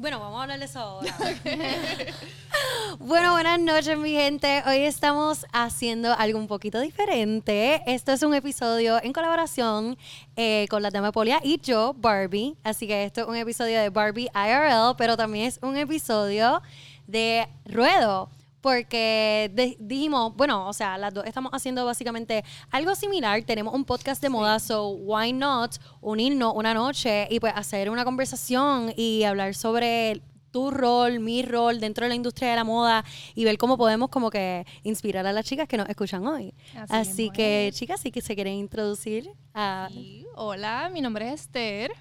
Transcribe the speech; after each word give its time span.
Bueno, 0.00 0.18
vamos 0.18 0.38
a 0.38 0.42
hablar 0.44 0.58
de 0.58 0.64
eso 0.64 0.78
ahora. 0.78 1.14
bueno, 2.98 3.32
buenas 3.32 3.60
noches, 3.60 3.98
mi 3.98 4.12
gente. 4.12 4.62
Hoy 4.66 4.78
estamos 4.78 5.44
haciendo 5.52 6.14
algo 6.14 6.38
un 6.38 6.46
poquito 6.46 6.80
diferente. 6.80 7.82
Esto 7.84 8.12
es 8.12 8.22
un 8.22 8.32
episodio 8.32 8.98
en 9.02 9.12
colaboración 9.12 9.98
eh, 10.36 10.66
con 10.70 10.82
la 10.82 10.90
tema 10.90 11.12
Polia 11.12 11.38
y 11.44 11.60
yo, 11.60 11.94
Barbie. 11.98 12.56
Así 12.64 12.86
que 12.86 13.04
esto 13.04 13.20
es 13.20 13.26
un 13.26 13.36
episodio 13.36 13.78
de 13.78 13.90
Barbie 13.90 14.30
IRL, 14.34 14.96
pero 14.96 15.18
también 15.18 15.44
es 15.44 15.58
un 15.60 15.76
episodio 15.76 16.62
de 17.06 17.46
Ruedo 17.66 18.30
porque 18.60 19.76
dijimos, 19.78 20.34
bueno, 20.36 20.68
o 20.68 20.72
sea, 20.72 20.98
las 20.98 21.14
dos 21.14 21.24
estamos 21.26 21.52
haciendo 21.52 21.84
básicamente 21.84 22.44
algo 22.70 22.94
similar. 22.94 23.42
Tenemos 23.42 23.74
un 23.74 23.84
podcast 23.84 24.20
de 24.22 24.28
moda, 24.28 24.58
so 24.58 24.88
why 24.88 25.32
not 25.32 25.76
unirnos 26.00 26.52
una 26.54 26.74
noche 26.74 27.26
y 27.30 27.40
pues 27.40 27.52
hacer 27.54 27.90
una 27.90 28.04
conversación 28.04 28.92
y 28.96 29.24
hablar 29.24 29.54
sobre 29.54 30.22
tu 30.50 30.70
rol, 30.70 31.20
mi 31.20 31.42
rol 31.42 31.80
dentro 31.80 32.04
de 32.04 32.08
la 32.08 32.14
industria 32.14 32.50
de 32.50 32.56
la 32.56 32.64
moda 32.64 33.04
y 33.34 33.44
ver 33.44 33.56
cómo 33.56 33.76
podemos 33.76 34.10
como 34.10 34.30
que 34.30 34.66
inspirar 34.82 35.26
a 35.26 35.32
las 35.32 35.44
chicas 35.44 35.68
que 35.68 35.76
nos 35.76 35.88
escuchan 35.88 36.26
hoy. 36.26 36.54
Así, 36.88 37.30
que, 37.30 37.70
chicas, 37.72 38.00
sí 38.00 38.10
que 38.10 38.20
se 38.20 38.34
quieren 38.34 38.54
introducir 38.54 39.30
a... 39.54 39.88
Hola, 40.34 40.90
mi 40.92 41.00
nombre 41.00 41.32
es 41.32 41.42
Esther, 41.42 41.92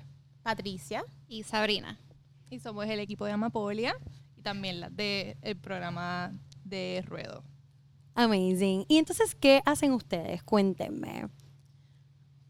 Patricia 0.41 1.03
y 1.27 1.43
Sabrina. 1.43 1.99
Y 2.49 2.59
somos 2.59 2.87
el 2.87 2.99
equipo 2.99 3.25
de 3.25 3.33
Amapolia 3.33 3.95
y 4.35 4.41
también 4.41 4.79
la 4.79 4.89
del 4.89 5.57
programa 5.61 6.33
de 6.69 7.03
ruedo. 7.05 7.43
Amazing. 8.15 8.85
¿Y 8.87 8.97
entonces 8.97 9.35
qué 9.35 9.61
hacen 9.65 9.93
ustedes? 9.93 10.43
Cuéntenme. 10.43 11.29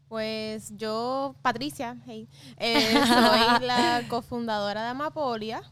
Pues 0.08 0.76
yo, 0.76 1.36
Patricia, 1.42 1.96
hey, 2.06 2.28
eh, 2.56 2.92
soy 3.06 3.66
la 3.66 4.02
cofundadora 4.08 4.82
de 4.82 4.88
Amapolia. 4.88 5.62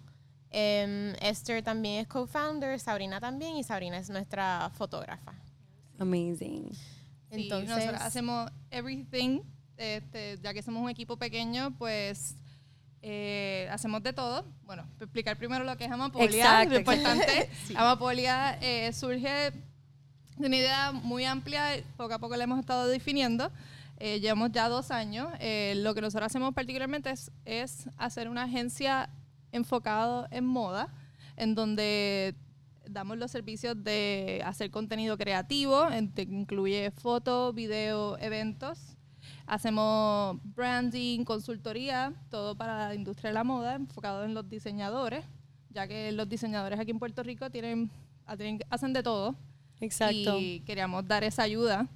Em, 0.50 1.14
Esther 1.20 1.62
también 1.62 2.02
es 2.02 2.06
co-founder, 2.06 2.78
Sabrina 2.78 3.20
también, 3.20 3.56
y 3.56 3.64
Sabrina 3.64 3.98
es 3.98 4.08
nuestra 4.08 4.70
fotógrafa. 4.74 5.34
Amazing. 5.98 6.70
Entonces, 7.30 7.68
nosotros 7.68 8.00
hacemos 8.00 8.50
everything. 8.70 9.40
Este, 9.76 10.38
ya 10.42 10.54
que 10.54 10.62
somos 10.62 10.82
un 10.82 10.90
equipo 10.90 11.16
pequeño, 11.16 11.76
pues 11.76 12.36
eh, 13.02 13.68
hacemos 13.70 14.02
de 14.02 14.12
todo. 14.12 14.44
Bueno, 14.64 14.84
explicar 15.00 15.36
primero 15.36 15.64
lo 15.64 15.76
que 15.76 15.84
es 15.84 15.90
Amapolia, 15.90 16.64
lo 16.64 16.78
importante. 16.78 17.50
Amapolia 17.76 18.58
eh, 18.60 18.92
surge 18.92 19.52
de 20.36 20.46
una 20.46 20.56
idea 20.56 20.92
muy 20.92 21.24
amplia, 21.24 21.82
poco 21.96 22.14
a 22.14 22.18
poco 22.18 22.36
la 22.36 22.44
hemos 22.44 22.58
estado 22.58 22.86
definiendo. 22.88 23.50
Eh, 23.98 24.20
llevamos 24.20 24.52
ya 24.52 24.68
dos 24.68 24.90
años. 24.90 25.28
lo 25.32 25.94
que 25.94 26.00
nosotros 26.00 26.26
hacemos 26.26 26.54
particularmente 26.54 27.10
es, 27.10 27.30
es 27.44 27.88
hacer 27.96 28.28
una 28.28 28.44
agencia 28.44 29.10
enfocada 29.52 30.28
en 30.30 30.44
moda, 30.44 30.92
en 31.36 31.54
donde 31.54 32.34
damos 32.86 33.18
los 33.18 33.30
servicios 33.30 33.82
de 33.82 34.42
hacer 34.44 34.70
contenido 34.70 35.18
creativo, 35.18 35.86
que 36.14 36.22
incluye 36.22 36.90
fotos, 36.90 37.54
video, 37.54 38.18
eventos 38.18 38.97
Hacemos 39.48 40.36
branding, 40.54 41.24
consultoría, 41.24 42.12
todo 42.28 42.54
para 42.54 42.88
la 42.88 42.94
industria 42.94 43.30
de 43.30 43.34
la 43.34 43.44
moda, 43.44 43.76
enfocado 43.76 44.24
en 44.24 44.34
los 44.34 44.46
diseñadores, 44.46 45.24
ya 45.70 45.88
que 45.88 46.12
los 46.12 46.28
diseñadores 46.28 46.78
aquí 46.78 46.90
en 46.90 46.98
Puerto 46.98 47.22
Rico 47.22 47.48
tienen, 47.48 47.90
hacen 48.26 48.92
de 48.92 49.02
todo. 49.02 49.34
Exacto. 49.80 50.38
Y 50.38 50.60
queríamos 50.66 51.08
dar 51.08 51.24
esa 51.24 51.44
ayuda. 51.44 51.86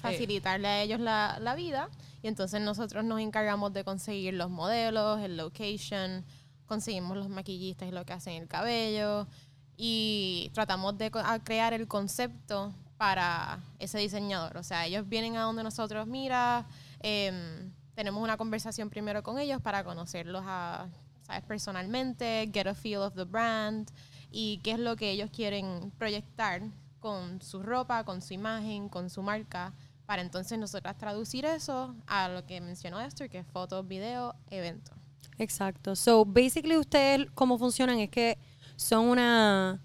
Facilitarle 0.00 0.66
a 0.66 0.82
ellos 0.82 0.98
la, 0.98 1.38
la 1.40 1.54
vida. 1.54 1.90
Y 2.22 2.26
entonces 2.26 2.60
nosotros 2.60 3.04
nos 3.04 3.20
encargamos 3.20 3.72
de 3.72 3.84
conseguir 3.84 4.34
los 4.34 4.50
modelos, 4.50 5.20
el 5.20 5.36
location, 5.36 6.24
conseguimos 6.66 7.16
los 7.16 7.28
maquillistas 7.28 7.88
y 7.88 7.92
lo 7.92 8.04
que 8.04 8.14
hacen 8.14 8.42
el 8.42 8.48
cabello. 8.48 9.28
Y 9.76 10.50
tratamos 10.54 10.98
de 10.98 11.12
crear 11.44 11.72
el 11.72 11.86
concepto 11.86 12.74
para 12.96 13.60
ese 13.78 13.98
diseñador. 13.98 14.56
O 14.56 14.62
sea, 14.62 14.86
ellos 14.86 15.08
vienen 15.08 15.36
a 15.36 15.42
donde 15.42 15.62
nosotros, 15.62 16.06
mira, 16.06 16.66
em, 17.00 17.72
tenemos 17.94 18.22
una 18.22 18.36
conversación 18.36 18.90
primero 18.90 19.22
con 19.22 19.38
ellos 19.38 19.60
para 19.60 19.84
conocerlos 19.84 20.42
a, 20.46 20.88
¿sabes? 21.22 21.42
personalmente, 21.44 22.50
get 22.52 22.66
a 22.66 22.74
feel 22.74 23.00
of 23.00 23.14
the 23.14 23.24
brand 23.24 23.90
y 24.30 24.58
qué 24.58 24.72
es 24.72 24.78
lo 24.78 24.96
que 24.96 25.10
ellos 25.10 25.30
quieren 25.30 25.92
proyectar 25.98 26.62
con 27.00 27.40
su 27.42 27.62
ropa, 27.62 28.04
con 28.04 28.22
su 28.22 28.34
imagen, 28.34 28.88
con 28.88 29.10
su 29.10 29.22
marca, 29.22 29.72
para 30.06 30.22
entonces 30.22 30.58
nosotras 30.58 30.96
traducir 30.96 31.44
eso 31.44 31.94
a 32.06 32.28
lo 32.28 32.46
que 32.46 32.60
mencionó 32.60 33.00
Esther, 33.00 33.30
que 33.30 33.38
es 33.38 33.46
fotos, 33.46 33.86
video, 33.86 34.34
evento. 34.50 34.92
Exacto. 35.38 35.96
So, 35.96 36.24
basically, 36.24 36.76
ustedes, 36.76 37.28
¿cómo 37.34 37.58
funcionan? 37.58 37.98
Es 37.98 38.10
que 38.10 38.38
son 38.76 39.06
una 39.06 39.80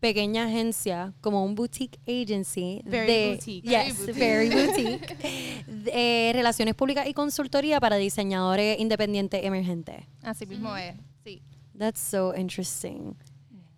pequeña 0.00 0.46
agencia, 0.46 1.12
como 1.20 1.44
un 1.44 1.54
boutique 1.54 2.00
agency. 2.06 2.82
de, 2.84 3.34
boutique. 3.34 3.68
Yes, 3.68 4.06
very 4.16 4.48
boutique. 4.48 5.16
de 5.66 6.32
relaciones 6.34 6.74
públicas 6.74 7.06
y 7.06 7.14
consultoría 7.14 7.78
para 7.80 7.96
diseñadores 7.96 8.80
independientes 8.80 9.44
emergentes. 9.44 10.04
Así 10.22 10.46
mismo 10.46 10.76
es, 10.76 10.96
sí. 11.22 11.42
That's 11.78 12.00
so 12.00 12.34
interesting. 12.34 13.14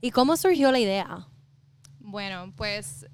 ¿Y 0.00 0.10
cómo 0.10 0.36
surgió 0.36 0.72
la 0.72 0.80
idea? 0.80 1.28
Bueno, 2.00 2.52
pues 2.56 3.06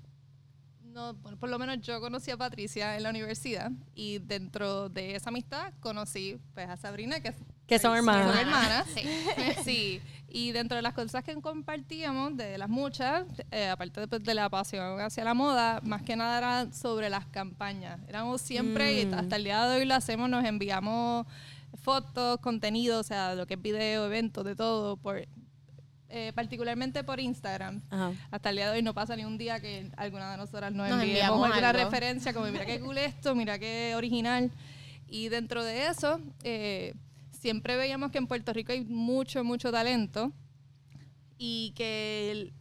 no, 0.83 1.15
por 1.39 1.49
lo 1.49 1.59
menos 1.59 1.81
yo 1.81 2.01
conocí 2.01 2.31
a 2.31 2.37
Patricia 2.37 2.97
en 2.97 3.03
la 3.03 3.11
universidad 3.11 3.71
y 3.95 4.19
dentro 4.19 4.89
de 4.89 5.15
esa 5.15 5.31
amistad 5.31 5.73
conocí 5.81 6.39
pues, 6.55 6.69
a 6.69 6.77
Sabrina, 6.77 7.21
que, 7.21 7.35
que 7.69 7.79
son 7.79 7.97
hermanas. 7.97 8.33
Son 8.33 8.39
hermanas, 8.39 8.87
sí. 8.95 9.03
sí. 9.65 10.01
Y 10.31 10.53
dentro 10.53 10.77
de 10.77 10.83
las 10.83 10.95
cosas 10.95 11.23
que 11.23 11.35
compartíamos, 11.41 12.37
de 12.37 12.59
las 12.59 12.69
muchas, 12.69 13.25
eh, 13.51 13.69
aparte 13.69 14.07
de, 14.07 14.19
de, 14.19 14.35
la 14.35 14.49
pasión 14.51 15.01
hacia 15.01 15.25
la 15.25 15.35
moda, 15.35 15.81
más 15.83 16.03
que 16.03 16.17
nada 16.17 16.39
era 16.39 16.73
sobre 16.73 17.09
las 17.09 17.27
campañas. 17.27 18.01
Éramos 18.09 18.41
siempre, 18.41 19.01
y 19.01 19.07
mm. 19.07 19.15
hasta 19.15 19.37
el 19.37 19.45
día 19.45 19.65
de 19.67 19.79
hoy 19.79 19.85
lo 19.85 19.95
hacemos, 19.95 20.29
nos 20.29 20.45
enviamos 20.45 21.27
fotos, 21.83 22.41
contenido, 22.41 23.01
o 23.01 23.03
sea, 23.03 23.35
lo 23.35 23.47
que 23.47 23.55
es 23.55 23.63
video, 23.63 24.07
eventos, 24.07 24.45
de 24.45 24.57
todo, 24.57 24.97
por 24.97 25.27
eh, 26.11 26.33
particularmente 26.35 27.05
por 27.05 27.21
Instagram. 27.21 27.83
Hasta 28.31 28.49
el 28.51 28.57
día 28.57 28.71
de 28.71 28.79
hoy 28.79 28.83
no 28.83 28.95
pasa 28.95 29.15
ni 29.15 29.25
un 29.25 29.37
día 29.37 29.61
que 29.61 29.91
alguna 29.97 30.31
de 30.31 30.39
nosotras 30.39 30.73
nos, 30.73 30.91
enviemos 30.91 31.45
alguna 31.45 31.73
referencia 31.73 32.33
como 32.33 32.47
mira 32.47 32.65
qué 32.65 32.81
cool 32.81 32.97
esto, 32.97 33.35
mira 33.35 33.59
qué 33.59 33.93
original. 33.95 34.51
Y 35.07 35.29
dentro 35.29 35.63
de 35.65 35.87
eso, 35.87 36.21
eh, 36.45 36.95
siempre 37.39 37.77
veíamos 37.77 38.11
que 38.11 38.19
en 38.19 38.27
Puerto 38.27 38.53
Rico 38.53 38.73
hay 38.73 38.85
mucho, 38.85 39.45
mucho 39.45 39.71
talento 39.71 40.33
y 41.39 41.73
que 41.77 42.53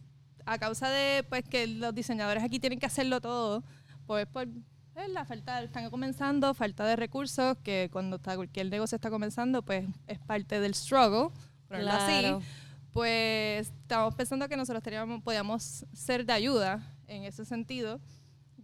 a 0.46 0.58
causa 0.58 0.88
de 0.88 1.24
pues 1.28 1.44
que 1.44 1.66
los 1.66 1.94
diseñadores 1.94 2.42
aquí 2.42 2.58
tienen 2.58 2.78
que 2.78 2.86
hacerlo 2.86 3.20
todo, 3.20 3.62
pues 4.06 4.26
por 4.26 4.48
pues, 4.94 5.08
la 5.10 5.24
falta, 5.24 5.62
están 5.62 5.90
comenzando, 5.90 6.54
falta 6.54 6.84
de 6.86 6.96
recursos, 6.96 7.56
que 7.62 7.88
cuando 7.92 8.16
está, 8.16 8.36
cualquier 8.36 8.68
negocio 8.70 8.96
está 8.96 9.10
comenzando, 9.10 9.62
pues 9.62 9.86
es 10.06 10.18
parte 10.18 10.60
del 10.60 10.74
struggle, 10.74 11.30
por 11.68 11.76
así. 11.88 12.44
Pues 12.92 13.68
estamos 13.68 14.14
pensando 14.14 14.48
que 14.48 14.56
nosotros 14.56 14.82
teníamos, 14.82 15.22
podíamos 15.22 15.84
ser 15.92 16.24
de 16.24 16.32
ayuda 16.32 16.82
en 17.06 17.24
ese 17.24 17.44
sentido 17.44 18.00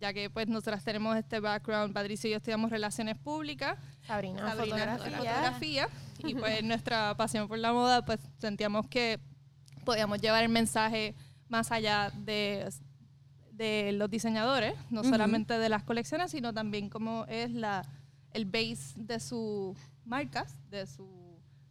ya 0.05 0.13
que 0.13 0.29
pues 0.29 0.49
nosotras 0.49 0.85
tenemos 0.85 1.17
este 1.17 1.41
background, 1.41 1.95
Patricia 1.95 2.29
y 2.29 2.33
yo 2.33 2.37
estudiamos 2.37 2.69
relaciones 2.71 3.17
públicas, 3.17 3.79
Sabrina, 4.07 4.55
fotografía. 4.55 5.89
y 6.19 6.35
pues 6.35 6.63
nuestra 6.63 7.17
pasión 7.17 7.49
por 7.49 7.57
la 7.57 7.73
moda, 7.73 8.05
pues 8.05 8.21
sentíamos 8.37 8.87
que 8.89 9.19
podíamos 9.83 10.21
llevar 10.21 10.45
el 10.45 10.51
mensaje 10.51 11.15
más 11.49 11.73
allá 11.73 12.13
de, 12.19 12.71
de 13.53 13.93
los 13.93 14.11
diseñadores, 14.11 14.75
no 14.91 15.05
solamente 15.05 15.59
de 15.59 15.71
las 15.71 15.85
colecciones, 15.85 16.33
sino 16.33 16.53
también 16.53 16.91
como 16.91 17.25
es 17.27 17.51
la, 17.51 17.83
el 18.35 18.45
base 18.45 18.93
de 18.97 19.19
sus 19.19 19.75
marcas, 20.05 20.55
de 20.69 20.87
sus 20.87 21.09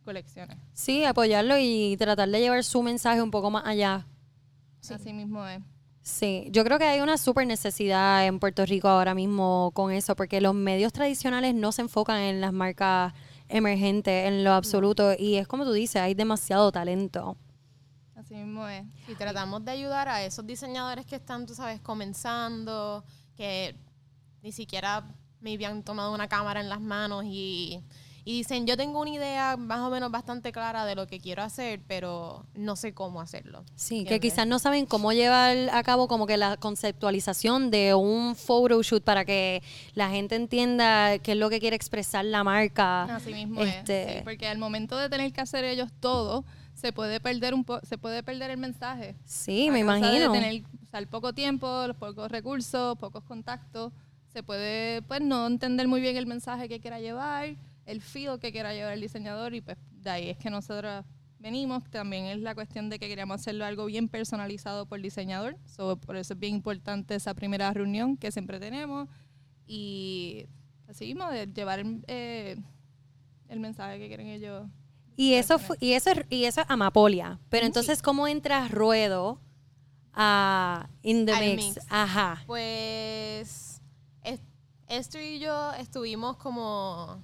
colecciones. 0.03 0.57
Sí, 0.73 1.05
apoyarlo 1.05 1.55
y 1.59 1.97
tratar 1.97 2.27
de 2.29 2.39
llevar 2.39 2.63
su 2.63 2.81
mensaje 2.81 3.21
un 3.21 3.29
poco 3.29 3.51
más 3.51 3.63
allá. 3.67 4.07
Así 4.89 5.13
mismo 5.13 5.45
es. 5.45 5.61
Sí, 6.03 6.47
yo 6.51 6.65
creo 6.65 6.77
que 6.77 6.83
hay 6.83 6.99
una 6.99 7.17
súper 7.17 7.47
necesidad 7.47 8.25
en 8.25 8.37
Puerto 8.39 8.65
Rico 8.65 8.89
ahora 8.89 9.15
mismo 9.15 9.71
con 9.73 9.89
eso, 9.93 10.17
porque 10.17 10.41
los 10.41 10.53
medios 10.53 10.91
tradicionales 10.91 11.55
no 11.55 11.71
se 11.71 11.81
enfocan 11.81 12.19
en 12.19 12.41
las 12.41 12.51
marcas 12.51 13.13
emergentes 13.47 14.27
en 14.27 14.43
lo 14.43 14.51
absoluto 14.51 15.13
y 15.17 15.35
es 15.35 15.47
como 15.47 15.63
tú 15.63 15.71
dices, 15.71 16.01
hay 16.01 16.13
demasiado 16.13 16.73
talento. 16.73 17.37
Así 18.15 18.35
mismo 18.35 18.67
es. 18.67 18.83
Y 19.07 19.15
tratamos 19.15 19.63
de 19.63 19.71
ayudar 19.71 20.09
a 20.09 20.23
esos 20.25 20.45
diseñadores 20.45 21.05
que 21.05 21.15
están, 21.15 21.45
tú 21.45 21.55
sabes, 21.55 21.79
comenzando, 21.79 23.05
que 23.37 23.77
ni 24.41 24.51
siquiera 24.51 25.07
me 25.39 25.53
habían 25.53 25.83
tomado 25.83 26.13
una 26.13 26.27
cámara 26.27 26.59
en 26.59 26.67
las 26.67 26.81
manos 26.81 27.23
y, 27.25 27.81
y 28.25 28.37
dicen, 28.37 28.65
yo 28.65 28.77
tengo 28.77 29.01
una 29.01 29.09
idea 29.09 29.57
más 29.57 29.79
o 29.81 29.89
menos 29.89 30.09
bastante 30.11 30.51
clara 30.51 30.85
de 30.85 30.95
lo 30.95 31.07
que 31.07 31.19
quiero 31.19 31.43
hacer, 31.43 31.81
pero 31.87 32.45
no 32.55 32.75
sé 32.77 32.93
cómo 32.93 33.19
hacerlo. 33.19 33.63
Sí, 33.75 33.95
que 34.05 34.15
¿entiendes? 34.15 34.31
quizás 34.33 34.47
no 34.47 34.59
saben 34.59 34.85
cómo 34.85 35.11
llevar 35.11 35.57
a 35.71 35.83
cabo 35.83 36.07
como 36.07 36.25
que 36.25 36.37
la 36.37 36.55
conceptualización 36.57 37.69
de 37.71 37.93
un 37.95 38.35
photoshoot 38.35 39.03
para 39.03 39.25
que 39.25 39.61
la 39.93 40.09
gente 40.09 40.35
entienda 40.35 41.17
qué 41.19 41.33
es 41.33 41.37
lo 41.37 41.49
que 41.49 41.59
quiere 41.59 41.75
expresar 41.75 42.23
la 42.25 42.43
marca. 42.43 43.03
Así 43.15 43.33
mismo 43.33 43.61
Este- 43.61 44.03
es. 44.03 44.17
sí, 44.19 44.21
porque 44.23 44.47
al 44.47 44.57
momento 44.57 44.97
de 44.97 45.09
tener 45.09 45.33
que 45.33 45.41
hacer 45.41 45.65
ellos 45.65 45.89
todo, 45.99 46.45
se 46.73 46.91
puede 46.93 47.19
perder 47.19 47.53
un 47.53 47.63
po- 47.65 47.81
se 47.83 47.97
puede 47.97 48.23
perder 48.23 48.51
el 48.51 48.57
mensaje. 48.57 49.15
Sí, 49.25 49.67
A 49.67 49.71
me 49.73 49.79
imagino. 49.79 50.31
De 50.31 50.39
tener 50.39 50.63
usar 50.81 51.05
poco 51.07 51.33
tiempo, 51.33 51.87
los 51.87 51.97
pocos 51.97 52.31
recursos, 52.31 52.97
pocos 52.97 53.23
contactos, 53.25 53.91
se 54.31 54.43
puede 54.43 55.01
pues 55.03 55.21
no 55.21 55.45
entender 55.45 55.87
muy 55.87 56.01
bien 56.01 56.15
el 56.17 56.25
mensaje 56.25 56.67
que 56.69 56.79
quiera 56.79 56.99
llevar, 56.99 57.55
el 57.85 58.01
feel 58.01 58.39
que 58.39 58.51
quiera 58.51 58.73
llevar 58.73 58.93
el 58.93 59.01
diseñador 59.01 59.53
y 59.53 59.61
pues 59.61 59.77
de 59.91 60.09
ahí 60.09 60.29
es 60.29 60.37
que 60.37 60.49
nosotros 60.49 61.05
venimos. 61.39 61.83
También 61.89 62.25
es 62.25 62.39
la 62.39 62.55
cuestión 62.55 62.89
de 62.89 62.99
que 62.99 63.07
queríamos 63.07 63.41
hacerlo 63.41 63.65
algo 63.65 63.85
bien 63.85 64.07
personalizado 64.09 64.85
por 64.85 65.01
diseñador. 65.01 65.57
So, 65.65 65.97
por 65.97 66.15
eso 66.15 66.33
es 66.33 66.39
bien 66.39 66.55
importante 66.55 67.15
esa 67.15 67.33
primera 67.33 67.71
reunión 67.73 68.15
que 68.17 68.31
siempre 68.31 68.59
tenemos 68.59 69.09
y 69.67 70.45
así 70.87 71.05
mismo 71.05 71.29
de 71.29 71.47
llevar 71.47 71.83
eh, 72.07 72.57
el 73.49 73.59
mensaje 73.59 73.99
que 73.99 74.07
quieren 74.07 74.27
ellos. 74.27 74.67
Y 75.15 75.35
eso, 75.35 75.57
y 75.79 75.93
eso, 75.93 76.09
es- 76.11 76.25
y 76.29 76.45
eso 76.45 76.61
es 76.61 76.69
Amapolia. 76.69 77.39
Pero 77.49 77.65
entonces, 77.67 78.01
¿cómo 78.01 78.27
entra 78.27 78.67
Ruedo 78.67 79.39
a 80.13 80.89
In 81.03 81.25
the 81.25 81.33
Mix? 81.39 81.75
mix. 81.75 81.85
Ajá. 81.89 82.43
Pues 82.47 83.81
es- 84.23 84.41
Esther 84.87 85.23
y 85.23 85.39
yo 85.39 85.73
estuvimos 85.73 86.37
como 86.37 87.21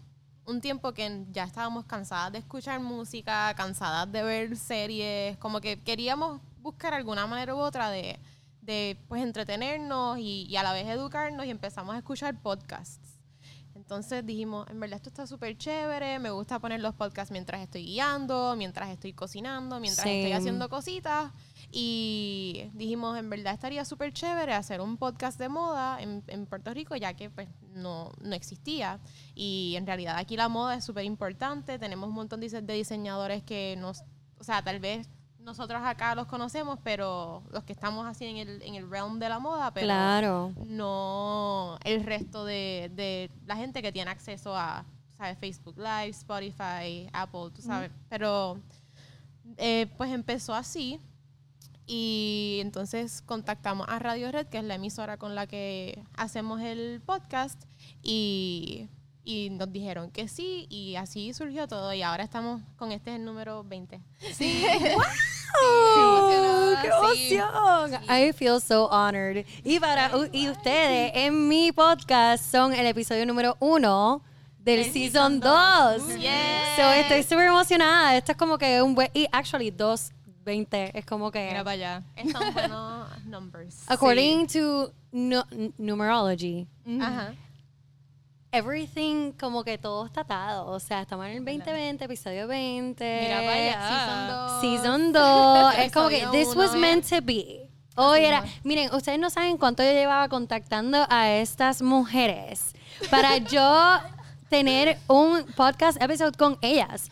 un 0.50 0.62
tiempo 0.62 0.94
que 0.94 1.26
ya 1.32 1.44
estábamos 1.44 1.86
cansadas 1.86 2.32
de 2.32 2.40
escuchar 2.40 2.80
música, 2.80 3.54
cansadas 3.56 4.12
de 4.12 4.24
ver 4.24 4.58
series, 4.58 5.38
como 5.38 5.62
que 5.62 5.80
queríamos 5.82 6.42
buscar 6.62 6.94
alguna 6.94 7.28
manera 7.28 7.56
u 7.56 7.60
otra 7.60 7.90
de, 7.92 8.20
de 8.62 8.98
pues 9.08 9.22
entretenernos 9.22 10.18
y, 10.18 10.48
y 10.50 10.56
a 10.56 10.64
la 10.64 10.74
vez 10.74 10.88
educarnos 10.88 11.46
y 11.46 11.52
empezamos 11.52 11.94
a 11.94 12.00
escuchar 12.00 12.42
podcasts. 12.42 13.20
Entonces 13.76 14.26
dijimos, 14.26 14.68
en 14.70 14.80
verdad 14.80 14.98
esto 14.98 15.10
está 15.10 15.26
súper 15.26 15.58
chévere, 15.58 16.20
me 16.20 16.32
gusta 16.32 16.60
poner 16.60 16.80
los 16.80 16.94
podcasts 16.94 17.32
mientras 17.32 17.62
estoy 17.62 17.86
guiando, 17.86 18.56
mientras 18.58 18.90
estoy 18.90 19.14
cocinando, 19.14 19.80
mientras 19.80 20.06
estoy 20.06 20.32
haciendo 20.32 20.70
cositas. 20.70 21.32
Y 21.72 22.72
dijimos, 22.74 23.18
en 23.18 23.30
verdad 23.30 23.54
estaría 23.54 23.86
súper 23.86 24.12
chévere 24.12 24.54
hacer 24.54 24.82
un 24.82 24.98
podcast 24.98 25.40
de 25.40 25.50
moda 25.50 26.02
en, 26.02 26.24
en 26.28 26.46
Puerto 26.48 26.74
Rico, 26.74 26.96
ya 26.96 27.14
que 27.14 27.30
pues 27.30 27.48
no, 27.74 28.12
no 28.22 28.34
existía. 28.36 29.00
Y 29.36 29.76
en 29.78 29.86
realidad 29.86 30.18
aquí 30.18 30.36
la 30.36 30.50
moda 30.50 30.76
es 30.76 30.84
súper 30.84 31.06
importante, 31.06 31.78
tenemos 31.78 32.10
un 32.10 32.16
montón 32.16 32.40
de 32.40 32.48
dise- 32.48 32.62
de 32.66 32.74
diseñadores 32.74 33.44
que 33.44 33.76
nos, 33.78 34.04
o 34.40 34.44
sea, 34.44 34.64
tal 34.64 34.80
vez 34.80 35.08
nosotros 35.40 35.82
acá 35.84 36.16
los 36.16 36.26
conocemos, 36.28 36.80
pero 36.84 37.44
los 37.52 37.64
que 37.64 37.74
estamos 37.74 38.06
así 38.06 38.26
en 38.26 38.38
el, 38.38 38.62
en 38.62 38.76
el 38.76 38.90
realm 38.90 39.20
de 39.20 39.30
la 39.30 39.40
moda, 39.40 39.72
pero 39.74 39.86
Claro. 39.86 40.54
no 40.66 41.78
el 41.84 42.04
resto 42.04 42.46
de, 42.46 42.92
de 42.96 43.30
la 43.46 43.56
gente 43.56 43.82
que 43.82 43.92
tiene 43.92 44.12
acceso 44.12 44.56
a 44.56 44.86
¿sabes? 45.18 45.38
Facebook 45.38 45.78
Live, 45.78 46.10
Spotify, 46.10 47.10
Apple, 47.14 47.52
tú 47.54 47.62
sabes. 47.62 47.92
Pero 48.10 48.60
eh, 49.58 49.88
pues 49.98 50.12
empezó 50.12 50.54
así 50.54 51.00
y 51.92 52.60
entonces 52.62 53.24
contactamos 53.26 53.88
a 53.90 53.98
Radio 53.98 54.32
Red, 54.32 54.46
que 54.46 54.60
es 54.60 54.64
la 54.64 54.76
emisora 54.76 55.18
con 55.18 55.34
la 55.34 55.48
que 55.48 56.00
hacemos 56.16 56.62
el 56.62 57.02
podcast 57.04 57.60
y, 58.04 58.90
y 59.24 59.50
nos 59.50 59.72
dijeron 59.72 60.12
que 60.12 60.28
sí 60.28 60.68
y 60.70 60.98
así 60.98 61.34
surgió 61.34 61.68
todo 61.68 61.92
y 61.92 62.04
ahora 62.04 62.24
estamos 62.24 62.62
con 62.78 62.92
este 62.92 63.10
es 63.10 63.16
el 63.16 63.26
número 63.26 63.64
20. 63.64 64.00
Sí. 64.34 64.64
¡Oh, 65.64 66.30
emocionada, 66.32 66.82
¡Qué 66.84 67.18
sí. 67.18 67.34
emoción! 67.34 68.04
I 68.04 68.34
feel 68.34 68.62
so 68.62 68.88
honored. 68.92 69.48
Y 69.64 69.80
para 69.80 70.12
y 70.32 70.48
ustedes, 70.48 71.12
en 71.16 71.48
mi 71.48 71.72
podcast, 71.72 72.52
son 72.52 72.72
el 72.72 72.86
episodio 72.86 73.26
número 73.26 73.58
uno 73.60 74.22
del 74.60 74.82
El 74.82 74.92
season 74.92 75.40
season 75.40 75.40
2. 75.40 76.08
dos. 76.08 76.18
Yes. 76.20 76.32
So, 76.76 76.84
estoy 76.92 77.24
súper 77.24 77.48
emocionada. 77.48 78.16
Esto 78.16 78.34
es 78.34 78.38
como 78.38 78.60
que 78.60 78.80
un 78.84 78.94
buen... 78.94 79.10
Y 79.16 79.28
actually, 79.32 79.72
2, 79.72 80.12
20. 80.50 80.98
Es 80.98 81.06
como 81.06 81.32
que... 81.32 81.48
Mira 81.48 81.64
para 81.64 81.72
allá. 81.74 82.04
Son 82.32 82.54
buenos 82.54 83.26
numbers. 83.26 83.84
According 83.88 84.48
to 84.48 84.92
nu- 85.12 85.72
numerology, 85.78 86.68
Ajá. 87.00 87.34
everything 88.52 89.32
como 89.40 89.64
que 89.64 89.78
todo 89.78 90.06
está 90.06 90.22
atado. 90.22 90.66
O 90.68 90.80
sea, 90.80 91.02
estamos 91.02 91.28
en 91.28 91.34
el 91.34 91.46
2020, 91.46 92.06
episodio 92.06 92.48
20. 92.48 93.20
Mira 93.22 93.38
para 93.38 93.54
allá. 93.54 94.60
Season 94.62 95.14
2. 95.14 95.14
Season 95.14 95.14
2. 95.78 95.86
es 95.86 95.92
como 95.92 96.10
que 96.10 96.26
this 96.32 96.48
uno, 96.50 96.62
was 96.62 96.74
¿eh? 96.74 96.78
meant 96.78 97.06
to 97.08 97.22
be. 97.22 97.70
Hoy 97.96 98.24
era, 98.24 98.44
miren, 98.64 98.94
ustedes 98.96 99.20
no 99.20 99.30
saben 99.30 99.58
cuánto 99.58 99.84
yo 99.84 99.92
llevaba 99.92 100.30
contactando 100.30 101.06
a 101.10 101.32
estas 101.32 101.82
mujeres 101.82 102.74
para 103.12 103.38
yo 103.38 104.00
tener 104.50 104.98
un 105.08 105.44
podcast 105.56 106.02
episode 106.02 106.36
con 106.38 106.58
ellas. 106.62 107.10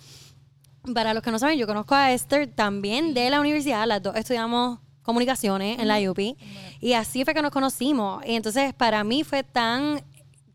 Para 0.93 1.13
los 1.13 1.23
que 1.23 1.31
no 1.31 1.39
saben, 1.39 1.57
yo 1.57 1.67
conozco 1.67 1.95
a 1.95 2.11
Esther 2.11 2.47
también 2.47 3.13
de 3.13 3.29
la 3.29 3.39
universidad, 3.39 3.85
las 3.87 4.01
dos 4.01 4.15
estudiamos 4.15 4.79
comunicaciones 5.01 5.79
en 5.79 5.87
la 5.87 5.99
UPI 5.99 6.35
y 6.81 6.93
así 6.93 7.23
fue 7.23 7.33
que 7.33 7.41
nos 7.41 7.51
conocimos. 7.51 8.23
Y 8.25 8.35
entonces 8.35 8.73
para 8.73 9.03
mí 9.03 9.23
fue 9.23 9.43
tan 9.43 10.01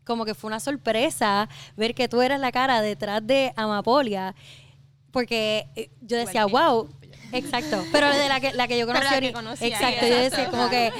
como 0.03 0.25
que 0.25 0.33
fue 0.33 0.49
una 0.49 0.59
sorpresa 0.59 1.49
ver 1.75 1.95
que 1.95 2.07
tú 2.07 2.21
eras 2.21 2.39
la 2.39 2.51
cara 2.51 2.81
detrás 2.81 3.25
de 3.25 3.53
Amapolia 3.55 4.35
porque 5.11 5.67
eh, 5.75 5.89
yo 6.01 6.17
decía, 6.17 6.45
wow, 6.45 6.89
exacto, 7.33 7.83
pero 7.91 8.09
de 8.11 8.27
la 8.29 8.39
que, 8.39 8.53
la 8.53 8.67
que 8.67 8.77
yo 8.77 8.85
Pero 8.87 8.99
conocí, 8.99 9.15
la 9.15 9.21
que 9.21 9.33
conocía, 9.33 9.67
exacto, 9.67 10.07
yo 10.07 10.17
decía 10.17 10.49
como 10.49 10.69
que 10.69 10.91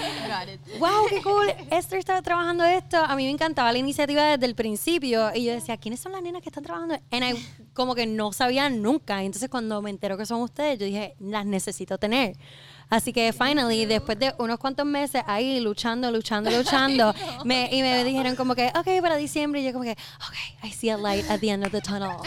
wow, 0.79 1.05
qué 1.09 1.21
cool, 1.21 1.47
Esther 1.71 1.99
estaba 1.99 2.21
trabajando 2.21 2.63
esto. 2.63 2.97
A 2.97 3.15
mí 3.15 3.25
me 3.25 3.29
encantaba 3.31 3.71
la 3.71 3.77
iniciativa 3.77 4.23
desde 4.23 4.45
el 4.45 4.55
principio. 4.55 5.31
Y 5.33 5.45
yo 5.45 5.53
decía, 5.53 5.77
¿quiénes 5.77 5.99
son 5.99 6.11
las 6.11 6.21
nenas 6.21 6.41
que 6.41 6.49
están 6.49 6.63
trabajando? 6.63 6.95
And 7.11 7.23
I- 7.23 7.45
como 7.73 7.95
que 7.95 8.05
no 8.05 8.31
sabía 8.33 8.69
nunca. 8.69 9.23
Entonces 9.23 9.49
cuando 9.49 9.81
me 9.81 9.89
entero 9.89 10.17
que 10.17 10.25
son 10.25 10.41
ustedes, 10.41 10.79
yo 10.79 10.85
dije, 10.85 11.15
las 11.19 11.45
necesito 11.45 11.97
tener. 11.97 12.35
Así 12.93 13.11
que 13.11 13.33
finally, 13.33 13.87
después 13.87 14.19
de 14.19 14.35
unos 14.37 14.59
cuantos 14.59 14.85
meses 14.85 15.23
ahí 15.25 15.59
luchando, 15.59 16.11
luchando, 16.11 16.51
luchando, 16.51 17.11
me, 17.43 17.67
y 17.71 17.81
me 17.81 18.03
dijeron 18.03 18.35
como 18.35 18.53
que, 18.53 18.67
ok, 18.67 19.01
para 19.01 19.15
diciembre. 19.15 19.61
Y 19.61 19.65
yo 19.65 19.71
como 19.73 19.83
que, 19.83 19.93
ok, 19.93 20.63
I 20.65 20.71
see 20.71 20.91
a 20.91 20.97
light 20.97 21.27
at 21.27 21.39
the 21.39 21.49
end 21.49 21.65
of 21.65 21.71
the 21.71 21.81
tunnel. 21.81 22.17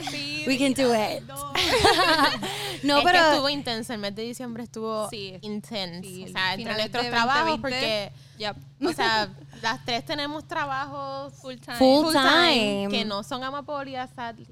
We 0.44 0.58
can 0.58 0.74
do 0.74 0.92
it. 0.92 1.22
no, 2.82 2.98
es 2.98 3.04
que 3.04 3.12
pero... 3.12 3.30
estuvo 3.30 3.48
intenso, 3.48 3.92
el 3.92 4.00
mes 4.00 4.16
de 4.16 4.22
diciembre 4.22 4.64
estuvo 4.64 5.08
Sí. 5.08 5.38
intenso. 5.42 6.02
Sí, 6.02 6.24
o 6.24 6.32
sea, 6.32 6.54
entre 6.54 6.74
nuestros 6.74 7.06
trabajos, 7.10 7.50
2020, 7.50 7.60
porque, 7.60 8.12
Yep. 8.38 8.56
o 8.88 8.92
sea, 8.92 9.28
las 9.62 9.84
tres 9.84 10.04
tenemos 10.04 10.48
trabajos 10.48 11.32
Full 11.42 11.58
time. 11.58 11.76
Full 11.76 12.04
full 12.06 12.12
time. 12.12 12.54
time, 12.54 12.88
que 12.90 13.04
no 13.04 13.22
son 13.22 13.44
Amapolia, 13.44 14.08
sadly. 14.16 14.48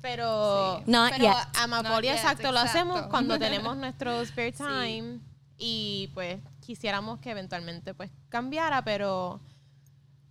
Pero, 0.00 0.78
Sí. 0.78 0.92
Pero. 1.18 1.34
Amapolia, 1.60 1.90
Not 1.90 2.02
yet, 2.04 2.12
exacto, 2.14 2.52
lo 2.52 2.58
hacemos 2.60 2.94
exacto. 2.96 3.10
cuando 3.10 3.38
tenemos 3.38 3.76
nuestro 3.76 4.24
spare 4.24 4.54
Sí. 4.56 5.20
Y 5.58 6.10
pues 6.14 6.38
quisiéramos 6.60 7.18
que 7.18 7.30
eventualmente 7.30 7.92
pues 7.94 8.10
cambiara, 8.28 8.82
pero 8.84 9.40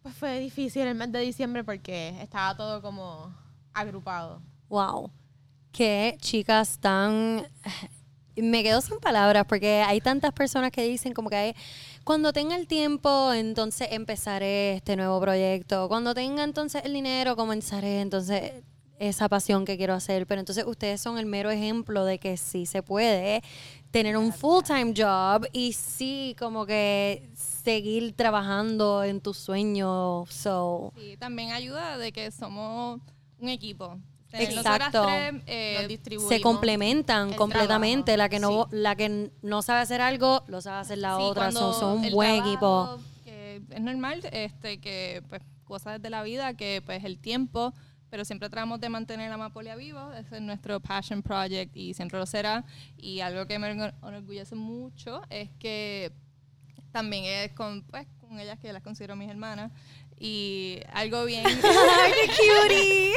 pues 0.01 0.15
fue 0.15 0.39
difícil 0.39 0.83
el 0.83 0.95
mes 0.95 1.11
de 1.11 1.19
diciembre 1.19 1.63
porque 1.63 2.19
estaba 2.21 2.55
todo 2.55 2.81
como 2.81 3.35
agrupado. 3.73 4.41
Wow. 4.69 5.11
Qué 5.71 6.17
chicas 6.21 6.79
tan... 6.79 7.45
Me 8.37 8.61
quedo 8.63 8.81
sin 8.81 8.99
palabras 8.99 9.45
porque 9.49 9.83
hay 9.85 9.99
tantas 9.99 10.31
personas 10.31 10.71
que 10.71 10.83
dicen 10.83 11.13
como 11.13 11.29
que 11.29 11.35
hay- 11.35 11.55
cuando 12.03 12.31
tenga 12.31 12.55
el 12.55 12.67
tiempo, 12.67 13.33
entonces 13.33 13.87
empezaré 13.91 14.73
este 14.75 14.95
nuevo 14.95 15.19
proyecto. 15.19 15.87
Cuando 15.89 16.13
tenga 16.13 16.43
entonces 16.43 16.83
el 16.85 16.93
dinero, 16.93 17.35
comenzaré 17.35 17.99
entonces 17.99 18.53
esa 18.99 19.27
pasión 19.27 19.65
que 19.65 19.75
quiero 19.75 19.93
hacer. 19.95 20.25
Pero 20.27 20.39
entonces 20.39 20.65
ustedes 20.67 21.01
son 21.01 21.17
el 21.17 21.25
mero 21.25 21.49
ejemplo 21.49 22.05
de 22.05 22.19
que 22.19 22.37
sí 22.37 22.65
se 22.65 22.81
puede 22.83 23.41
tener 23.91 24.17
un 24.17 24.31
full-time 24.33 24.93
job 24.95 25.47
y 25.53 25.73
sí 25.73 26.35
como 26.37 26.65
que 26.65 27.29
seguir 27.35 28.13
trabajando 28.13 29.03
en 29.03 29.21
tus 29.21 29.37
sueños. 29.37 30.29
So, 30.29 30.91
Sí, 30.97 31.17
también 31.17 31.51
ayuda 31.51 31.97
de 31.97 32.11
que 32.11 32.31
somos 32.31 32.99
un 33.39 33.49
equipo. 33.49 33.97
Exacto. 34.33 35.05
tres, 35.05 35.41
eh, 35.47 35.99
se 36.27 36.41
complementan 36.41 37.33
completamente. 37.33 38.13
trabajo, 38.13 38.17
La 38.17 38.29
que 38.29 38.39
no, 38.39 38.63
sí. 38.69 38.75
la 38.77 38.95
que 38.95 39.31
no 39.41 39.61
sabe 39.61 39.79
hacer 39.79 40.01
algo, 40.01 40.43
lo 40.47 40.61
sabe 40.61 40.79
hacer 40.79 40.97
la 40.97 41.15
Sí, 41.15 41.23
otra. 41.23 41.51
Son, 41.51 41.73
son 41.73 41.99
un 42.05 42.11
buen 42.11 42.43
trabajo, 42.43 42.95
equipo. 42.99 42.99
que 43.23 43.61
es 43.71 43.81
normal, 43.81 44.21
este, 44.33 44.79
que 44.79 45.23
pues 45.29 45.41
cosas 45.63 46.01
de 46.01 46.09
la 46.09 46.23
vida, 46.23 46.53
que 46.55 46.81
pues 46.85 47.03
el 47.05 47.19
tiempo, 47.19 47.73
pero 48.09 48.23
siempre 48.25 48.49
tratamos 48.49 48.79
de 48.79 48.89
mantener 48.89 49.29
la 49.29 49.35
Amapolia 49.35 49.75
vivo. 49.75 50.11
Ese 50.13 50.35
es 50.37 50.41
nuestro 50.41 50.79
passion 50.79 51.21
project 51.21 51.75
y 51.75 51.93
siempre 51.93 52.17
lo 52.19 52.25
será. 52.25 52.63
Y 52.97 53.19
algo 53.21 53.45
que 53.47 53.59
me 53.59 53.73
enorgu- 53.73 53.93
enorgullece 54.07 54.55
mucho 54.55 55.21
es 55.29 55.49
que 55.59 56.11
también 56.91 57.25
es 57.25 57.51
con, 57.53 57.83
pues, 57.83 58.07
con 58.21 58.39
ellas 58.39 58.57
que 58.59 58.71
las 58.73 58.81
considero 58.83 59.15
mis 59.15 59.29
hermanas. 59.29 59.71
Y 60.19 60.79
algo 60.93 61.25
bien... 61.25 61.45
¡Ay, 61.45 62.11
qué 62.25 62.27
cutie! 62.27 63.13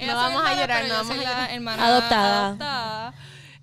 No 0.06 0.14
vamos 0.16 0.40
a 0.42 0.52
hermana, 0.52 0.60
llorar, 0.60 0.82
pero 0.82 0.88
no 0.88 0.94
vamos 1.00 1.12
a 1.12 1.16
la 1.16 1.22
llorar. 1.22 1.50
hermana 1.50 1.86
Adoptada. 1.86 2.46
adoptada. 2.48 3.14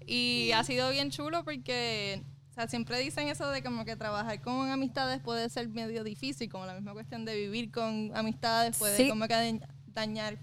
Y 0.05 0.51
ha 0.53 0.63
sido 0.63 0.89
bien 0.91 1.11
chulo 1.11 1.43
porque, 1.43 2.23
o 2.51 2.53
sea, 2.53 2.67
siempre 2.67 2.97
dicen 2.99 3.27
eso 3.27 3.49
de 3.49 3.61
como 3.61 3.83
que 3.85 3.95
trabajar 3.95 4.41
con 4.41 4.69
amistades 4.69 5.19
puede 5.21 5.49
ser 5.49 5.67
medio 5.69 6.03
difícil, 6.03 6.49
como 6.49 6.65
la 6.65 6.73
misma 6.75 6.93
cuestión 6.93 7.25
de 7.25 7.35
vivir 7.35 7.71
con 7.71 8.11
amistades 8.15 8.77
puede 8.77 8.95
Sí. 8.97 9.09
como 9.09 9.27
que 9.27 9.59
dañar 9.93 10.37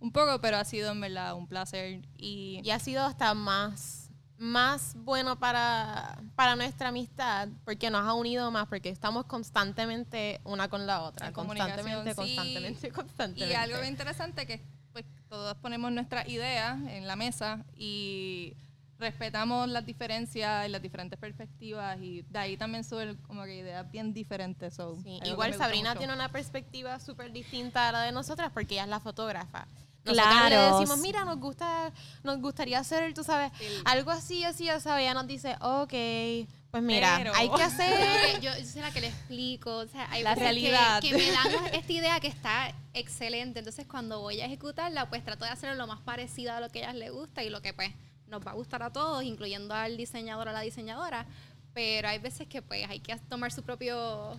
un 0.00 0.10
poco, 0.12 0.40
pero 0.40 0.56
ha 0.56 0.64
sido 0.64 0.90
en 0.92 1.00
verdad 1.00 1.34
un 1.34 1.46
placer. 1.46 2.02
Y, 2.16 2.60
Y 2.64 2.70
ha 2.70 2.78
sido 2.78 3.04
hasta 3.04 3.34
más, 3.34 4.10
más 4.36 4.94
bueno 4.96 5.38
para, 5.38 6.18
para 6.34 6.56
nuestra 6.56 6.88
amistad 6.88 7.48
porque 7.64 7.90
nos 7.90 8.06
ha 8.06 8.14
unido 8.14 8.50
más, 8.50 8.66
porque 8.66 8.88
estamos 8.88 9.26
constantemente 9.26 10.40
una 10.44 10.68
con 10.68 10.86
la 10.86 11.02
otra. 11.02 11.32
Comunicación, 11.32 11.76
Constantemente, 11.76 12.10
sí. 12.10 12.16
constantemente, 12.16 12.90
constantemente. 12.92 13.52
y 13.54 13.56
algo 13.56 13.84
interesante 13.84 14.46
que 14.46 14.60
pues 14.92 15.04
todos 15.28 15.54
ponemos 15.56 15.90
nuestras 15.92 16.28
ideas 16.28 16.78
en 16.88 17.06
la 17.06 17.16
mesa 17.16 17.64
y 17.76 18.54
respetamos 19.02 19.68
las 19.68 19.84
diferencias 19.84 20.66
y 20.66 20.70
las 20.70 20.80
diferentes 20.80 21.18
perspectivas 21.18 21.98
y 22.00 22.22
de 22.22 22.38
ahí 22.38 22.56
también 22.56 22.84
suben 22.84 23.16
como 23.26 23.44
que 23.44 23.56
ideas 23.58 23.90
bien 23.90 24.14
diferentes. 24.14 24.74
so, 24.74 24.96
Sí, 25.02 25.20
Igual 25.24 25.52
Sabrina 25.54 25.90
mucho. 25.90 25.98
tiene 25.98 26.14
una 26.14 26.30
perspectiva 26.30 26.98
súper 27.00 27.32
distinta 27.32 27.88
a 27.88 27.92
la 27.92 28.02
de 28.02 28.12
nosotras 28.12 28.50
porque 28.54 28.74
ella 28.74 28.84
es 28.84 28.88
la 28.88 29.00
fotógrafa. 29.00 29.66
Nosotras 30.04 30.26
le 30.50 30.56
Claro. 30.56 30.78
decimos, 30.80 30.98
mira, 30.98 31.24
nos 31.24 31.38
gusta, 31.38 31.92
nos 32.24 32.40
gustaría 32.40 32.78
hacer, 32.80 33.14
tú 33.14 33.22
sabes, 33.22 33.52
algo 33.84 34.10
así, 34.10 34.42
así, 34.42 34.68
o 34.70 34.80
sea, 34.80 35.00
ella 35.00 35.14
nos 35.14 35.28
dice, 35.28 35.54
ok, 35.60 35.92
pues 36.72 36.82
mira, 36.82 37.14
Pero- 37.18 37.32
hay 37.36 37.48
que 37.50 37.62
hacer. 37.62 38.40
yo, 38.40 38.50
yo 38.58 38.64
soy 38.64 38.80
la 38.80 38.90
que 38.90 39.00
le 39.00 39.08
explico, 39.08 39.76
o 39.76 39.86
sea, 39.86 40.10
hay 40.10 40.24
La 40.24 40.34
que- 40.34 40.40
realidad. 40.40 41.00
Que, 41.00 41.12
me 41.12 41.30
dan 41.30 41.52
esta 41.72 41.92
idea 41.92 42.18
que 42.18 42.26
está 42.26 42.74
excelente, 42.94 43.60
entonces 43.60 43.86
cuando 43.86 44.20
voy 44.20 44.40
a 44.40 44.46
ejecutarla, 44.46 45.08
pues 45.08 45.22
trato 45.24 45.44
de 45.44 45.52
hacerlo 45.52 45.76
lo 45.76 45.86
más 45.86 46.00
parecido 46.00 46.52
a 46.52 46.58
lo 46.60 46.68
que 46.70 46.80
a 46.80 46.82
ellas 46.90 46.96
les 46.96 47.12
gusta 47.12 47.44
y 47.44 47.50
lo 47.50 47.62
que 47.62 47.72
pues 47.72 47.90
nos 48.32 48.44
va 48.44 48.50
a 48.50 48.54
gustar 48.54 48.82
a 48.82 48.90
todos, 48.90 49.22
incluyendo 49.22 49.74
al 49.74 49.96
diseñador 49.96 50.48
o 50.48 50.50
a 50.50 50.54
la 50.54 50.62
diseñadora, 50.62 51.26
pero 51.74 52.08
hay 52.08 52.18
veces 52.18 52.48
que 52.48 52.62
pues 52.62 52.88
hay 52.88 52.98
que 52.98 53.14
tomar 53.28 53.52
su 53.52 53.62
propio 53.62 54.38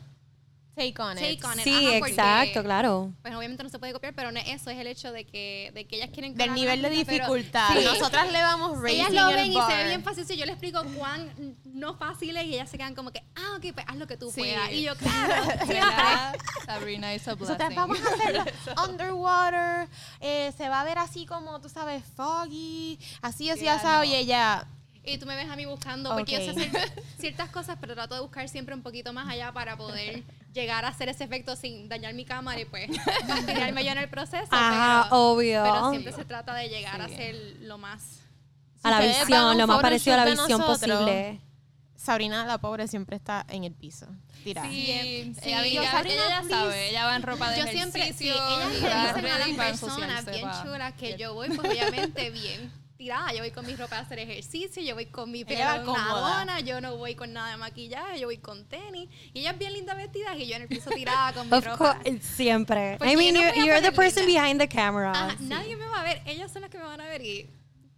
Take 0.76 0.96
on 1.00 1.18
it. 1.18 1.24
take 1.24 1.46
on 1.46 1.60
it. 1.60 1.64
Sí, 1.64 1.70
Ajá, 1.88 1.98
porque, 2.00 2.12
exacto, 2.14 2.64
claro. 2.64 3.14
Pues 3.22 3.36
obviamente 3.36 3.62
no 3.62 3.70
se 3.70 3.78
puede 3.78 3.94
copiar, 3.94 4.14
pero 4.16 4.32
no 4.32 4.40
es 4.40 4.48
eso, 4.48 4.72
es 4.72 4.78
el 4.80 4.88
hecho 4.88 5.12
de 5.12 5.24
que, 5.26 5.72
de 5.76 5.86
que 5.86 5.98
ellas 5.98 6.10
quieren 6.12 6.34
Del 6.36 6.54
nivel 6.56 6.82
de 6.82 6.90
pero- 6.90 7.12
dificultad. 7.28 7.70
Sí. 7.78 7.86
Nosotras 7.86 8.32
le 8.32 8.42
vamos 8.42 8.82
raising 8.82 9.02
Ellas 9.02 9.14
lo 9.14 9.30
el 9.30 9.36
ven 9.36 9.52
y 9.52 9.62
se 9.62 9.76
ve 9.78 9.86
bien 9.88 10.04
fácil. 10.04 10.26
Si 10.26 10.36
yo 10.36 10.46
les 10.46 10.54
explico 10.54 10.84
cuán 10.98 11.32
no 11.66 11.94
fácil 11.96 12.36
es 12.38 12.46
y 12.46 12.54
ellas 12.56 12.70
se 12.72 12.78
quedan 12.78 12.96
como 12.96 13.12
que, 13.12 13.22
ah, 13.36 13.58
ok, 13.58 13.74
pues 13.74 13.86
haz 13.88 13.96
lo 13.98 14.08
que 14.08 14.18
tú 14.18 14.32
Sí. 14.32 14.42
puedas. 14.42 14.72
Y 14.72 14.82
yo, 14.82 14.96
claro. 14.98 16.38
Sabrina 16.66 17.14
is 17.14 17.28
a 17.28 17.36
Nosotras 17.36 17.58
blessing. 17.58 17.76
vamos 17.76 18.00
a 18.02 18.14
hacerlo 18.14 18.44
underwater, 18.90 19.88
eh, 20.22 20.52
se 20.58 20.70
va 20.70 20.82
a 20.82 20.84
ver 20.84 20.98
así 20.98 21.26
como, 21.26 21.60
tú 21.62 21.70
sabes, 21.70 22.04
foggy, 22.16 22.98
así, 23.22 23.50
así, 23.50 23.66
Ya, 23.66 23.76
asado, 23.76 24.00
no. 24.00 24.04
y 24.06 24.16
ella, 24.16 24.66
Y 25.06 25.18
tú 25.18 25.26
me 25.26 25.36
ves 25.36 25.50
a 25.50 25.56
mí 25.56 25.66
buscando, 25.66 26.10
porque 26.16 26.32
yo 26.32 26.40
sé 26.40 26.54
cier- 26.72 26.92
ciertas 27.20 27.50
cosas, 27.50 27.78
pero 27.80 27.94
trato 27.94 28.16
de 28.16 28.22
buscar 28.22 28.48
siempre 28.50 28.74
un 28.74 28.82
poquito 28.82 29.12
más 29.14 29.28
allá 29.30 29.52
para 29.52 29.76
poder 29.78 30.24
llegar 30.54 30.86
a 30.86 30.90
hacer 30.90 31.10
ese 31.10 31.24
efecto 31.24 31.56
sin 31.56 31.90
dañar 31.90 32.14
mi 32.14 32.26
cámara 32.26 32.60
y 32.62 32.66
pues 32.66 32.88
fastidiarme 33.28 33.84
yo 33.84 33.92
en 33.92 33.98
el 33.98 34.10
proceso. 34.10 34.48
Ajá, 34.52 35.08
pero, 35.10 35.22
obvio. 35.22 35.64
pero 35.64 35.90
siempre 35.92 36.14
se 36.14 36.26
trata 36.26 36.54
de 36.54 36.70
llegar 36.70 37.02
a 37.02 37.08
Sí. 37.08 37.16
ser 37.16 37.36
lo 37.62 37.78
más... 37.78 38.20
a 38.84 38.90
la 38.92 38.98
a 38.98 39.02
visión, 39.02 39.58
lo 39.58 39.68
más 39.68 39.82
parecido 39.82 40.16
a 40.16 40.20
la 40.20 40.26
visión 40.26 40.60
nosotros, 40.60 40.80
posible. 40.80 41.42
Sabrina, 41.96 42.46
la 42.46 42.58
pobre, 42.58 42.88
siempre 42.90 43.16
está 43.16 43.46
en 43.48 43.64
el 43.64 43.74
piso, 43.74 44.08
tirada. 44.44 44.68
Sí, 44.70 45.34
Sí, 45.42 45.50
ella, 45.50 45.66
yo, 45.66 45.82
ella- 45.82 45.92
Sabrina, 45.92 46.16
ella 46.16 46.30
ya 46.30 46.40
please. 46.42 46.56
sabe, 46.56 46.90
ella 46.90 47.06
va 47.06 47.16
en 47.16 47.22
ropa 47.24 47.50
de 47.52 47.60
Yo 47.60 47.68
siempre, 47.68 48.02
sí, 48.14 48.28
ejercicio 48.30 48.34
ellas 48.34 48.74
y 48.78 48.82
le 48.82 48.90
va 48.90 49.08
dicen 49.14 49.26
a 49.26 49.38
las 49.40 49.50
personas 49.58 50.26
bien 50.26 50.50
chulas 50.64 50.94
que 50.96 51.18
yo 51.18 51.34
voy, 51.34 51.48
pues 51.48 51.60
obviamente 51.72 52.30
bien 52.30 52.72
tirada. 53.04 53.34
Yo 53.34 53.40
voy 53.40 53.52
con 53.52 53.66
mi 53.68 53.76
ropa 53.76 53.98
a 53.98 54.00
hacer 54.02 54.20
ejercicio, 54.20 54.82
yo 54.82 54.96
voy 54.96 55.08
con 55.08 55.30
mi 55.30 55.44
pelo 55.44 55.60
yo 56.64 56.80
no 56.82 56.96
voy 56.98 57.16
con 57.16 57.34
nada 57.34 57.52
de 57.52 57.58
maquillaje, 57.58 58.20
yo 58.20 58.28
voy 58.28 58.38
con 58.38 58.66
tenis. 58.66 59.10
Y 59.34 59.40
ellas 59.42 59.58
bien 59.58 59.74
lindas 59.74 59.98
vestidas 59.98 60.38
y 60.38 60.48
yo 60.48 60.56
en 60.56 60.64
el 60.64 60.68
piso 60.68 60.90
tirada 60.92 61.34
con 61.34 61.50
mi 61.50 61.58
Of 61.58 61.66
ropa. 61.66 62.00
course, 62.02 62.20
siempre. 62.22 62.96
Pues 62.98 63.12
I 63.12 63.16
mean, 63.16 63.34
no 63.34 63.42
you're, 63.66 63.82
the 63.82 63.92
person 63.92 64.26
linda. 64.26 64.42
behind 64.42 64.60
the 64.62 64.68
camera. 64.68 65.12
Ajá, 65.12 65.36
sí. 65.38 65.44
Nadie 65.46 65.76
me 65.76 65.86
va 65.88 66.00
a 66.02 66.04
ver, 66.04 66.22
ellas 66.26 66.52
son 66.52 66.62
las 66.62 66.72
que 66.72 66.78
me 66.78 66.86
van 66.86 67.02
a 67.02 67.06
ver 67.06 67.22
y 67.22 67.50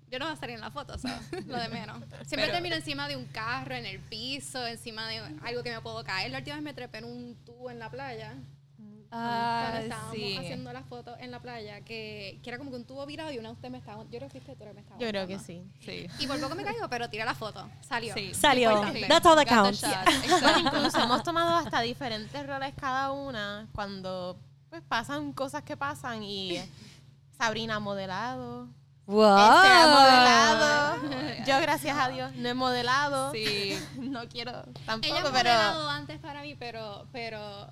yo 0.09 0.19
no 0.19 0.25
voy 0.25 0.33
a 0.33 0.37
salir 0.37 0.55
en 0.55 0.61
la 0.61 0.71
foto, 0.71 0.97
so, 0.97 1.07
lo 1.47 1.57
de 1.59 1.67
menos. 1.69 1.97
Siempre 2.25 2.37
Pero- 2.47 2.51
termino 2.53 2.75
encima 2.75 3.07
de 3.07 3.15
un 3.15 3.25
carro, 3.25 3.75
en 3.75 3.85
el 3.85 3.99
piso, 3.99 4.65
encima 4.65 5.07
de 5.07 5.19
algo 5.43 5.61
que 5.63 5.71
me 5.71 5.81
puedo 5.81 6.03
caer. 6.03 6.31
La 6.31 6.39
última 6.39 6.55
vez 6.55 6.63
me 6.63 6.73
trepé 6.73 6.99
en 6.99 7.05
un 7.05 7.35
tubo 7.45 7.69
en 7.69 7.77
la 7.79 7.89
playa. 7.91 8.33
Cuando 9.15 9.77
Ah, 9.77 9.79
estábamos 9.81 10.15
sí. 10.15 10.37
haciendo 10.37 10.73
las 10.73 10.85
fotos 10.85 11.15
en 11.19 11.31
la 11.31 11.39
playa, 11.39 11.81
que, 11.81 12.39
que 12.43 12.49
era 12.49 12.57
como 12.57 12.69
que 12.71 12.77
un 12.77 12.85
tubo 12.85 13.05
virado 13.05 13.31
y 13.31 13.37
una 13.37 13.49
de 13.49 13.53
ustedes 13.55 13.71
me 13.71 13.77
estaba. 13.77 14.03
Yo 14.03 14.17
creo 14.19 14.29
que 14.29 14.41
tú 14.41 14.53
me 14.73 14.81
estaba. 14.81 14.99
Yo 14.99 15.07
creo 15.07 15.27
que 15.27 15.39
sí. 15.39 15.63
Sí. 15.79 16.07
Y 16.19 16.27
por 16.27 16.39
poco 16.41 16.55
me 16.55 16.63
caigo, 16.63 16.87
pero 16.89 17.09
tiré 17.09 17.23
la 17.25 17.35
foto. 17.35 17.67
Salió. 17.87 18.13
Sí. 18.13 18.33
Salió. 18.33 18.81
That's 19.07 19.25
all 19.25 19.35
that 19.35 19.47
counts. 19.47 19.83
incluso 20.59 20.99
hemos 21.01 21.23
tomado 21.23 21.55
hasta 21.57 21.81
diferentes 21.81 22.45
roles 22.45 22.73
cada 22.79 23.11
una 23.11 23.67
cuando 23.73 24.37
pues 24.69 24.81
pasan 24.87 25.31
cosas 25.33 25.63
que 25.63 25.77
pasan 25.77 26.21
y 26.23 26.59
Sabrina 27.37 27.75
ha 27.75 27.79
modelado, 27.79 28.67
Wow. 29.07 29.37
Esther 29.37 29.71
ha 29.71 29.87
modelado, 29.87 31.45
yo 31.45 31.61
gracias 31.61 31.95
a 31.95 32.09
Dios 32.09 32.33
no 32.35 32.49
he 32.49 32.53
modelado, 32.55 33.31
Sí. 33.31 33.77
no 33.99 34.27
quiero 34.27 34.51
tampoco, 34.85 35.13
Ella 35.13 35.19
ha 35.19 35.31
pero 35.31 35.31
modelado 35.31 35.89
antes 35.91 36.19
para 36.19 36.41
mí, 36.41 36.55
pero, 36.55 37.05
pero 37.11 37.67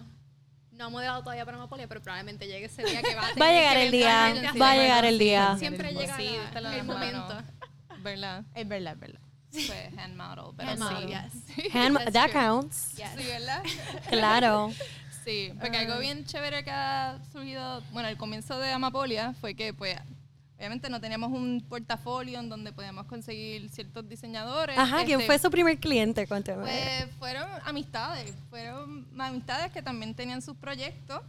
no 0.78 0.86
ha 0.86 0.90
modelado 0.90 1.22
todavía 1.24 1.46
para 1.46 1.58
Amapolia, 1.58 1.88
pero 1.88 2.02
probablemente 2.02 2.48
llegue 2.48 2.66
ese 2.66 2.84
día 2.84 3.02
que 3.02 3.16
va 3.16 3.28
a 3.28 3.28
tener 3.34 3.42
Va 3.42 3.50
a 3.50 3.54
llegar 3.54 3.78
el 3.78 3.92
día, 3.92 4.34
va 4.62 4.72
a 4.72 4.76
llegar 4.76 5.06
el 5.06 5.20
día. 5.20 5.56
Siempre 5.58 5.94
llega 5.94 6.18
Sí, 6.18 6.30
la- 6.60 6.76
el 6.78 6.84
momento. 6.84 7.42
¿Verdad? 8.00 8.44
es 8.54 8.68
verdad, 8.68 8.94
es 8.94 9.00
verdad. 9.00 9.20
Fue 9.52 9.92
hand 9.98 10.16
model. 10.18 10.54
Pero 10.58 10.70
Hand 10.70 10.80
sí. 10.80 10.84
model, 10.84 11.08
yes. 11.08 11.74
Hand- 11.76 11.98
That's 11.98 12.14
that 12.14 12.32
true. 12.32 12.34
counts. 12.42 12.96
Yes. 12.96 13.10
Sí, 13.16 13.24
¿verdad? 13.28 13.64
Claro. 14.10 14.74
Sí, 15.24 15.54
porque 15.62 15.78
algo 15.78 16.00
bien 16.00 16.26
chévere 16.26 16.64
que 16.66 16.72
ha 16.72 17.18
surgido, 17.32 17.82
bueno, 17.92 18.10
al 18.10 18.18
comienzo 18.18 18.60
de 18.60 18.72
Amapolia 18.74 19.34
fue 19.40 19.56
que, 19.56 19.74
pues, 19.74 19.98
obviamente 20.64 20.90
no 20.90 21.02
teníamos 21.02 21.30
un 21.34 21.62
portafolio 21.68 22.40
en 22.40 22.48
donde 22.48 22.72
podíamos 22.72 23.06
conseguir 23.06 23.70
ciertos 23.70 24.08
diseñadores. 24.08 24.78
Ajá, 24.78 25.04
¿quién 25.04 25.20
Este, 25.20 25.26
fue 25.26 25.38
su 25.38 25.52
primer 25.52 25.78
cliente? 25.78 26.26
Cuéntame. 26.26 26.62
Pues 26.64 27.06
fueron 27.20 27.50
amistades, 27.66 28.34
fueron 28.50 29.06
amistades 29.20 29.74
que 29.74 29.82
también 29.82 30.14
tenían 30.16 30.42
sus 30.42 30.56
proyectos, 30.56 31.22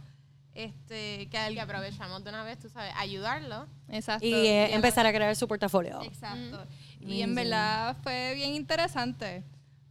este, 0.53 1.27
que 1.29 1.51
Y 1.51 1.59
aprovechamos 1.59 2.23
de 2.23 2.29
una 2.29 2.43
vez, 2.45 2.57
tú 2.59 2.69
sabes, 2.69 2.93
ayudarlo. 2.95 3.67
exacto, 3.89 4.25
y 4.25 4.31
eh, 4.33 4.65
a- 4.71 4.75
empezar 4.75 5.05
a 5.05 5.11
crear 5.11 5.35
su 5.35 5.49
portafolio. 5.49 6.01
Exacto. 6.03 6.63
Y 7.01 7.21
en 7.21 7.35
verdad 7.35 7.97
fue 8.03 8.33
bien 8.35 8.53
interesante 8.55 9.43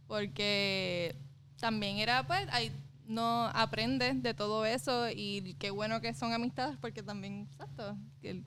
porque 0.07 1.15
también 1.59 1.97
era, 1.97 2.25
pues, 2.25 2.47
ahí 2.51 2.71
no 3.07 3.45
aprendes 3.53 4.23
de 4.23 4.33
todo 4.33 4.65
eso 4.65 5.07
y 5.11 5.55
qué 5.59 5.69
bueno 5.69 6.01
que 6.01 6.15
son 6.15 6.33
amistades 6.33 6.77
porque 6.81 7.03
también, 7.03 7.47
exacto, 7.51 7.95
que 8.23 8.41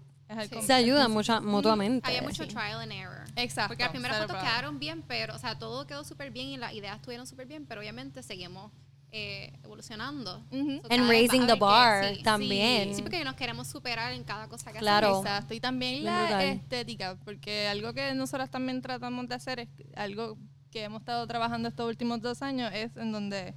Se 0.61 0.73
ayudan 0.73 1.11
mucho, 1.11 1.41
mutuamente. 1.43 2.07
Había 2.07 2.23
mucho 2.23 2.43
sí. 2.45 2.49
trial 2.51 2.81
and 2.81 2.93
error. 2.93 3.25
Exacto. 3.37 3.69
Porque 3.69 3.83
las 3.85 3.93
primeras 3.93 4.19
fotos 4.19 4.33
problem. 4.37 4.47
quedaron 4.51 4.79
bien, 4.79 5.03
pero, 5.03 5.35
o 5.35 5.39
sea, 5.39 5.59
todo 5.59 5.87
quedó 5.87 6.05
súper 6.05 6.31
bien 6.31 6.49
y 6.49 6.57
las 6.57 6.73
ideas 6.75 6.97
estuvieron 6.97 7.27
súper 7.27 7.47
bien, 7.47 7.65
pero 7.67 7.81
obviamente 7.81 8.23
seguimos 8.23 8.71
eh, 9.11 9.53
evolucionando. 9.65 10.45
So, 10.51 10.57
And 10.91 11.09
raising 11.09 11.47
the 11.47 11.55
que- 11.55 11.59
bar 11.61 12.15
sí, 12.15 12.23
también. 12.23 12.91
Sí, 12.91 12.97
sí, 12.97 13.03
porque 13.03 13.25
nos 13.25 13.37
queremos 13.37 13.67
superar 13.67 14.13
en 14.13 14.23
cada 14.23 14.49
cosa 14.49 14.71
que 14.71 14.81
Claro. 14.81 15.07
hacemos. 15.07 15.25
Exacto, 15.25 15.55
y 15.55 15.61
también 15.61 16.05
la 16.05 16.21
brutal. 16.25 16.43
estética, 16.45 17.17
porque 17.25 17.69
algo 17.69 17.95
que 17.95 18.13
nosotras 18.15 18.51
también 18.51 18.83
tratamos 18.83 19.27
de 19.29 19.35
hacer 19.35 19.61
es 19.61 19.69
algo 19.97 20.37
que 20.71 20.85
hemos 20.85 21.01
estado 21.01 21.27
trabajando 21.27 21.71
estos 21.71 21.89
últimos 21.89 22.21
dos 22.21 22.43
años, 22.43 22.71
es 22.75 22.95
en 22.99 23.11
donde 23.11 23.55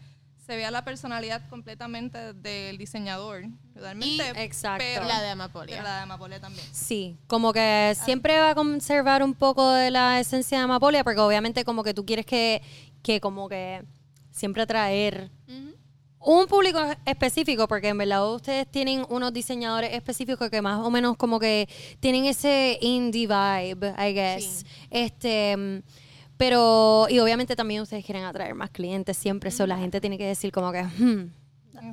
se 0.51 0.57
vea 0.57 0.69
la 0.69 0.83
personalidad 0.83 1.47
completamente 1.47 2.33
del 2.33 2.77
diseñador, 2.77 3.45
realmente. 3.73 4.31
Exacto. 4.43 4.83
Pero 4.85 5.05
La 5.05 5.21
de 5.21 5.29
Amapolia. 5.29 5.77
pero 5.77 5.87
la 5.87 5.95
de 5.95 6.01
Amapolia 6.01 6.41
también. 6.41 6.65
Sí, 6.73 7.15
como 7.27 7.53
que 7.53 7.95
siempre 7.95 8.37
va 8.37 8.49
a 8.49 8.55
conservar 8.55 9.23
un 9.23 9.33
poco 9.33 9.71
de 9.71 9.91
la 9.91 10.19
esencia 10.19 10.57
de 10.57 10.65
Amapolia, 10.65 11.05
porque 11.05 11.21
obviamente 11.21 11.63
como 11.63 11.85
que 11.85 11.93
tú 11.93 12.05
quieres 12.05 12.25
que, 12.25 12.61
que 13.01 13.21
como 13.21 13.47
que 13.47 13.85
siempre 14.29 14.63
atraer 14.63 15.31
un 16.19 16.47
público 16.47 16.79
específico, 17.05 17.65
porque 17.69 17.87
en 17.87 17.99
verdad 17.99 18.29
ustedes 18.33 18.69
tienen 18.69 19.05
unos 19.07 19.31
diseñadores 19.31 19.93
específicos 19.93 20.49
que 20.49 20.61
más 20.61 20.85
o 20.85 20.91
menos 20.91 21.15
como 21.15 21.39
que 21.39 21.69
tienen 22.01 22.25
ese 22.25 22.77
indie 22.81 23.25
vibe, 23.25 23.95
I 23.97 24.13
guess. 24.13 24.65
Este, 24.89 25.55
mm, 25.55 25.79
pero, 26.41 27.05
y 27.07 27.19
obviamente 27.19 27.55
también 27.55 27.83
ustedes 27.83 28.03
quieren 28.03 28.23
atraer 28.23 28.55
más 28.55 28.71
clientes 28.71 29.15
siempre, 29.15 29.49
eso 29.49 29.67
la 29.67 29.77
gente 29.77 30.01
tiene 30.01 30.17
que 30.17 30.25
decir 30.25 30.51
como 30.51 30.71
que, 30.71 30.81
hmm, 30.81 31.31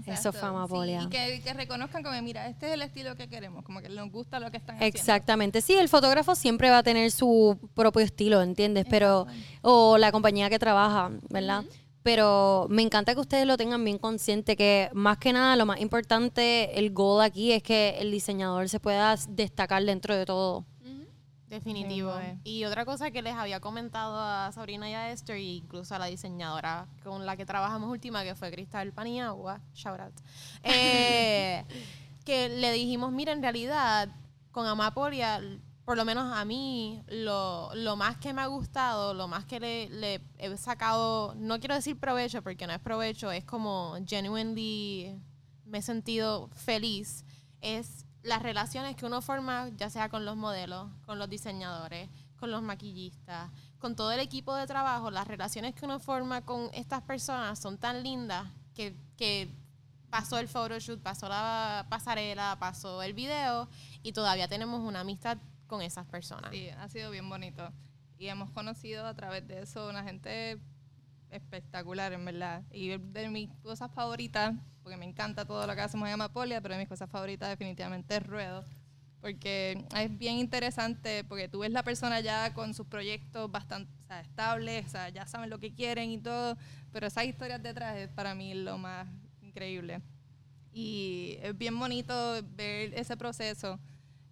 eso 0.06 0.10
Exacto, 0.10 0.38
fue 0.38 0.48
Amapolia. 0.48 1.00
sí, 1.02 1.06
y 1.06 1.10
que, 1.10 1.40
que 1.42 1.52
reconozcan 1.52 2.02
como, 2.02 2.18
mira, 2.22 2.48
este 2.48 2.68
es 2.68 2.72
el 2.72 2.80
estilo 2.80 3.14
que 3.14 3.28
queremos, 3.28 3.62
como 3.62 3.82
que 3.82 3.90
nos 3.90 4.10
gusta 4.10 4.40
lo 4.40 4.50
que 4.50 4.56
están 4.56 4.76
haciendo. 4.76 4.96
Exactamente, 4.96 5.60
sí, 5.60 5.74
el 5.74 5.90
fotógrafo 5.90 6.34
siempre 6.34 6.70
va 6.70 6.78
a 6.78 6.82
tener 6.82 7.10
su 7.10 7.58
propio 7.74 8.00
estilo, 8.00 8.40
¿entiendes? 8.40 8.86
Pero, 8.88 9.26
o 9.60 9.98
la 9.98 10.12
compañía 10.12 10.48
que 10.48 10.58
trabaja, 10.58 11.10
¿verdad? 11.28 11.64
Pero 12.02 12.68
me 12.70 12.80
encanta 12.80 13.12
que 13.12 13.20
ustedes 13.20 13.46
lo 13.46 13.58
tengan 13.58 13.84
bien 13.84 13.98
consciente, 13.98 14.56
que 14.56 14.88
más 14.94 15.18
que 15.18 15.34
nada 15.34 15.56
lo 15.56 15.66
más 15.66 15.78
importante, 15.78 16.78
el 16.78 16.90
goal 16.94 17.22
aquí 17.22 17.52
es 17.52 17.62
que 17.62 17.98
el 17.98 18.10
diseñador 18.10 18.70
se 18.70 18.80
pueda 18.80 19.14
destacar 19.28 19.84
dentro 19.84 20.16
de 20.16 20.24
todo. 20.24 20.64
Definitivo. 21.48 22.12
Sí, 22.12 22.18
güey. 22.18 22.38
y 22.44 22.64
otra 22.64 22.84
cosa 22.84 23.10
que 23.10 23.22
les 23.22 23.34
había 23.34 23.60
comentado 23.60 24.18
a 24.18 24.52
Sabrina 24.52 24.90
y 24.90 24.94
a 24.94 25.10
Esther, 25.10 25.36
e 25.36 25.42
incluso 25.42 25.94
a 25.94 25.98
la 25.98 26.06
diseñadora 26.06 26.86
con 27.02 27.24
la 27.24 27.36
que 27.36 27.46
trabajamos 27.46 27.90
última, 27.90 28.22
que 28.22 28.34
fue 28.34 28.50
Cristal 28.50 28.92
Paniagua, 28.92 29.60
shout 29.74 30.00
out, 30.00 30.14
eh, 30.62 31.64
que 32.24 32.48
le 32.48 32.72
dijimos, 32.72 33.12
mira, 33.12 33.32
en 33.32 33.42
realidad, 33.42 34.08
con 34.52 34.66
Amapolia, 34.66 35.40
por 35.84 35.96
lo 35.96 36.04
menos 36.04 36.30
a 36.36 36.44
mí, 36.44 37.02
lo, 37.08 37.74
lo 37.74 37.96
más 37.96 38.18
que 38.18 38.34
me 38.34 38.42
ha 38.42 38.46
gustado, 38.46 39.14
lo 39.14 39.26
más 39.26 39.46
que 39.46 39.58
le, 39.58 39.88
le 39.88 40.20
he 40.36 40.54
sacado, 40.58 41.34
no 41.36 41.58
quiero 41.60 41.74
decir 41.74 41.98
provecho, 41.98 42.42
porque 42.42 42.66
no 42.66 42.74
es 42.74 42.80
provecho, 42.80 43.32
es 43.32 43.44
como 43.44 43.96
genuinely 44.06 45.18
me 45.68 45.78
he 45.78 45.82
sentido 45.82 46.48
feliz, 46.54 47.24
es 47.60 48.04
las 48.22 48.42
relaciones 48.42 48.96
que 48.96 49.06
uno 49.06 49.22
forma, 49.22 49.68
ya 49.76 49.90
sea 49.90 50.08
con 50.08 50.24
los 50.24 50.36
modelos, 50.36 50.90
con 51.06 51.18
los 51.18 51.28
diseñadores, 51.28 52.08
con 52.36 52.50
los 52.50 52.62
maquillistas, 52.62 53.50
con 53.78 53.96
todo 53.96 54.12
el 54.12 54.20
equipo 54.20 54.54
de 54.54 54.66
trabajo, 54.66 55.10
las 55.10 55.26
relaciones 55.26 55.74
que 55.74 55.84
uno 55.84 55.98
forma 55.98 56.44
con 56.44 56.70
estas 56.72 57.02
personas 57.02 57.58
son 57.58 57.78
tan 57.78 58.02
lindas 58.02 58.46
que, 58.74 58.96
que 59.16 59.48
pasó 60.10 60.38
el 60.38 60.48
photoshoot, 60.48 61.02
pasó 61.02 61.28
la 61.28 61.86
pasarela, 61.88 62.56
pasó 62.58 63.02
el 63.02 63.12
video 63.12 63.68
y 64.02 64.12
todavía 64.12 64.48
tenemos 64.48 64.80
una 64.80 65.00
amistad 65.00 65.38
con 65.66 65.82
esas 65.82 66.06
personas. 66.06 66.50
Sí, 66.50 66.68
ha 66.70 66.88
sido 66.88 67.10
bien 67.10 67.28
bonito. 67.28 67.72
Y 68.18 68.28
hemos 68.28 68.50
conocido 68.50 69.06
a 69.06 69.14
través 69.14 69.46
de 69.46 69.62
eso 69.62 69.88
una 69.88 70.02
gente 70.02 70.58
espectacular, 71.30 72.12
en 72.12 72.24
verdad. 72.24 72.62
Y 72.72 72.88
de 72.88 73.28
mis 73.28 73.50
cosas 73.62 73.90
favoritas, 73.92 74.54
porque 74.82 74.96
me 74.96 75.04
encanta 75.04 75.44
todo 75.44 75.66
lo 75.66 75.74
que 75.74 75.80
hacemos 75.80 76.08
en 76.08 76.14
Amapolia, 76.14 76.60
pero 76.60 76.74
de 76.74 76.80
mis 76.80 76.88
cosas 76.88 77.10
favoritas 77.10 77.48
definitivamente 77.48 78.16
es 78.16 78.26
Ruedo. 78.26 78.64
Porque 79.20 79.84
es 79.96 80.18
bien 80.18 80.36
interesante, 80.36 81.24
porque 81.24 81.48
tú 81.48 81.60
ves 81.60 81.72
la 81.72 81.82
persona 81.82 82.20
ya 82.20 82.54
con 82.54 82.72
sus 82.72 82.86
proyectos 82.86 83.50
bastante 83.50 83.90
o 84.08 84.14
estables, 84.14 84.92
ya 85.12 85.26
saben 85.26 85.50
lo 85.50 85.58
que 85.58 85.74
quieren 85.74 86.10
y 86.10 86.18
todo, 86.18 86.56
pero 86.92 87.08
esas 87.08 87.24
historias 87.24 87.62
detrás 87.62 87.96
es 87.96 88.08
para 88.08 88.34
mí 88.34 88.54
lo 88.54 88.78
más 88.78 89.08
increíble. 89.42 90.00
Y 90.72 91.36
es 91.42 91.58
bien 91.58 91.78
bonito 91.78 92.42
ver 92.54 92.94
ese 92.94 93.16
proceso. 93.16 93.80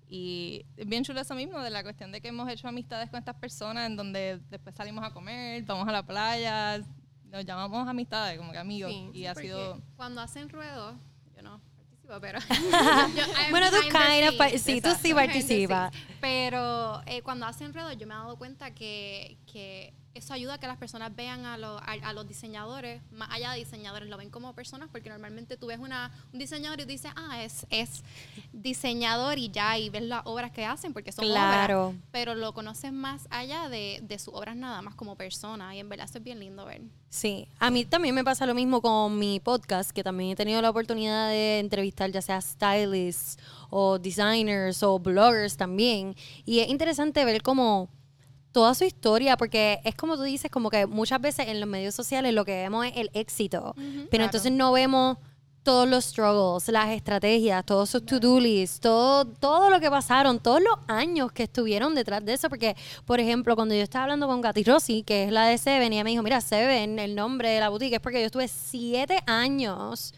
Y 0.09 0.65
es 0.77 0.87
bien 0.87 1.03
chulo 1.03 1.21
eso 1.21 1.35
mismo, 1.35 1.61
de 1.61 1.71
la 1.71 1.83
cuestión 1.83 2.13
de 2.13 2.21
que 2.21 2.29
hemos 2.29 2.49
hecho 2.49 2.69
amistades 2.69 3.11
con 3.11 3.19
estas 3.19 3.35
personas, 3.37 3.87
en 3.87 3.97
donde 3.97 4.41
después 4.51 4.75
salimos 4.75 5.05
a 5.05 5.11
comer, 5.11 5.63
vamos 5.65 5.89
a 5.89 5.93
la 5.93 6.05
playa, 6.07 6.79
nos 7.25 7.45
llamamos 7.45 7.89
amistades, 7.89 8.39
como 8.39 8.53
que 8.53 8.59
amigos. 8.59 8.93
Sí, 8.93 9.11
y 9.13 9.27
ha 9.27 9.35
sido... 9.35 9.81
Cuando 9.97 10.21
hacen 10.21 10.49
ruedo, 10.49 10.95
yo 11.35 11.43
no 11.43 11.61
participo, 11.77 12.21
pero. 12.21 12.39
yo- 13.17 13.25
Bueno, 13.51 13.67
tú 13.71 13.77
kind 13.83 14.59
sí, 14.59 14.81
tú 14.81 14.91
sí 15.03 15.13
participas. 15.13 15.93
Pero 16.21 17.03
eh, 17.07 17.23
cuando 17.23 17.47
hacen 17.47 17.75
ruedo, 17.75 17.93
yo 17.93 18.07
me 18.07 18.15
he 18.15 18.17
dado 18.17 18.37
cuenta 18.37 18.71
que, 18.73 19.37
que 19.53 19.93
eso 20.19 20.33
ayuda 20.35 20.55
a 20.55 20.59
que 20.59 20.67
las 20.67 20.77
personas 20.79 21.15
vean 21.15 21.45
a, 21.47 21.57
lo- 21.59 21.79
a, 21.79 21.93
a 22.03 22.13
los 22.13 22.27
diseñadores, 22.27 23.03
más 23.13 23.29
allá 23.31 23.53
de 23.53 23.59
diseñadores, 23.59 24.09
lo 24.09 24.17
ven 24.17 24.31
como 24.31 24.55
personas, 24.55 24.89
porque 24.91 25.09
normalmente 25.11 25.57
tú 25.57 25.67
ves 25.67 25.79
una, 25.79 26.11
un 26.33 26.39
diseñador 26.39 26.81
y 26.81 26.85
dices, 26.85 27.11
ah, 27.17 27.43
es, 27.43 27.67
es 27.71 28.03
diseñador 28.53 29.39
y 29.39 29.51
ya, 29.51 29.79
y 29.79 29.91
ves 29.91 30.03
las 30.03 30.23
obras 30.25 30.51
que 30.53 30.65
hacen, 30.65 30.93
porque 30.93 31.13
son 31.13 31.25
Claro. 31.27 31.89
obras, 31.89 32.01
pero 32.11 32.35
lo 32.35 32.53
conoces 32.55 32.93
más 32.93 33.27
allá 33.31 33.69
de, 33.69 34.01
de 34.03 34.19
sus 34.19 34.35
obras 34.35 34.57
nada 34.57 34.83
más 34.83 34.95
como 34.95 35.17
persona, 35.17 35.75
y 35.75 35.81
en 35.81 35.89
verdad 35.89 36.07
eso 36.09 36.19
es 36.19 36.25
bien 36.25 36.41
lindo 36.41 36.65
ver. 36.65 36.83
Sí, 37.09 37.49
a 37.59 37.71
mí 37.71 37.85
también 37.85 38.15
me 38.15 38.25
pasa 38.25 38.45
lo 38.47 38.55
mismo 38.55 38.83
con 38.83 39.19
mi 39.19 39.41
podcast, 39.41 39.91
que 39.91 40.03
también 40.05 40.31
he 40.33 40.37
tenido 40.37 40.61
la 40.61 40.71
oportunidad 40.71 41.31
de 41.31 41.61
entrevistar 41.61 42.11
ya 42.11 42.21
sea 42.21 42.41
stylists 42.41 43.39
o 43.71 43.99
designers 43.99 44.83
o 44.83 44.99
bloggers 44.99 45.57
también. 45.57 46.15
Y 46.45 46.59
es 46.61 46.69
interesante 46.69 47.25
ver 47.25 47.43
como 47.43 47.89
toda 48.57 48.75
su 48.75 48.85
historia, 48.85 49.37
porque 49.37 49.81
es 49.85 49.95
como 49.95 50.17
tú 50.17 50.23
dices, 50.23 50.51
como 50.51 50.71
que 50.71 50.87
muchas 50.87 51.21
veces 51.21 51.49
en 51.49 51.61
los 51.61 51.69
medios 51.69 51.95
sociales 51.95 52.33
lo 52.33 52.47
que 52.47 52.53
vemos 52.63 52.87
es 52.87 52.93
el 52.97 53.11
éxito, 53.13 53.75
pero 53.77 54.09
Claro. 54.09 54.25
entonces 54.25 54.51
no 54.51 54.73
vemos 54.73 55.19
todos 55.63 55.87
los 55.87 56.07
struggles, 56.07 56.67
las 56.69 56.89
estrategias, 56.89 57.67
todos 57.67 57.91
sus 57.91 58.07
to-do 58.07 58.41
lists, 58.41 58.81
todo, 58.81 59.27
todo 59.27 59.69
lo 59.69 59.79
que 59.79 59.91
pasaron, 59.91 60.39
todos 60.41 60.63
los 60.63 60.73
años 60.89 61.33
que 61.33 61.43
estuvieron 61.43 61.95
detrás 61.95 62.25
de 62.25 62.33
eso, 62.33 62.49
porque, 62.49 62.75
por 63.05 63.21
ejemplo, 63.21 63.55
cuando 63.57 63.75
yo 63.75 63.83
estaba 63.83 64.05
hablando 64.05 64.27
con 64.27 64.41
Katy 64.41 64.65
Rossi, 64.65 65.03
que 65.03 65.25
es 65.25 65.31
la 65.33 65.45
de 65.49 65.59
Seven, 65.59 65.93
y 65.93 65.97
ella 65.97 66.05
me 66.05 66.11
dijo, 66.13 66.23
mira, 66.23 66.41
Seven, 66.41 66.99
el 66.99 67.15
nombre 67.15 67.51
de 67.51 67.61
la 67.61 67.69
boutique, 67.69 67.97
es 67.97 68.01
porque 68.01 68.21
yo 68.21 68.27
estuve 68.27 68.49
siete 68.49 69.19
años 69.27 70.15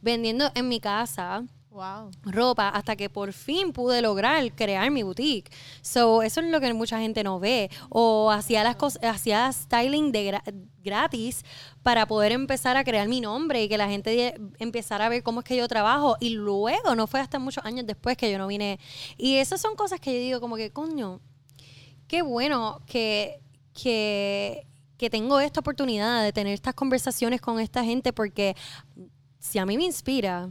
vendiendo 0.00 0.50
en 0.54 0.66
mi 0.68 0.80
casa 0.80 1.44
Wow. 1.72 2.10
ropa 2.24 2.68
hasta 2.68 2.96
que 2.96 3.08
por 3.08 3.32
fin 3.32 3.72
pude 3.72 4.02
lograr 4.02 4.54
crear 4.54 4.90
mi 4.90 5.02
boutique. 5.02 5.50
So, 5.80 6.22
eso 6.22 6.40
es 6.40 6.46
lo 6.50 6.60
que 6.60 6.72
mucha 6.74 6.98
gente 6.98 7.24
no 7.24 7.40
ve. 7.40 7.70
O 7.88 8.30
hacía 8.30 8.62
las 8.62 8.76
cosas, 8.76 9.02
hacía 9.04 9.50
styling 9.50 10.12
de 10.12 10.32
gra- 10.32 10.54
gratis 10.84 11.44
para 11.82 12.04
poder 12.06 12.32
empezar 12.32 12.76
a 12.76 12.84
crear 12.84 13.08
mi 13.08 13.22
nombre 13.22 13.62
y 13.62 13.68
que 13.70 13.78
la 13.78 13.88
gente 13.88 14.34
empezara 14.58 15.06
a 15.06 15.08
ver 15.08 15.22
cómo 15.22 15.40
es 15.40 15.46
que 15.46 15.56
yo 15.56 15.66
trabajo. 15.66 16.16
Y 16.20 16.30
luego, 16.30 16.94
no 16.94 17.06
fue 17.06 17.20
hasta 17.20 17.38
muchos 17.38 17.64
años 17.64 17.86
después 17.86 18.18
que 18.18 18.30
yo 18.30 18.36
no 18.36 18.48
vine. 18.48 18.78
Y 19.16 19.36
esas 19.36 19.60
son 19.60 19.74
cosas 19.74 19.98
que 19.98 20.12
yo 20.12 20.20
digo 20.20 20.40
como 20.40 20.56
que, 20.56 20.70
coño, 20.72 21.20
qué 22.06 22.20
bueno 22.20 22.82
que, 22.84 23.40
que, 23.72 24.66
que 24.98 25.08
tengo 25.08 25.40
esta 25.40 25.60
oportunidad 25.60 26.22
de 26.22 26.34
tener 26.34 26.52
estas 26.52 26.74
conversaciones 26.74 27.40
con 27.40 27.58
esta 27.60 27.82
gente 27.82 28.12
porque 28.12 28.54
si 29.38 29.58
a 29.58 29.64
mí 29.64 29.78
me 29.78 29.84
inspira 29.84 30.50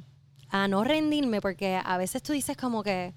a 0.51 0.67
no 0.67 0.83
rendirme, 0.83 1.41
porque 1.41 1.79
a 1.83 1.97
veces 1.97 2.21
tú 2.21 2.33
dices 2.33 2.57
como 2.57 2.83
que, 2.83 3.13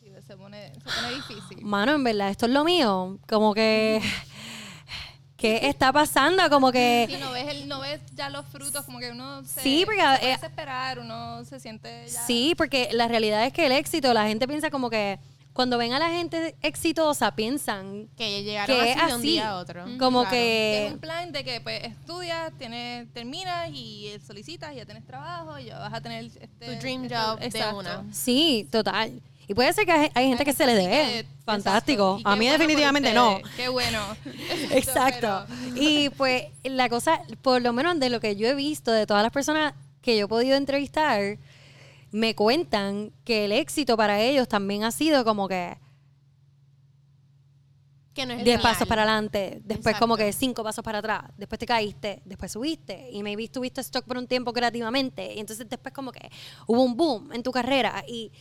sí, 0.00 0.10
se, 0.26 0.36
pone, 0.36 0.72
se 0.74 0.80
pone 0.80 1.14
difícil. 1.14 1.64
mano, 1.64 1.92
en 1.92 2.04
verdad, 2.04 2.28
esto 2.28 2.46
es 2.46 2.52
lo 2.52 2.64
mío, 2.64 3.18
como 3.28 3.54
que, 3.54 4.02
¿qué 5.36 5.68
está 5.68 5.92
pasando? 5.92 6.50
Como 6.50 6.72
que... 6.72 7.06
Sí, 7.08 7.16
no 7.20 7.30
ves, 7.30 7.48
el, 7.48 7.68
no 7.68 7.80
ves 7.80 8.00
ya 8.14 8.28
los 8.30 8.44
frutos, 8.46 8.84
como 8.84 8.98
que 8.98 9.12
uno 9.12 9.44
se, 9.44 9.60
Sí, 9.60 9.82
porque, 9.86 10.00
se 10.00 10.06
puede 10.06 10.26
eh, 10.26 10.32
desesperar, 10.32 10.98
uno 10.98 11.44
se 11.44 11.60
siente 11.60 12.06
ya... 12.08 12.26
Sí, 12.26 12.54
porque 12.58 12.88
la 12.92 13.06
realidad 13.06 13.46
es 13.46 13.52
que 13.52 13.66
el 13.66 13.72
éxito, 13.72 14.12
la 14.12 14.26
gente 14.26 14.48
piensa 14.48 14.68
como 14.68 14.90
que 14.90 15.20
cuando 15.56 15.78
ven 15.78 15.92
a 15.94 15.98
la 15.98 16.10
gente 16.10 16.54
exitosa, 16.62 17.34
piensan 17.34 18.08
Que 18.16 18.42
llegaron 18.42 18.76
que 18.76 18.92
es 18.92 18.96
así 18.98 19.06
de 19.08 19.14
un 19.14 19.22
día 19.22 19.48
a 19.50 19.56
otro. 19.56 19.84
como 19.98 20.20
Claro. 20.20 20.30
Que 20.36 20.86
es 20.86 20.92
un 20.92 20.98
plan 21.00 21.32
de 21.32 21.42
que 21.44 21.60
pues 21.62 21.82
estudias, 21.82 22.52
tienes, 22.58 23.10
terminas 23.14 23.70
y 23.72 24.12
solicitas 24.24 24.74
y 24.74 24.76
ya 24.76 24.84
tienes 24.84 25.04
trabajo 25.06 25.58
y 25.58 25.64
ya 25.64 25.78
vas 25.78 25.94
a 25.94 26.00
tener 26.02 26.26
este, 26.26 26.46
Tu 26.66 26.72
dream 26.80 27.04
este- 27.04 27.16
job 27.16 27.38
de 27.40 27.46
exacto. 27.46 27.78
una. 27.78 28.04
Sí, 28.12 28.68
total. 28.70 29.22
Y 29.48 29.54
puede 29.54 29.72
ser 29.72 29.86
que 29.86 29.92
hay, 29.92 30.10
hay 30.14 30.28
gente 30.28 30.44
que 30.44 30.52
se 30.52 30.66
le 30.66 30.74
dé. 30.74 31.26
Fantástico. 31.44 32.20
A 32.24 32.36
mí 32.36 32.44
bueno 32.46 32.58
definitivamente 32.58 33.14
no. 33.14 33.40
Qué 33.56 33.68
bueno. 33.68 34.00
Exacto. 34.72 35.46
Y 35.74 36.10
pues 36.10 36.44
la 36.64 36.88
cosa, 36.88 37.20
por 37.42 37.62
lo 37.62 37.72
menos 37.72 37.98
de 37.98 38.10
lo 38.10 38.20
que 38.20 38.36
yo 38.36 38.48
he 38.48 38.54
visto 38.54 38.90
de 38.92 39.06
todas 39.06 39.22
las 39.22 39.32
personas 39.32 39.72
que 40.02 40.18
yo 40.18 40.26
he 40.26 40.28
podido 40.28 40.56
entrevistar, 40.56 41.38
me 42.16 42.34
cuentan 42.34 43.12
que 43.24 43.44
el 43.44 43.52
éxito 43.52 43.94
para 43.94 44.20
ellos 44.22 44.48
también 44.48 44.84
ha 44.84 44.90
sido 44.90 45.22
como 45.22 45.48
que 45.48 45.76
Que 48.14 48.24
no 48.24 48.32
es 48.32 48.42
10 48.42 48.56
real. 48.56 48.62
pasos 48.62 48.88
para 48.88 49.02
adelante, 49.02 49.60
después 49.64 49.96
como 49.98 50.16
que 50.16 50.32
5 50.32 50.64
pasos 50.64 50.82
para 50.82 51.00
atrás, 51.00 51.24
después 51.36 51.58
te 51.58 51.66
caíste, 51.66 52.22
después 52.24 52.50
subiste 52.52 53.10
y 53.12 53.22
maybe 53.22 53.46
tuviste 53.48 53.82
stock 53.82 54.06
por 54.06 54.16
un 54.16 54.26
tiempo 54.26 54.54
creativamente 54.54 55.34
y 55.34 55.40
entonces 55.40 55.68
después 55.68 55.92
como 55.92 56.10
que 56.10 56.30
hubo 56.66 56.82
un 56.82 56.96
boom 56.96 57.30
en 57.34 57.42
tu 57.42 57.52
carrera 57.52 58.02
y 58.08 58.32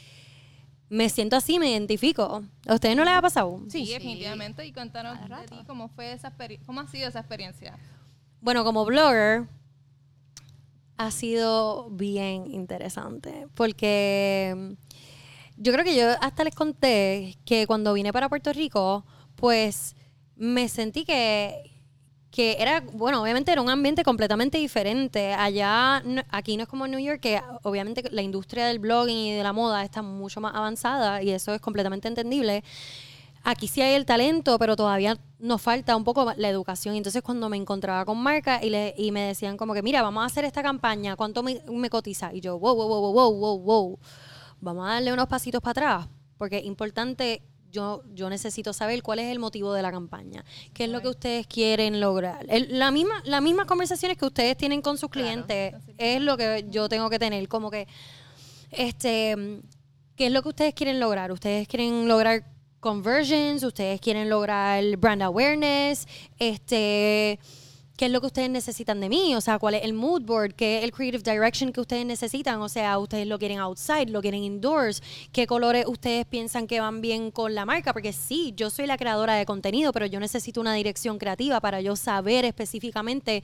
me 0.88 1.10
siento 1.10 1.36
así, 1.36 1.60
me 1.60 1.70
identifico. 1.72 2.44
¿A 2.68 2.74
ustedes 2.76 2.96
no 2.96 3.04
les 3.04 3.14
ha 3.14 3.22
pasado? 3.22 3.60
Sí, 3.68 3.86
Sí. 3.86 3.92
definitivamente. 3.94 4.66
Y 4.66 4.72
cuéntanos 4.72 5.18
Cada 5.20 5.42
de 5.42 5.48
ti 5.48 5.58
cómo 5.68 5.90
fue 5.90 6.14
esa 6.14 6.32
cómo 6.66 6.80
ha 6.80 6.88
sido 6.88 7.10
esa 7.10 7.20
experiencia. 7.20 7.78
Bueno, 8.40 8.64
como 8.64 8.86
blogger 8.86 9.48
ha 10.98 11.12
sido 11.12 11.90
bien 11.90 12.52
interesante 12.52 13.48
porque 13.56 14.54
mm, 14.56 14.72
yo 15.58 15.74
creo 15.74 15.86
que 15.86 15.96
yo 15.96 16.08
hasta 16.22 16.44
les 16.44 16.56
conté 16.56 17.38
que 17.46 17.68
cuando 17.68 17.94
vine 17.94 18.14
para 18.14 18.30
Puerto 18.30 18.54
Rico, 18.54 19.06
pues 19.36 19.96
me 20.36 20.68
sentí 20.68 21.06
que 21.06 21.72
que 22.36 22.58
era, 22.60 22.82
bueno, 22.82 23.24
obviamente 23.24 23.54
era 23.54 23.62
un 23.62 23.70
ambiente 23.70 24.04
completamente 24.04 24.58
diferente. 24.58 25.34
Allá, 25.34 26.04
aquí 26.30 26.58
no 26.58 26.64
es 26.64 26.70
como 26.70 26.84
en 26.84 26.92
New 26.92 27.00
York, 27.00 27.22
que 27.22 27.42
obviamente 27.64 28.04
la 28.12 28.22
industria 28.22 28.68
del 28.68 28.80
blogging 28.80 29.16
y 29.16 29.32
de 29.32 29.42
la 29.42 29.54
moda 29.54 29.86
está 29.86 30.02
mucho 30.02 30.42
más 30.42 30.54
avanzada 30.54 31.24
y 31.24 31.30
eso 31.30 31.54
es 31.54 31.62
completamente 31.62 32.10
entendible. 32.10 32.62
Aquí 33.48 33.68
sí 33.68 33.80
hay 33.82 33.94
el 33.94 34.06
talento, 34.08 34.58
pero 34.58 34.76
todavía 34.76 35.18
nos 35.38 35.62
falta 35.62 35.96
un 35.96 36.04
poco 36.04 36.34
la 36.36 36.50
educación. 36.50 36.96
Entonces, 36.96 37.22
cuando 37.22 37.48
me 37.48 37.58
encontraba 37.58 38.04
con 38.04 38.18
marcas 38.18 38.64
y, 38.64 38.72
le, 38.72 38.96
y 38.98 39.12
me 39.12 39.22
decían 39.22 39.56
como 39.56 39.74
que, 39.76 39.84
mira, 39.84 40.02
vamos 40.02 40.24
a 40.24 40.26
hacer 40.26 40.46
esta 40.46 40.64
campaña, 40.64 41.16
¿cuánto 41.16 41.44
me, 41.44 41.62
me 41.72 41.90
cotiza? 41.92 42.34
Y 42.34 42.42
yo, 42.42 42.58
wow, 42.58 42.76
wow, 42.76 42.88
wow, 42.88 43.14
wow, 43.14 43.32
wow, 43.34 43.60
wow. 43.60 44.00
Vamos 44.62 44.88
a 44.88 44.94
darle 44.94 45.14
unos 45.14 45.28
pasitos 45.28 45.62
para 45.62 45.72
atrás, 45.72 46.08
porque 46.40 46.58
es 46.58 46.66
importante 46.66 47.44
yo, 47.72 48.02
yo 48.14 48.30
necesito 48.30 48.72
saber 48.74 49.04
cuál 49.04 49.20
es 49.20 49.30
el 49.32 49.38
motivo 49.38 49.74
de 49.74 49.82
la 49.84 49.92
campaña, 49.92 50.44
qué 50.74 50.86
es 50.86 50.90
lo 50.90 51.02
que 51.02 51.10
ustedes 51.10 51.46
quieren 51.46 52.00
lograr. 52.00 52.46
El- 52.50 52.80
la 52.80 52.90
misma, 52.90 53.22
las 53.26 53.42
mismas 53.44 53.66
conversaciones 53.68 54.18
que 54.18 54.26
ustedes 54.26 54.58
tienen 54.58 54.82
con 54.82 54.98
sus 54.98 55.10
clientes 55.12 55.74
es 55.98 56.22
lo 56.22 56.36
que 56.38 56.66
yo 56.70 56.88
tengo 56.90 57.10
que 57.12 57.20
tener, 57.20 57.48
como 57.48 57.70
que, 57.70 57.86
este, 58.72 59.62
¿qué 60.16 60.28
es 60.28 60.32
lo 60.32 60.42
que 60.42 60.50
ustedes 60.50 60.74
quieren 60.74 61.00
lograr? 61.00 61.32
¿Ustedes 61.32 61.68
quieren 61.68 62.08
lograr 62.08 62.44
conversions? 62.86 63.64
¿Ustedes 63.64 64.00
quieren 64.00 64.30
lograr 64.30 64.84
brand 64.98 65.24
awareness? 65.24 66.08
Este, 66.38 67.40
¿Qué 67.98 68.06
es 68.06 68.12
lo 68.12 68.22
que 68.22 68.28
ustedes 68.28 68.50
necesitan 68.50 69.00
de 69.00 69.10
mí? 69.10 69.34
O 69.36 69.42
sea, 69.42 69.58
¿cuál 69.58 69.74
es 69.74 69.84
el 69.86 69.94
mood 69.94 70.22
board? 70.22 70.54
¿Qué 70.54 70.78
es 70.78 70.84
el 70.84 70.92
creative 70.92 71.24
direction 71.24 71.72
que 71.72 71.82
ustedes 71.82 72.06
necesitan? 72.06 72.62
O 72.62 72.70
sea, 72.70 73.00
¿ustedes 73.00 73.26
lo 73.26 73.40
quieren 73.40 73.58
outside? 73.58 74.10
¿Lo 74.10 74.22
quieren 74.22 74.44
indoors? 74.44 75.02
¿Qué 75.32 75.48
colores 75.48 75.86
ustedes 75.88 76.28
piensan 76.28 76.68
que 76.68 76.80
van 76.80 77.02
bien 77.02 77.32
con 77.32 77.56
la 77.56 77.66
marca? 77.66 77.92
Porque 77.92 78.14
sí, 78.14 78.54
yo 78.56 78.70
soy 78.70 78.86
la 78.86 78.98
creadora 78.98 79.34
de 79.34 79.46
contenido, 79.46 79.92
pero 79.92 80.06
yo 80.06 80.20
necesito 80.20 80.62
una 80.62 80.76
dirección 80.76 81.18
creativa 81.18 81.60
para 81.62 81.82
yo 81.82 81.96
saber 81.96 82.46
específicamente 82.46 83.44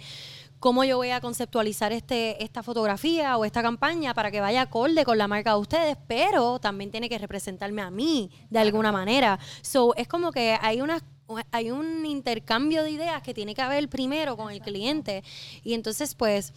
cómo 0.62 0.84
yo 0.84 0.98
voy 0.98 1.10
a 1.10 1.20
conceptualizar 1.22 1.92
este, 1.92 2.42
esta 2.44 2.62
fotografía 2.62 3.36
o 3.36 3.46
esta 3.46 3.64
campaña 3.64 4.14
para 4.14 4.30
que 4.30 4.42
vaya 4.42 4.62
acorde 4.62 5.04
con 5.04 5.18
la 5.18 5.28
marca 5.28 5.54
de 5.54 5.60
ustedes, 5.60 5.98
pero 6.08 6.60
también 6.60 6.92
tiene 6.92 7.10
que 7.10 7.18
representarme 7.18 7.82
a 7.82 7.90
mí 7.90 8.30
de 8.52 8.60
alguna 8.60 8.92
manera. 8.92 9.40
So, 9.64 9.96
es 9.96 10.08
como 10.08 10.32
que 10.32 10.58
hay 10.62 10.80
unas 10.80 11.04
hay 11.52 11.72
un 11.72 12.06
intercambio 12.06 12.84
de 12.84 12.92
ideas 12.92 13.24
que 13.24 13.34
tiene 13.34 13.56
que 13.56 13.62
haber 13.62 13.90
primero 13.90 14.38
con 14.38 14.52
el 14.52 14.62
cliente. 14.62 15.24
Y 15.64 15.74
entonces, 15.74 16.14
pues, 16.14 16.54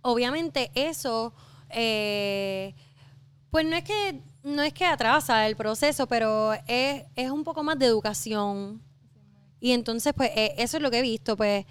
obviamente 0.00 0.72
eso, 0.74 1.34
eh, 1.68 2.74
pues 3.50 3.64
no 3.64 3.76
es 3.76 3.84
que 3.84 4.22
no 4.42 4.62
es 4.62 4.72
que 4.72 4.86
atrasa 4.86 5.46
el 5.46 5.54
proceso, 5.54 6.08
pero 6.08 6.54
es, 6.66 7.04
es 7.14 7.30
un 7.30 7.44
poco 7.44 7.62
más 7.62 7.78
de 7.78 7.86
educación. 7.86 8.82
Y 9.60 9.70
entonces, 9.70 10.12
pues, 10.16 10.30
eh, 10.34 10.54
eso 10.58 10.78
es 10.78 10.82
lo 10.82 10.90
que 10.90 10.98
he 10.98 11.02
visto, 11.02 11.36
pues, 11.36 11.64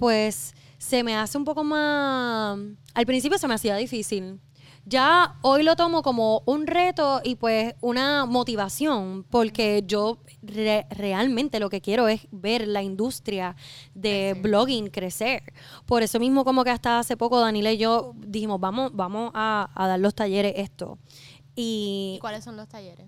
pues 0.00 0.54
se 0.78 1.04
me 1.04 1.14
hace 1.14 1.38
un 1.38 1.44
poco 1.44 1.62
más. 1.62 2.58
Al 2.94 3.06
principio 3.06 3.38
se 3.38 3.46
me 3.46 3.54
hacía 3.54 3.76
difícil. 3.76 4.40
Ya 4.86 5.36
hoy 5.42 5.62
lo 5.62 5.76
tomo 5.76 6.00
como 6.02 6.42
un 6.46 6.66
reto 6.66 7.20
y 7.22 7.34
pues 7.36 7.74
una 7.82 8.24
motivación, 8.24 9.24
porque 9.30 9.84
yo 9.86 10.18
re- 10.42 10.86
realmente 10.90 11.60
lo 11.60 11.68
que 11.68 11.82
quiero 11.82 12.08
es 12.08 12.26
ver 12.30 12.66
la 12.66 12.82
industria 12.82 13.54
de 13.94 14.34
blogging 14.40 14.88
crecer. 14.88 15.42
Por 15.84 16.02
eso 16.02 16.18
mismo 16.18 16.44
como 16.44 16.64
que 16.64 16.70
hasta 16.70 16.98
hace 16.98 17.16
poco 17.18 17.38
Daniela 17.40 17.72
y 17.72 17.76
yo 17.76 18.14
dijimos, 18.16 18.58
vamos, 18.58 18.90
vamos 18.94 19.30
a, 19.34 19.70
a 19.74 19.86
dar 19.86 20.00
los 20.00 20.14
talleres 20.14 20.54
esto. 20.56 20.98
¿Y 21.54 22.14
Y, 22.16 22.18
cuáles 22.20 22.42
son 22.42 22.56
los 22.56 22.66
talleres? 22.66 23.06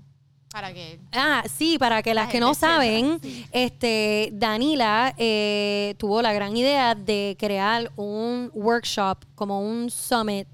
Para 0.52 0.72
que 0.74 0.98
Ah, 1.12 1.42
sí, 1.52 1.78
para 1.78 2.02
que 2.02 2.12
las 2.12 2.26
La 2.26 2.30
que 2.32 2.38
no 2.40 2.52
saben, 2.54 3.18
este, 3.52 4.28
Danila 4.34 5.14
eh, 5.16 5.94
tuvo 5.98 6.20
la 6.20 6.32
gran 6.34 6.54
idea 6.54 6.94
de 6.94 7.36
crear 7.38 7.90
un 7.96 8.50
workshop, 8.52 9.24
como 9.34 9.60
un 9.62 9.90
summit, 9.90 10.46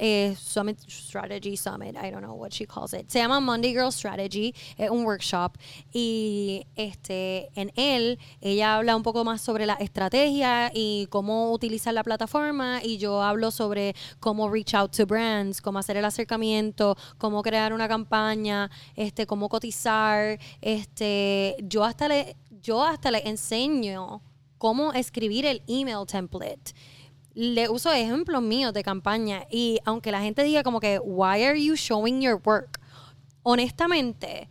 eh, 0.00 0.34
Summit 0.34 0.78
Strategy 0.88 1.56
Summit, 1.56 1.94
I 1.96 2.10
don't 2.10 2.22
know 2.22 2.34
what 2.34 2.52
she 2.52 2.66
calls 2.66 2.94
it. 2.94 3.10
Se 3.10 3.18
llama 3.18 3.38
Monday 3.38 3.72
Girl 3.72 3.92
Strategy, 3.92 4.54
es 4.78 4.90
un 4.90 5.04
workshop. 5.04 5.58
Y 5.92 6.66
este 6.74 7.50
en 7.54 7.70
él 7.76 8.18
ella 8.40 8.76
habla 8.76 8.96
un 8.96 9.02
poco 9.02 9.24
más 9.24 9.42
sobre 9.42 9.66
la 9.66 9.74
estrategia 9.74 10.70
y 10.74 11.06
cómo 11.10 11.52
utilizar 11.52 11.92
la 11.92 12.02
plataforma. 12.02 12.80
Y 12.82 12.96
yo 12.96 13.22
hablo 13.22 13.50
sobre 13.50 13.94
cómo 14.20 14.48
reach 14.48 14.74
out 14.74 14.96
to 14.96 15.06
brands, 15.06 15.60
cómo 15.60 15.78
hacer 15.78 15.98
el 15.98 16.04
acercamiento, 16.06 16.96
cómo 17.18 17.42
crear 17.42 17.74
una 17.74 17.86
campaña, 17.86 18.70
este 18.96 19.26
cómo 19.26 19.50
cotizar, 19.50 20.38
este 20.62 21.56
yo 21.62 21.84
hasta 21.84 22.08
le 22.08 22.36
yo 22.62 22.82
hasta 22.82 23.10
le 23.10 23.28
enseño 23.28 24.22
cómo 24.56 24.92
escribir 24.92 25.44
el 25.46 25.62
email 25.66 26.06
template 26.06 26.72
le 27.34 27.68
uso 27.68 27.92
ejemplos 27.92 28.42
míos 28.42 28.72
de 28.72 28.82
campaña 28.82 29.46
y 29.50 29.78
aunque 29.84 30.10
la 30.10 30.20
gente 30.20 30.42
diga 30.42 30.62
como 30.62 30.80
que 30.80 30.98
why 30.98 31.44
are 31.44 31.62
you 31.62 31.74
showing 31.74 32.20
your 32.20 32.40
work 32.44 32.80
honestamente 33.42 34.48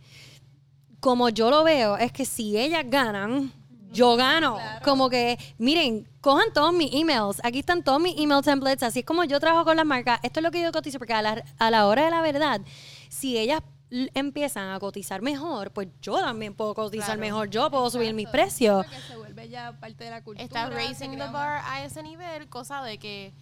como 1.00 1.28
yo 1.28 1.50
lo 1.50 1.64
veo 1.64 1.96
es 1.96 2.12
que 2.12 2.24
si 2.24 2.58
ellas 2.58 2.84
ganan 2.86 3.52
yo 3.92 4.16
gano. 4.16 4.58
Como 4.84 5.10
que 5.10 5.38
miren 5.58 6.06
cojan 6.20 6.52
todos 6.52 6.72
mis 6.72 6.92
emails. 6.94 7.40
Aquí 7.42 7.60
están 7.60 7.82
todos 7.82 8.00
mis 8.00 8.16
email 8.18 8.42
templates. 8.42 8.82
Así 8.82 9.00
es 9.00 9.04
como 9.04 9.24
yo 9.24 9.40
trabajo 9.40 9.64
con 9.64 9.76
las 9.76 9.86
marcas. 9.86 10.20
Esto 10.22 10.40
es 10.40 10.44
lo 10.44 10.50
que 10.50 10.62
yo 10.62 10.72
cotizo 10.72 10.98
porque 10.98 11.12
a 11.12 11.22
la, 11.22 11.44
a 11.58 11.70
la 11.70 11.86
hora 11.86 12.04
de 12.04 12.10
la 12.10 12.22
verdad 12.22 12.60
si 13.08 13.38
ellas 13.38 13.62
empiezan 13.90 14.68
a 14.70 14.78
cotizar 14.78 15.20
mejor 15.22 15.72
pues 15.72 15.88
yo 16.00 16.14
también 16.20 16.54
puedo 16.54 16.74
cotizar 16.74 17.06
Claro. 17.06 17.20
mejor 17.20 17.50
yo 17.50 17.70
puedo 17.70 17.90
subir 17.90 18.14
mis 18.14 18.28
precios 18.28 18.84
Porque 18.86 19.00
se 19.02 19.16
vuelve 19.16 19.48
ya 19.48 19.72
parte 19.80 20.04
de 20.04 20.10
la 20.10 20.22
cultura. 20.22 20.44
está 20.44 20.70
raising 20.70 21.12
the 21.12 21.26
bar 21.28 21.60
a 21.64 21.84
ese 21.84 22.02
nivel, 22.02 22.48
cosa 22.48 22.82
de 22.84 22.98
que, 22.98 23.32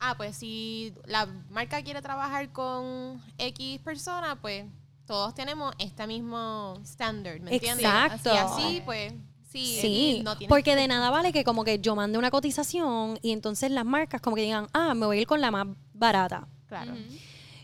ah, 0.00 0.14
pues 0.16 0.36
si 0.36 0.94
la 1.06 1.26
marca 1.50 1.82
quiere 1.82 2.00
trabajar 2.00 2.50
con 2.52 3.22
X 3.38 3.80
persona, 3.80 4.36
pues 4.40 4.64
todos 5.06 5.34
tenemos 5.34 5.74
este 5.78 6.06
mismo 6.06 6.78
standard, 6.84 7.40
¿me 7.40 7.52
entiendes? 7.54 7.84
Exacto. 7.86 8.32
Y 8.32 8.36
así, 8.36 8.82
pues, 8.84 9.12
Sí, 9.50 9.78
Sí, 9.80 10.20
no 10.22 10.34
porque 10.46 10.76
de 10.76 10.86
nada 10.88 11.08
vale 11.08 11.32
que 11.32 11.42
como 11.42 11.64
que 11.64 11.78
yo 11.78 11.96
mande 11.96 12.18
una 12.18 12.30
cotización 12.30 13.18
y 13.22 13.32
entonces 13.32 13.70
las 13.70 13.86
marcas 13.86 14.20
como 14.20 14.36
que 14.36 14.42
digan, 14.42 14.66
ah, 14.74 14.92
me 14.94 15.06
voy 15.06 15.16
a 15.16 15.20
ir 15.22 15.26
con 15.26 15.40
la 15.40 15.50
más 15.50 15.66
barata. 15.94 16.46
Claro. 16.66 16.92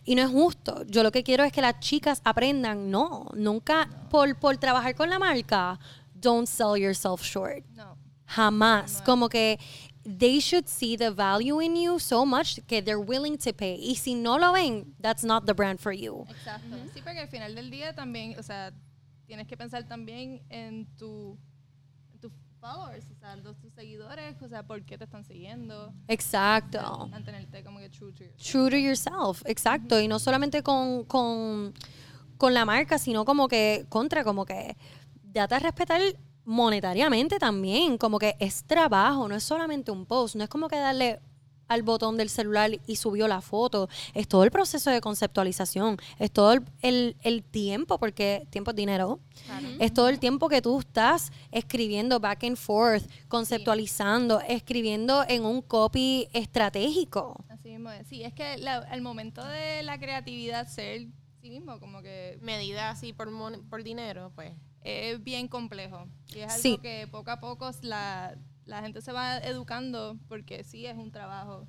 Y 0.04 0.14
no 0.14 0.22
es 0.22 0.30
justo. 0.30 0.84
Yo 0.86 1.02
lo 1.02 1.10
que 1.10 1.22
quiero 1.22 1.44
es 1.44 1.52
que 1.52 1.62
las 1.62 1.80
chicas 1.80 2.20
aprendan, 2.24 2.90
no, 2.90 3.26
nunca 3.34 3.88
por, 4.10 4.38
por 4.38 4.56
trabajar 4.58 4.94
con 4.94 5.08
la 5.08 5.18
marca, 5.18 5.78
don't 6.14 6.46
sell 6.46 6.76
yourself 6.76 7.22
short. 7.22 7.64
No. 7.74 7.96
Jamás. 8.26 9.02
Como 9.02 9.28
que 9.28 9.58
they 10.04 10.38
should 10.38 10.68
see 10.68 10.96
the 10.96 11.10
value 11.10 11.60
in 11.60 11.76
you 11.76 11.98
so 11.98 12.26
much 12.26 12.60
que 12.66 12.82
they're 12.82 13.00
willing 13.00 13.38
to 13.38 13.52
pay. 13.52 13.78
Y 13.80 13.94
si 13.96 14.14
no 14.14 14.38
lo 14.38 14.52
ven, 14.52 14.94
that's 15.00 15.24
not 15.24 15.46
the 15.46 15.54
brand 15.54 15.80
for 15.80 15.92
you. 15.92 16.26
Exacto. 16.28 16.76
Sí, 16.92 17.00
porque 17.02 17.20
al 17.20 17.28
final 17.28 17.54
del 17.54 17.70
día 17.70 17.94
también, 17.94 18.38
o 18.38 18.42
sea, 18.42 18.72
tienes 19.26 19.46
que 19.46 19.56
pensar 19.56 19.86
también 19.88 20.42
en 20.50 20.86
tu 20.96 21.38
followers, 22.64 23.04
o 23.10 23.14
sea, 23.16 23.36
los, 23.36 23.58
tus 23.58 23.74
seguidores, 23.74 24.40
o 24.40 24.48
sea, 24.48 24.62
por 24.62 24.82
qué 24.84 24.96
te 24.96 25.04
están 25.04 25.22
siguiendo. 25.24 25.92
Exacto. 26.08 27.08
Mantenerte 27.10 27.62
como 27.62 27.78
que 27.78 27.90
true 27.90 28.12
to 28.12 28.24
yourself. 28.24 28.50
True 28.50 28.70
to 28.70 28.76
yourself, 28.76 29.42
exacto. 29.44 30.00
Y 30.00 30.08
no 30.08 30.18
solamente 30.18 30.62
con, 30.62 31.04
con, 31.04 31.74
con 32.38 32.54
la 32.54 32.64
marca, 32.64 32.98
sino 32.98 33.26
como 33.26 33.48
que 33.48 33.84
contra, 33.90 34.24
como 34.24 34.46
que 34.46 34.76
date 35.22 35.54
a 35.56 35.58
respetar 35.58 36.00
monetariamente 36.44 37.38
también. 37.38 37.98
Como 37.98 38.18
que 38.18 38.34
es 38.38 38.64
trabajo, 38.64 39.28
no 39.28 39.34
es 39.34 39.42
solamente 39.42 39.90
un 39.90 40.06
post. 40.06 40.36
No 40.36 40.44
es 40.44 40.48
como 40.48 40.68
que 40.68 40.76
darle 40.76 41.20
al 41.68 41.82
botón 41.82 42.16
del 42.16 42.28
celular 42.28 42.70
y 42.86 42.96
subió 42.96 43.26
la 43.28 43.40
foto. 43.40 43.88
Es 44.12 44.28
todo 44.28 44.44
el 44.44 44.50
proceso 44.50 44.90
de 44.90 45.00
conceptualización. 45.00 45.96
Es 46.18 46.30
todo 46.30 46.52
el, 46.52 46.62
el- 46.82 47.16
el 47.22 47.42
tiempo, 47.42 47.98
porque 47.98 48.46
tiempo 48.50 48.70
es 48.70 48.76
dinero. 48.76 49.20
Es 49.80 49.92
todo 49.94 50.08
el 50.08 50.18
tiempo 50.18 50.48
que 50.48 50.60
tú 50.62 50.78
estás 50.80 51.32
escribiendo 51.52 52.20
back 52.20 52.44
and 52.44 52.56
forth, 52.56 53.04
conceptualizando, 53.28 54.40
escribiendo 54.42 55.24
en 55.28 55.44
un 55.44 55.62
copy 55.62 56.28
estratégico. 56.32 57.44
Así 57.48 57.70
mismo 57.70 57.90
es. 57.90 58.06
Sí, 58.08 58.22
es 58.22 58.32
que 58.32 58.58
la- 58.58 58.78
al 58.78 59.00
momento 59.00 59.44
de 59.44 59.82
la 59.82 59.98
creatividad 59.98 60.68
ser 60.68 61.06
sí 61.40 61.50
mismo, 61.50 61.78
como 61.80 62.02
que 62.02 62.38
Medida 62.40 62.90
así 62.90 63.12
por, 63.12 63.30
mon- 63.30 63.68
por 63.68 63.82
dinero, 63.84 64.32
pues. 64.34 64.52
es 64.82 65.22
bien 65.24 65.48
complejo. 65.48 66.06
Y 66.34 66.40
es 66.40 66.52
algo 66.52 66.62
Sí. 66.62 66.78
que 66.82 67.06
poco 67.10 67.30
a 67.30 67.40
poco 67.40 67.70
la, 67.82 68.36
la 68.66 68.80
gente 68.82 69.00
se 69.00 69.12
va 69.12 69.38
educando 69.38 70.16
porque 70.28 70.64
sí 70.64 70.86
es 70.86 70.96
un 70.96 71.10
trabajo. 71.10 71.66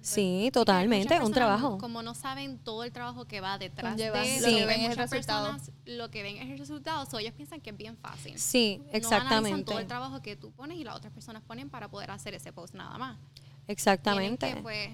Sí, 0.00 0.50
totalmente, 0.52 1.14
Muchas 1.14 1.26
un 1.26 1.32
personas, 1.32 1.58
trabajo. 1.58 1.78
Como 1.78 2.02
no 2.02 2.14
saben 2.14 2.58
todo 2.58 2.84
el 2.84 2.92
trabajo 2.92 3.24
que 3.26 3.40
va 3.40 3.58
detrás 3.58 3.92
Conlleva 3.94 4.20
de 4.20 4.40
lo 4.40 4.46
que 4.46 4.66
ven 4.66 4.80
es 4.82 4.90
el 4.90 4.96
resultado. 4.96 5.46
personas 5.52 5.72
lo 5.86 6.10
que 6.10 6.22
ven 6.22 6.36
es 6.36 6.50
el 6.50 6.58
resultado, 6.58 7.06
so 7.06 7.18
ellos 7.18 7.32
piensan 7.34 7.60
que 7.60 7.70
es 7.70 7.76
bien 7.76 7.96
fácil. 7.96 8.38
Sí, 8.38 8.78
No 8.78 8.84
analizan 8.84 9.02
exactamente. 9.02 9.64
todo 9.64 9.78
el 9.80 9.86
trabajo 9.86 10.22
que 10.22 10.36
tú 10.36 10.52
pones 10.52 10.78
y 10.78 10.84
las 10.84 10.96
otras 10.96 11.12
personas 11.12 11.42
ponen 11.42 11.70
para 11.70 11.88
poder 11.88 12.10
hacer 12.10 12.34
ese 12.34 12.52
post 12.52 12.74
nada 12.74 12.96
más. 12.98 13.18
Exactamente. 13.66 14.46
Tienen 14.46 14.56
que, 14.56 14.62
pues, 14.62 14.90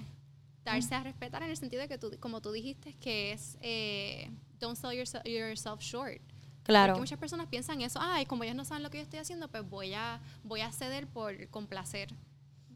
darse 0.63 0.95
a 0.95 1.03
respetar 1.03 1.43
en 1.43 1.49
el 1.49 1.57
sentido 1.57 1.81
de 1.81 1.87
que 1.87 1.97
tú, 1.97 2.11
como 2.19 2.41
tú 2.41 2.51
dijiste, 2.51 2.93
que 2.95 3.33
es 3.33 3.57
eh, 3.61 4.31
don't 4.59 4.77
sell 4.77 4.91
yourself, 4.97 5.25
yourself 5.25 5.81
short. 5.81 6.21
Claro. 6.63 6.93
Porque 6.93 7.01
muchas 7.01 7.19
personas 7.19 7.47
piensan 7.47 7.81
eso, 7.81 7.99
ay, 8.01 8.25
como 8.25 8.43
ellos 8.43 8.55
no 8.55 8.65
saben 8.65 8.83
lo 8.83 8.89
que 8.89 8.97
yo 8.97 9.03
estoy 9.03 9.19
haciendo, 9.19 9.47
pues 9.47 9.67
voy 9.69 9.93
a, 9.93 10.19
voy 10.43 10.61
a 10.61 10.71
ceder 10.71 11.07
por 11.07 11.47
complacer. 11.49 12.13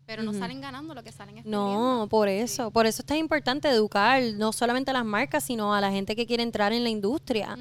Pero 0.06 0.22
no 0.22 0.34
salen 0.34 0.62
ganando 0.62 0.94
lo 0.94 1.04
que 1.04 1.12
salen 1.12 1.40
es 1.40 1.46
No, 1.46 2.06
por 2.12 2.28
eso. 2.28 2.70
Por 2.70 2.86
eso 2.86 3.02
es 3.02 3.06
tan 3.08 3.18
importante 3.18 3.68
educar 3.70 4.22
no 4.36 4.54
solamente 4.54 4.92
a 4.92 4.94
las 4.94 5.06
marcas, 5.06 5.44
sino 5.44 5.74
a 5.74 5.82
la 5.82 5.92
gente 5.92 6.16
que 6.16 6.28
quiere 6.28 6.44
entrar 6.44 6.74
en 6.74 6.84
la 6.84 6.90
industria. 6.90 7.58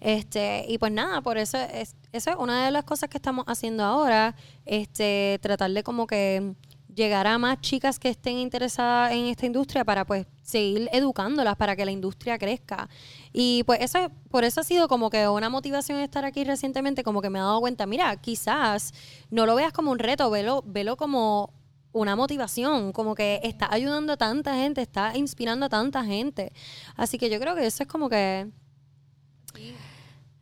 Este, 0.00 0.64
y 0.68 0.78
pues 0.78 0.90
nada, 0.92 1.20
por 1.22 1.38
eso 1.38 1.58
es, 1.58 1.96
eso 2.12 2.30
es 2.30 2.36
una 2.36 2.64
de 2.64 2.70
las 2.70 2.84
cosas 2.84 3.08
que 3.08 3.18
estamos 3.18 3.44
haciendo 3.46 3.84
ahora, 3.84 4.34
este, 4.64 5.38
tratar 5.42 5.70
de 5.70 5.82
como 5.82 6.06
que 6.06 6.54
llegar 6.94 7.26
a 7.26 7.38
más 7.38 7.60
chicas 7.60 7.98
que 7.98 8.08
estén 8.10 8.36
interesadas 8.38 9.12
en 9.12 9.26
esta 9.26 9.46
industria 9.46 9.84
para 9.84 10.04
pues 10.04 10.26
seguir 10.42 10.88
educándolas 10.92 11.56
para 11.56 11.74
que 11.76 11.84
la 11.84 11.90
industria 11.92 12.38
crezca. 12.38 12.88
Y 13.32 13.62
pues 13.64 13.80
eso 13.80 13.98
es- 13.98 14.08
por 14.30 14.44
eso 14.44 14.60
ha 14.60 14.64
sido 14.64 14.88
como 14.88 15.08
que 15.10 15.26
una 15.28 15.48
motivación 15.48 15.98
estar 16.00 16.24
aquí 16.24 16.44
recientemente, 16.44 17.02
como 17.02 17.22
que 17.22 17.30
me 17.30 17.38
he 17.38 17.42
dado 17.42 17.60
cuenta, 17.60 17.86
mira, 17.86 18.14
quizás 18.16 18.92
no 19.30 19.46
lo 19.46 19.54
veas 19.54 19.72
como 19.72 19.90
un 19.90 19.98
reto, 19.98 20.30
velo, 20.30 20.62
velo 20.66 20.96
como 20.96 21.52
una 21.92 22.16
motivación, 22.16 22.92
como 22.92 23.14
que 23.14 23.40
está 23.42 23.68
ayudando 23.72 24.14
a 24.14 24.16
tanta 24.16 24.54
gente, 24.56 24.80
está 24.82 25.16
inspirando 25.16 25.66
a 25.66 25.68
tanta 25.68 26.04
gente. 26.04 26.52
Así 26.96 27.18
que 27.18 27.28
yo 27.30 27.38
creo 27.38 27.54
que 27.54 27.66
eso 27.66 27.82
es 27.82 27.88
como 27.88 28.08
que. 28.08 28.48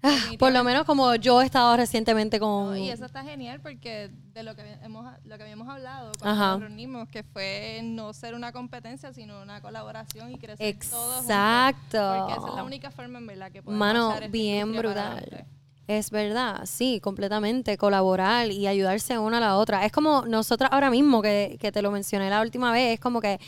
Ah, 0.03 0.17
por 0.39 0.53
lo 0.53 0.65
menos 0.65 0.85
como 0.85 1.15
yo 1.15 1.43
he 1.43 1.45
estado 1.45 1.77
recientemente 1.77 2.39
con... 2.39 2.67
No, 2.67 2.77
y 2.77 2.91
eso 2.91 3.05
está 3.05 3.23
genial 3.23 3.61
porque 3.61 4.11
de 4.33 4.43
lo 4.43 4.55
que 4.55 4.63
hemos 4.83 5.07
lo 5.25 5.37
que 5.37 5.43
habíamos 5.43 5.69
hablado 5.69 6.13
cuando 6.19 6.43
Ajá. 6.43 6.53
nos 6.53 6.61
reunimos 6.61 7.09
que 7.09 7.23
fue 7.23 7.81
no 7.83 8.13
ser 8.13 8.35
una 8.35 8.53
competencia 8.53 9.13
sino 9.13 9.43
una 9.43 9.61
colaboración 9.61 10.33
y 10.33 10.39
crecer 10.39 10.79
todos 10.91 11.17
juntos. 11.17 11.25
Exacto. 11.25 12.15
porque 12.19 12.33
esa 12.39 12.49
es 12.49 12.55
la 12.55 12.65
única 12.65 12.91
forma 12.91 13.19
en 13.19 13.27
verdad 13.27 13.53
que 13.53 13.63
podemos 13.63 13.79
Mano, 13.79 14.15
esta 14.15 14.29
bien 14.29 14.73
brutal. 14.73 15.47
Es 15.91 16.13
verdad, 16.13 16.67
sí, 16.67 17.01
completamente. 17.01 17.77
Colaborar 17.77 18.49
y 18.49 18.69
ayudarse 18.69 19.19
una 19.19 19.39
a 19.39 19.41
la 19.41 19.57
otra. 19.57 19.85
Es 19.85 19.91
como 19.91 20.25
nosotras 20.25 20.71
ahora 20.73 20.89
mismo, 20.89 21.21
que, 21.21 21.59
que 21.61 21.73
te 21.73 21.83
lo 21.83 21.91
mencioné 21.91 22.31
la 22.31 22.41
última 22.43 22.71
vez, 22.71 22.95
es 22.95 23.01
como 23.01 23.21
que, 23.21 23.41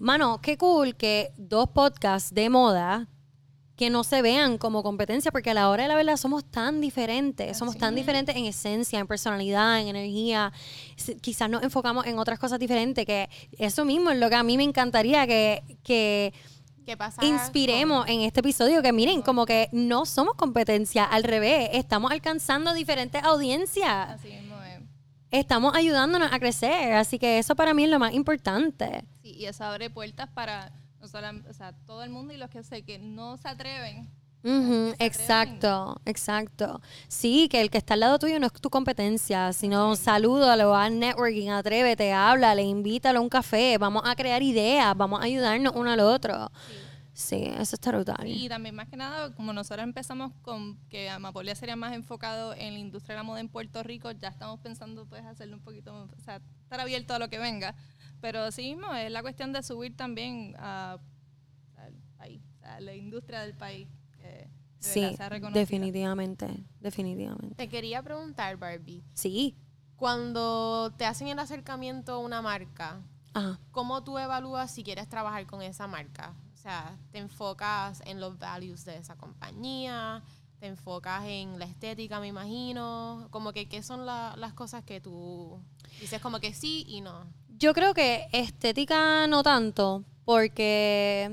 mano, 0.00 0.40
qué 0.42 0.58
cool 0.58 0.96
que 0.96 1.30
dos 1.36 1.68
podcasts 1.68 2.34
de 2.34 2.50
moda 2.50 3.06
que 3.76 3.90
no 3.90 4.04
se 4.04 4.22
vean 4.22 4.56
como 4.56 4.82
competencia, 4.82 5.32
porque 5.32 5.50
a 5.50 5.54
la 5.54 5.68
hora 5.68 5.82
de 5.82 5.88
la 5.88 5.96
verdad 5.96 6.16
somos 6.16 6.44
tan 6.44 6.80
diferentes, 6.80 7.56
somos 7.58 7.76
tan 7.76 7.94
diferentes 7.94 8.36
en 8.36 8.44
esencia, 8.44 9.00
en 9.00 9.06
personalidad, 9.08 9.80
en 9.80 9.88
energía. 9.88 10.52
Quizás 11.20 11.50
nos 11.50 11.62
enfocamos 11.64 12.06
en 12.06 12.18
otras 12.18 12.38
cosas 12.38 12.60
diferentes, 12.60 13.04
que 13.04 13.28
eso 13.58 13.84
mismo 13.84 14.10
es 14.10 14.18
lo 14.18 14.28
que 14.28 14.36
a 14.36 14.42
mí 14.44 14.56
me 14.56 14.62
encantaría 14.62 15.26
que, 15.26 15.62
que 15.82 16.32
¿Qué 16.86 16.96
pasa? 16.96 17.24
inspiremos 17.24 18.06
en 18.08 18.20
este 18.20 18.40
episodio 18.40 18.80
que 18.80 18.92
miren, 18.92 19.22
como 19.22 19.44
que 19.44 19.68
no 19.72 20.06
somos 20.06 20.34
competencia, 20.34 21.04
al 21.04 21.24
revés, 21.24 21.70
estamos 21.72 22.12
alcanzando 22.12 22.74
diferentes 22.74 23.24
audiencias, 23.24 24.10
así 24.10 24.28
mismo 24.28 24.54
es. 24.62 24.82
estamos 25.32 25.74
ayudándonos 25.74 26.32
a 26.32 26.38
crecer, 26.38 26.92
así 26.92 27.18
que 27.18 27.38
eso 27.38 27.56
para 27.56 27.74
mí 27.74 27.84
es 27.84 27.90
lo 27.90 27.98
más 27.98 28.12
importante. 28.14 29.04
Sí, 29.22 29.32
y 29.32 29.46
eso 29.46 29.64
abre 29.64 29.90
puertas 29.90 30.28
para 30.28 30.70
no 31.04 31.10
solam- 31.10 31.46
o 31.48 31.52
sea, 31.52 31.72
todo 31.86 32.02
el 32.02 32.10
mundo 32.10 32.32
y 32.32 32.36
los 32.36 32.50
que 32.50 32.62
sé 32.62 32.82
que 32.82 32.98
no 32.98 33.36
se 33.36 33.48
atreven 33.48 34.10
que 34.42 34.94
se 34.94 35.04
exacto, 35.06 36.00
exacto. 36.04 36.80
Sí, 37.08 37.48
que 37.48 37.62
el 37.62 37.70
que 37.70 37.78
está 37.78 37.94
al 37.94 38.00
lado 38.00 38.18
tuyo 38.18 38.38
no 38.38 38.46
es 38.46 38.52
tu 38.52 38.68
competencia, 38.68 39.52
sino 39.54 39.96
salúdalo, 39.96 40.74
haz 40.76 40.92
networking, 40.92 41.48
atrévete, 41.48 42.12
háblale, 42.12 42.62
invítalo 42.62 43.20
a 43.20 43.22
un 43.22 43.30
café, 43.30 43.78
vamos 43.78 44.02
a 44.04 44.14
crear 44.14 44.42
ideas, 44.42 44.94
vamos 44.96 45.20
a 45.20 45.24
ayudarnos 45.24 45.72
uno 45.74 45.90
al 45.90 46.00
otro. 46.00 46.50
Sí, 47.14 47.44
eso 47.58 47.76
está 47.76 47.92
brutal. 47.92 48.26
Y 48.26 48.48
también 48.48 48.74
más 48.74 48.88
que 48.88 48.96
nada, 48.96 49.32
como 49.34 49.52
nosotros 49.52 49.84
empezamos 49.84 50.32
con 50.42 50.76
que 50.90 51.08
Amapolia 51.08 51.54
sería 51.54 51.76
más 51.76 51.94
enfocado 51.94 52.54
en 52.54 52.74
la 52.74 52.80
industria 52.80 53.14
de 53.14 53.20
la 53.20 53.22
moda 53.22 53.40
en 53.40 53.48
Puerto 53.48 53.82
Rico, 53.82 54.10
ya 54.10 54.28
estamos 54.28 54.58
pensando 54.60 55.06
pues 55.06 55.24
hacerlo 55.24 55.56
un 55.56 55.62
poquito, 55.62 55.94
o 55.94 56.20
sea, 56.20 56.40
estar 56.64 56.80
abierto 56.80 57.14
a 57.14 57.18
lo 57.18 57.30
que 57.30 57.38
venga. 57.38 57.74
Pero 58.24 58.50
sí 58.52 58.62
mismo 58.74 58.90
es 58.94 59.10
la 59.10 59.20
cuestión 59.20 59.52
de 59.52 59.62
subir 59.62 59.94
también 59.98 60.54
a, 60.58 60.96
al 61.76 61.92
país, 62.16 62.40
a 62.62 62.80
la 62.80 62.94
industria 62.94 63.42
del 63.42 63.54
país. 63.54 63.86
de 64.22 64.48
Sí, 64.78 65.02
definitivamente, 65.52 66.64
definitivamente. 66.80 67.54
Te 67.54 67.68
quería 67.68 68.02
preguntar, 68.02 68.56
Barbie, 68.56 69.04
Sí. 69.12 69.54
cuando 69.96 70.90
te 70.96 71.04
hacen 71.04 71.28
el 71.28 71.38
acercamiento 71.38 72.14
a 72.14 72.18
una 72.18 72.40
marca, 72.40 73.02
Ajá. 73.34 73.60
¿cómo 73.72 74.02
tú 74.04 74.16
evalúas 74.18 74.70
si 74.70 74.82
quieres 74.84 75.06
trabajar 75.06 75.46
con 75.46 75.60
esa 75.60 75.86
marca? 75.86 76.34
O 76.54 76.56
sea, 76.56 76.96
¿te 77.12 77.18
enfocas 77.18 78.00
en 78.06 78.20
los 78.20 78.38
values 78.38 78.86
de 78.86 78.96
esa 78.96 79.16
compañía? 79.16 80.22
¿Te 80.60 80.66
enfocas 80.68 81.24
en 81.26 81.58
la 81.58 81.66
estética, 81.66 82.20
me 82.20 82.28
imagino? 82.28 83.28
Como 83.30 83.52
que, 83.52 83.68
¿qué 83.68 83.82
son 83.82 84.06
la- 84.06 84.34
las 84.38 84.54
cosas 84.54 84.82
que 84.82 84.98
tú 85.02 85.60
dices 86.00 86.22
como 86.22 86.40
que 86.40 86.54
sí 86.54 86.86
y 86.88 87.02
no? 87.02 87.26
Yo 87.58 87.72
creo 87.72 87.94
que 87.94 88.26
estética 88.32 89.26
no 89.26 89.42
tanto, 89.42 90.04
porque 90.24 91.30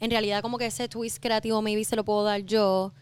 en 0.00 0.10
realidad 0.10 0.42
como 0.42 0.58
que 0.58 0.66
ese 0.66 0.88
twist 0.88 1.18
creativo 1.20 1.60
maybe 1.62 1.84
se 1.84 1.96
lo 1.96 2.04
puedo 2.04 2.24
dar 2.24 2.40
yo, 2.42 2.92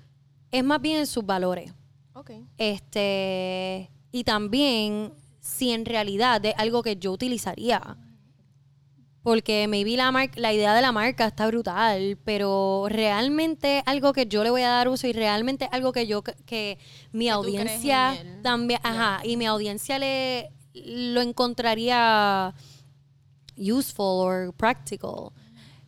es 0.51 0.65
más 0.65 0.81
bien 0.81 0.99
en 0.99 1.07
sus 1.07 1.25
valores. 1.25 1.73
Ok. 2.15 2.31
Este, 2.57 3.91
y 4.11 4.25
también 4.25 5.13
si 5.41 5.71
en 5.71 5.85
realidad 5.85 6.45
es 6.45 6.55
algo 6.59 6.83
que 6.83 6.97
yo 6.97 7.13
utilizaría. 7.13 7.97
Porque 9.23 9.67
maybe 9.69 9.97
la, 9.97 10.11
mar- 10.11 10.31
la 10.37 10.53
idea 10.55 10.75
de 10.75 10.81
la 10.81 10.91
marca 10.91 11.27
está 11.27 11.47
brutal, 11.49 12.17
pero 12.25 12.87
realmente 12.89 13.83
algo 13.85 14.13
que 14.13 14.27
yo 14.27 14.43
le 14.43 14.51
voy 14.51 14.63
a 14.63 14.69
dar 14.71 14.89
uso 14.89 15.07
y 15.07 15.13
realmente 15.13 15.69
algo 15.71 15.93
que 15.93 16.07
yo, 16.07 16.23
que 16.23 16.79
mi 17.13 17.27
Que 17.27 17.31
audiencia 17.33 18.17
también, 18.43 18.81
ajá, 18.83 19.21
y 19.25 19.37
mi 19.37 19.45
audiencia 19.47 19.99
le 19.99 20.51
lo 20.75 21.21
encontraría 21.21 22.55
useful 23.57 24.21
or 24.25 24.53
practical. 24.55 25.33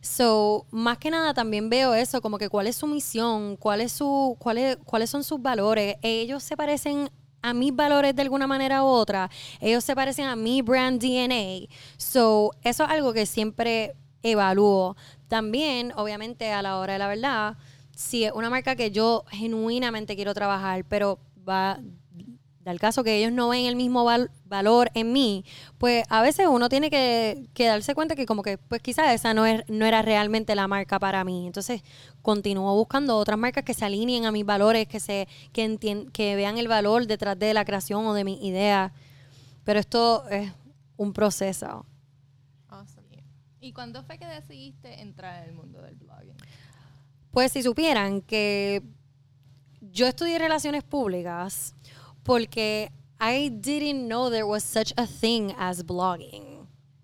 So, 0.01 0.65
más 0.71 0.97
que 0.97 1.11
nada 1.11 1.33
también 1.33 1.69
veo 1.69 1.93
eso, 1.93 2.21
como 2.21 2.37
que 2.37 2.49
cuál 2.49 2.67
es 2.67 2.75
su 2.75 2.87
misión, 2.87 3.55
cuál 3.55 3.81
es 3.81 3.91
su, 3.91 4.35
cuál 4.39 4.57
es- 4.57 4.77
cuáles 4.83 5.09
son 5.09 5.23
sus 5.23 5.41
valores. 5.41 5.95
Ellos 6.01 6.41
se 6.43 6.57
parecen 6.57 7.09
a 7.43 7.53
mis 7.53 7.75
valores 7.75 8.15
de 8.15 8.21
alguna 8.23 8.47
manera 8.47 8.83
u 8.83 8.87
otra. 8.87 9.29
Ellos 9.59 9.83
se 9.83 9.95
parecen 9.95 10.25
a 10.25 10.35
mi 10.35 10.61
brand 10.61 10.99
DNA. 11.01 11.67
So, 11.97 12.51
eso 12.63 12.83
es 12.85 12.89
algo 12.89 13.13
que 13.13 13.25
siempre 13.25 13.95
evalúo. 14.23 14.95
También, 15.27 15.93
obviamente, 15.95 16.51
a 16.51 16.61
la 16.61 16.77
hora 16.77 16.93
de 16.93 16.99
la 16.99 17.07
verdad, 17.07 17.57
si 17.95 18.23
es 18.25 18.31
una 18.33 18.49
marca 18.49 18.75
que 18.75 18.91
yo 18.91 19.23
genuinamente 19.29 20.15
quiero 20.15 20.33
trabajar, 20.33 20.83
pero 20.85 21.19
va 21.47 21.79
del 22.63 22.79
caso 22.79 23.03
que 23.03 23.17
ellos 23.17 23.31
no 23.31 23.49
ven 23.49 23.65
el 23.65 23.75
mismo 23.75 24.03
val- 24.03 24.29
valor 24.45 24.91
en 24.93 25.11
mí, 25.11 25.43
pues 25.77 26.03
a 26.09 26.21
veces 26.21 26.47
uno 26.47 26.69
tiene 26.69 26.89
que, 26.89 27.47
que 27.53 27.65
darse 27.65 27.95
cuenta 27.95 28.15
que 28.15 28.25
como 28.25 28.43
que 28.43 28.57
pues 28.57 28.81
quizás 28.81 29.13
esa 29.13 29.33
no, 29.33 29.45
es, 29.45 29.63
no 29.67 29.85
era 29.85 30.01
realmente 30.01 30.53
la 30.55 30.67
marca 30.67 30.99
para 30.99 31.23
mí. 31.23 31.47
Entonces 31.47 31.81
continúo 32.21 32.75
buscando 32.75 33.17
otras 33.17 33.39
marcas 33.39 33.63
que 33.63 33.73
se 33.73 33.83
alineen 33.85 34.25
a 34.25 34.31
mis 34.31 34.45
valores, 34.45 34.87
que, 34.87 34.99
se, 34.99 35.27
que, 35.53 36.07
que 36.13 36.35
vean 36.35 36.57
el 36.57 36.67
valor 36.67 37.07
detrás 37.07 37.37
de 37.39 37.53
la 37.53 37.65
creación 37.65 38.05
o 38.05 38.13
de 38.13 38.23
mis 38.23 38.41
ideas. 38.43 38.91
Pero 39.63 39.79
esto 39.79 40.27
es 40.29 40.51
un 40.97 41.13
proceso. 41.13 41.85
Awesome. 42.69 43.23
¿Y 43.59 43.73
cuándo 43.73 44.03
fue 44.03 44.17
que 44.17 44.25
decidiste 44.25 45.01
entrar 45.01 45.43
en 45.43 45.49
el 45.49 45.55
mundo 45.55 45.81
del 45.81 45.95
blogging? 45.95 46.35
Pues 47.31 47.51
si 47.53 47.63
supieran 47.63 48.21
que 48.21 48.83
yo 49.81 50.05
estudié 50.07 50.37
relaciones 50.37 50.83
públicas 50.83 51.73
porque 52.31 52.89
I 53.19 53.49
didn't 53.49 54.07
know 54.07 54.29
there 54.29 54.45
was 54.45 54.63
such 54.63 54.93
a 54.95 55.05
thing 55.05 55.53
as 55.57 55.83
blogging. 55.83 56.61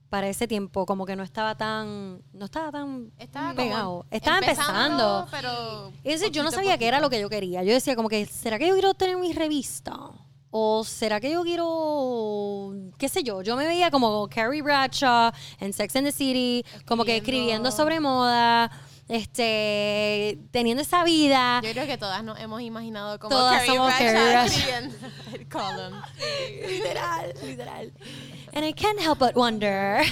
Para 0.09 0.29
ese 0.29 0.47
tiempo 0.47 0.85
como 0.85 1.05
que 1.05 1.17
no 1.17 1.23
estaba 1.23 1.55
tan 1.57 2.21
no 2.31 2.45
estaba 2.45 2.71
tan 2.71 3.11
Estaba 3.19 3.53
pegado. 3.53 4.05
Estaba 4.09 4.37
empezando. 4.37 5.27
pero 5.29 5.91
Y 6.05 6.11
entonces 6.11 6.31
yo 6.31 6.43
no 6.43 6.49
poquito 6.49 6.61
sabía 6.63 6.77
qué 6.77 6.87
era 6.87 7.01
lo 7.01 7.09
que 7.09 7.19
yo 7.19 7.29
quería. 7.29 7.61
Yo 7.63 7.73
decía 7.73 7.97
como 7.97 8.07
que 8.07 8.25
¿será 8.25 8.57
que 8.57 8.67
yo 8.67 8.73
quiero 8.73 8.93
tener 8.93 9.17
mi 9.17 9.33
revista? 9.33 10.11
¿O 10.49 10.85
será 10.85 11.19
que 11.19 11.29
yo 11.29 11.43
quiero, 11.43 12.73
qué 12.97 13.09
sé 13.09 13.21
yo? 13.21 13.41
Yo 13.41 13.57
me 13.57 13.67
veía 13.67 13.91
como 13.91 14.29
Carrie 14.29 14.61
Bradshaw 14.61 15.33
en 15.59 15.73
Sex 15.73 15.93
and 15.97 16.07
the 16.07 16.11
City, 16.13 16.63
como 16.85 17.03
que 17.03 17.17
Escribiendo. 17.17 17.69
sobre 17.69 17.99
moda, 17.99 18.71
este, 19.07 20.39
teniendo 20.51 20.83
esa 20.83 21.03
vida. 21.03 21.61
Yo 21.63 21.71
creo 21.71 21.85
que 21.85 21.97
todas 21.97 22.23
nos 22.23 22.39
hemos 22.39 22.61
imaginado 22.61 23.19
como 23.19 23.35
Todas 23.35 23.53
Carrie 23.53 23.75
somos 23.75 23.93
Carrie 23.93 25.45
column. 25.49 26.01
literal, 26.67 27.33
literal. 27.43 27.91
And 28.53 28.65
I 28.65 28.73
can't 28.73 28.99
help 28.99 29.19
but 29.19 29.35
wonder. 29.35 30.01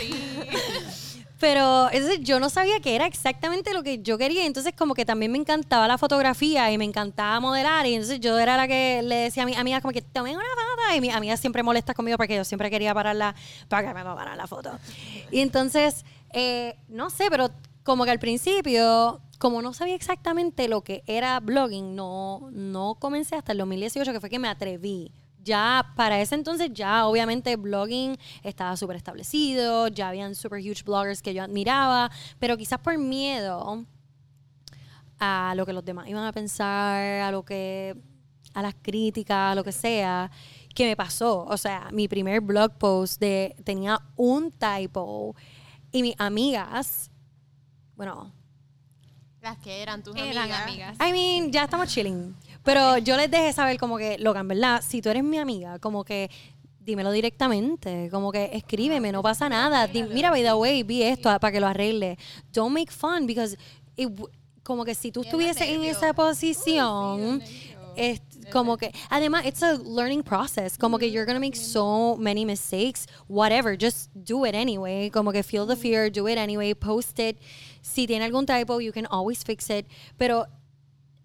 Pero 1.37 1.89
entonces 1.91 2.21
yo 2.21 2.39
no 2.39 2.49
sabía 2.49 2.79
que 2.79 2.95
era 2.95 3.05
exactamente 3.05 3.73
lo 3.73 3.83
que 3.83 4.01
yo 4.01 4.17
quería. 4.17 4.45
Entonces 4.45 4.73
como 4.75 4.93
que 4.93 5.05
también 5.05 5.31
me 5.31 5.37
encantaba 5.37 5.87
la 5.87 5.97
fotografía 5.97 6.71
y 6.71 6.77
me 6.77 6.85
encantaba 6.85 7.39
modelar. 7.41 7.85
Y 7.85 7.93
entonces 7.95 8.21
yo 8.21 8.39
era 8.39 8.55
la 8.55 8.67
que 8.67 9.01
le 9.03 9.15
decía 9.15 9.43
a 9.43 9.45
mis 9.45 9.57
amigas 9.57 9.81
como 9.81 9.91
que 9.91 10.01
tomen 10.01 10.35
una 10.35 10.45
foto. 10.45 10.95
Y 10.95 11.01
mis 11.01 11.13
amigas 11.13 11.39
siempre 11.41 11.61
molestas 11.61 11.95
conmigo 11.95 12.17
porque 12.17 12.35
yo 12.35 12.45
siempre 12.45 12.69
quería 12.69 12.93
pararla 12.93 13.35
para 13.67 13.87
que 13.87 13.93
me 13.93 14.03
tomaran 14.03 14.37
la 14.37 14.47
foto. 14.47 14.71
Y 15.29 15.41
entonces, 15.41 16.05
eh, 16.31 16.77
no 16.87 17.09
sé, 17.09 17.27
pero 17.29 17.51
como 17.85 18.03
que 18.03 18.09
al 18.09 18.19
principio, 18.19 19.21
como 19.37 19.61
no 19.61 19.71
sabía 19.71 19.93
exactamente 19.93 20.67
lo 20.67 20.83
que 20.83 21.03
era 21.05 21.39
blogging, 21.39 21.95
no, 21.95 22.49
no 22.51 22.95
comencé 22.95 23.35
hasta 23.35 23.51
el 23.51 23.59
2018, 23.59 24.11
que 24.11 24.19
fue 24.19 24.31
que 24.31 24.39
me 24.39 24.47
atreví. 24.47 25.11
Ya 25.43 25.93
para 25.95 26.19
ese 26.19 26.33
entonces, 26.33 26.71
ya 26.73 27.05
obviamente 27.05 27.55
blogging 27.57 28.17
estaba 28.41 28.75
súper 28.75 28.95
establecido, 28.95 29.87
ya 29.89 30.09
habían 30.09 30.33
super 30.33 30.59
huge 30.59 30.83
bloggers 30.83 31.21
que 31.21 31.35
yo 31.35 31.43
admiraba, 31.43 32.09
pero 32.39 32.57
quizás 32.57 32.79
por 32.79 32.97
miedo 32.97 33.85
a 35.19 35.53
lo 35.55 35.63
que 35.67 35.73
los 35.73 35.85
demás 35.85 36.07
iban 36.07 36.25
a 36.25 36.33
pensar, 36.33 37.21
a 37.21 37.31
lo 37.31 37.45
que 37.45 37.95
a 38.55 38.63
las 38.63 38.73
críticas, 38.81 39.55
lo 39.55 39.63
que 39.63 39.71
sea, 39.71 40.31
que 40.73 40.87
me 40.87 40.95
pasó. 40.95 41.45
O 41.45 41.57
sea, 41.57 41.89
mi 41.91 42.07
primer 42.07 42.41
blog 42.41 42.79
post 42.79 43.19
de 43.19 43.55
tenía 43.63 44.01
un 44.15 44.49
typo 44.49 45.35
y 45.91 46.01
mis 46.01 46.15
amigas, 46.17 47.11
bueno, 47.97 48.31
Las 49.41 49.57
que 49.59 49.81
eran 49.81 50.01
tus 50.03 50.15
Eran 50.15 50.37
amigas. 50.51 50.61
amigas. 50.63 50.97
I 51.07 51.11
mean, 51.11 51.51
ya 51.51 51.65
estamos 51.65 51.87
chilling. 51.87 52.35
Pero 52.63 52.97
yo 52.97 53.15
les 53.15 53.29
dejé 53.29 53.53
saber 53.53 53.77
como 53.77 53.97
que, 53.97 54.17
Logan, 54.17 54.47
¿verdad? 54.47 54.81
Si 54.85 55.01
tú 55.01 55.09
eres 55.09 55.23
mi 55.23 55.37
amiga, 55.37 55.77
como 55.79 56.03
que 56.03 56.31
dímelo 56.79 57.11
directamente, 57.11 58.09
como 58.11 58.31
que 58.31 58.49
escríbeme, 58.53 59.11
no 59.11 59.21
pasa 59.21 59.47
nada. 59.49 59.87
Mira, 60.11 60.31
by 60.31 60.41
the 60.43 60.53
way, 60.53 60.81
vi 60.83 61.03
esto 61.03 61.29
para 61.39 61.51
que 61.51 61.59
lo 61.59 61.67
arregle. 61.67 62.17
Don't 62.53 62.73
make 62.73 62.91
fun 62.91 63.27
because 63.27 63.55
it 63.95 64.09
w- 64.09 64.27
como 64.63 64.83
que 64.83 64.95
si 64.95 65.11
tú 65.11 65.21
estuvieses 65.21 65.67
en 65.69 65.83
esa 65.83 66.13
posición, 66.13 67.41
es 67.95 68.21
como 68.51 68.77
que 68.77 68.91
además 69.09 69.45
it's 69.45 69.63
a 69.63 69.73
learning 69.73 70.23
process, 70.23 70.77
como 70.77 70.97
que 70.97 71.09
you're 71.09 71.25
gonna 71.25 71.39
make 71.39 71.55
so 71.55 72.15
many 72.17 72.45
mistakes, 72.45 73.07
whatever, 73.27 73.77
just 73.79 74.09
do 74.13 74.45
it 74.45 74.55
anyway, 74.55 75.09
como 75.09 75.31
que 75.31 75.43
feel 75.43 75.65
the 75.65 75.75
fear, 75.75 76.11
do 76.11 76.27
it 76.27 76.37
anyway, 76.37 76.73
post 76.73 77.19
it. 77.19 77.37
Si 77.81 78.07
tiene 78.07 78.25
algún 78.25 78.45
typo, 78.45 78.79
you 78.79 78.91
can 78.91 79.07
always 79.09 79.43
fix 79.43 79.69
it, 79.69 79.85
pero 80.17 80.47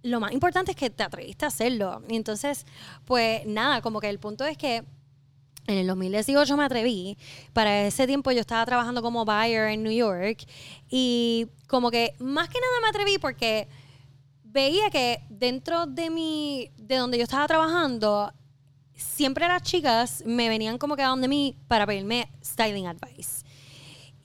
lo 0.03 0.21
más 0.21 0.33
importante 0.33 0.73
es 0.73 0.77
que 0.77 0.91
te 0.91 1.03
atreviste 1.03 1.45
a 1.45 1.49
hacerlo. 1.49 2.03
Y 2.09 2.17
entonces, 2.17 2.65
pues 3.05 3.45
nada, 3.47 3.83
como 3.83 4.01
que 4.01 4.09
el 4.09 4.19
punto 4.19 4.45
es 4.45 4.57
que 4.57 4.85
en 5.67 5.79
el 5.79 5.87
2018 5.87 6.57
me 6.57 6.65
atreví. 6.65 7.17
Para 7.53 7.87
ese 7.87 8.07
tiempo 8.07 8.33
yo 8.33 8.41
estaba 8.41 8.65
trabajando 8.67 9.03
como 9.03 9.25
buyer 9.25 9.69
en 9.69 9.83
New 9.83 9.93
York. 9.93 10.45
Y 10.89 11.49
como 11.67 11.91
que 11.91 12.15
más 12.19 12.49
que 12.49 12.59
nada 12.61 12.81
me 12.83 12.89
atreví 12.89 13.19
porque 13.19 13.69
veía 14.53 14.91
que 14.91 15.25
dentro 15.29 15.87
de 15.87 16.11
mi, 16.11 16.71
de 16.77 16.97
donde 16.97 17.19
yo 17.19 17.25
estaba 17.25 17.47
trabajando, 17.47 18.33
siempre 18.95 19.47
las 19.47 19.63
chicas 19.63 20.23
me 20.27 20.49
venían 20.49 20.79
como 20.79 20.97
que 20.97 21.03
a 21.03 21.09
donde 21.09 21.29
mí 21.29 21.57
para 21.69 21.87
pedirme 21.87 22.31
styling 22.45 22.87
advice. 22.87 23.45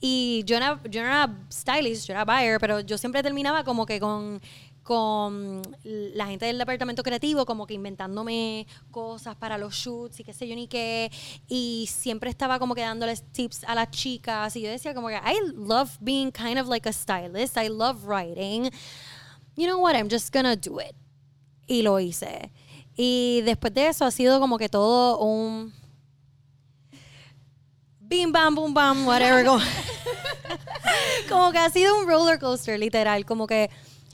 Y 0.00 0.42
yo 0.44 0.60
no, 0.60 0.82
yo 0.84 1.00
no 1.02 1.06
era 1.06 1.38
stylist, 1.50 2.06
yo 2.06 2.14
era 2.14 2.24
buyer, 2.24 2.60
pero 2.60 2.80
yo 2.80 2.98
siempre 2.98 3.22
terminaba 3.22 3.64
como 3.64 3.86
que 3.86 3.98
con, 3.98 4.40
con 4.82 5.62
la 5.82 6.26
gente 6.26 6.46
del 6.46 6.58
departamento 6.58 7.02
creativo, 7.02 7.46
como 7.46 7.66
que 7.66 7.74
inventándome 7.74 8.66
cosas 8.90 9.36
para 9.36 9.56
los 9.56 9.74
shoots 9.74 10.20
y 10.20 10.24
qué 10.24 10.34
sé 10.34 10.46
yo 10.46 10.54
ni 10.54 10.68
qué. 10.68 11.10
Y 11.48 11.88
siempre 11.90 12.28
estaba 12.28 12.58
como 12.58 12.74
que 12.74 12.82
dándoles 12.82 13.24
tips 13.32 13.64
a 13.64 13.74
las 13.74 13.90
chicas. 13.90 14.54
Y 14.56 14.60
yo 14.60 14.68
decía 14.68 14.94
como 14.94 15.08
que, 15.08 15.16
I 15.16 15.38
love 15.54 15.96
being 16.00 16.30
kind 16.30 16.58
of 16.58 16.68
like 16.68 16.86
a 16.86 16.92
stylist. 16.92 17.56
I 17.56 17.68
love 17.68 18.04
writing. 18.06 18.70
You 19.56 19.66
know 19.66 19.78
what, 19.80 19.96
I'm 19.96 20.08
just 20.10 20.32
gonna 20.32 20.56
do 20.56 20.80
it. 20.80 20.94
Y 21.66 21.82
lo 21.82 21.98
hice. 21.98 22.52
Y 22.94 23.42
después 23.42 23.74
de 23.74 23.88
eso 23.88 24.04
ha 24.04 24.10
sido 24.10 24.38
como 24.40 24.58
que 24.58 24.68
todo 24.68 25.18
un 25.18 25.72
bim 27.98 28.30
bam 28.30 28.54
boom 28.54 28.72
bam 28.72 29.06
whatever 29.06 29.44
como, 31.28 31.50
que 31.52 31.58
ha 31.58 31.70
sido 31.70 31.98
un 31.98 32.06
roller 32.06 32.38
coaster 32.38 32.78
literal 32.78 33.26
como 33.26 33.48
que 33.48 33.68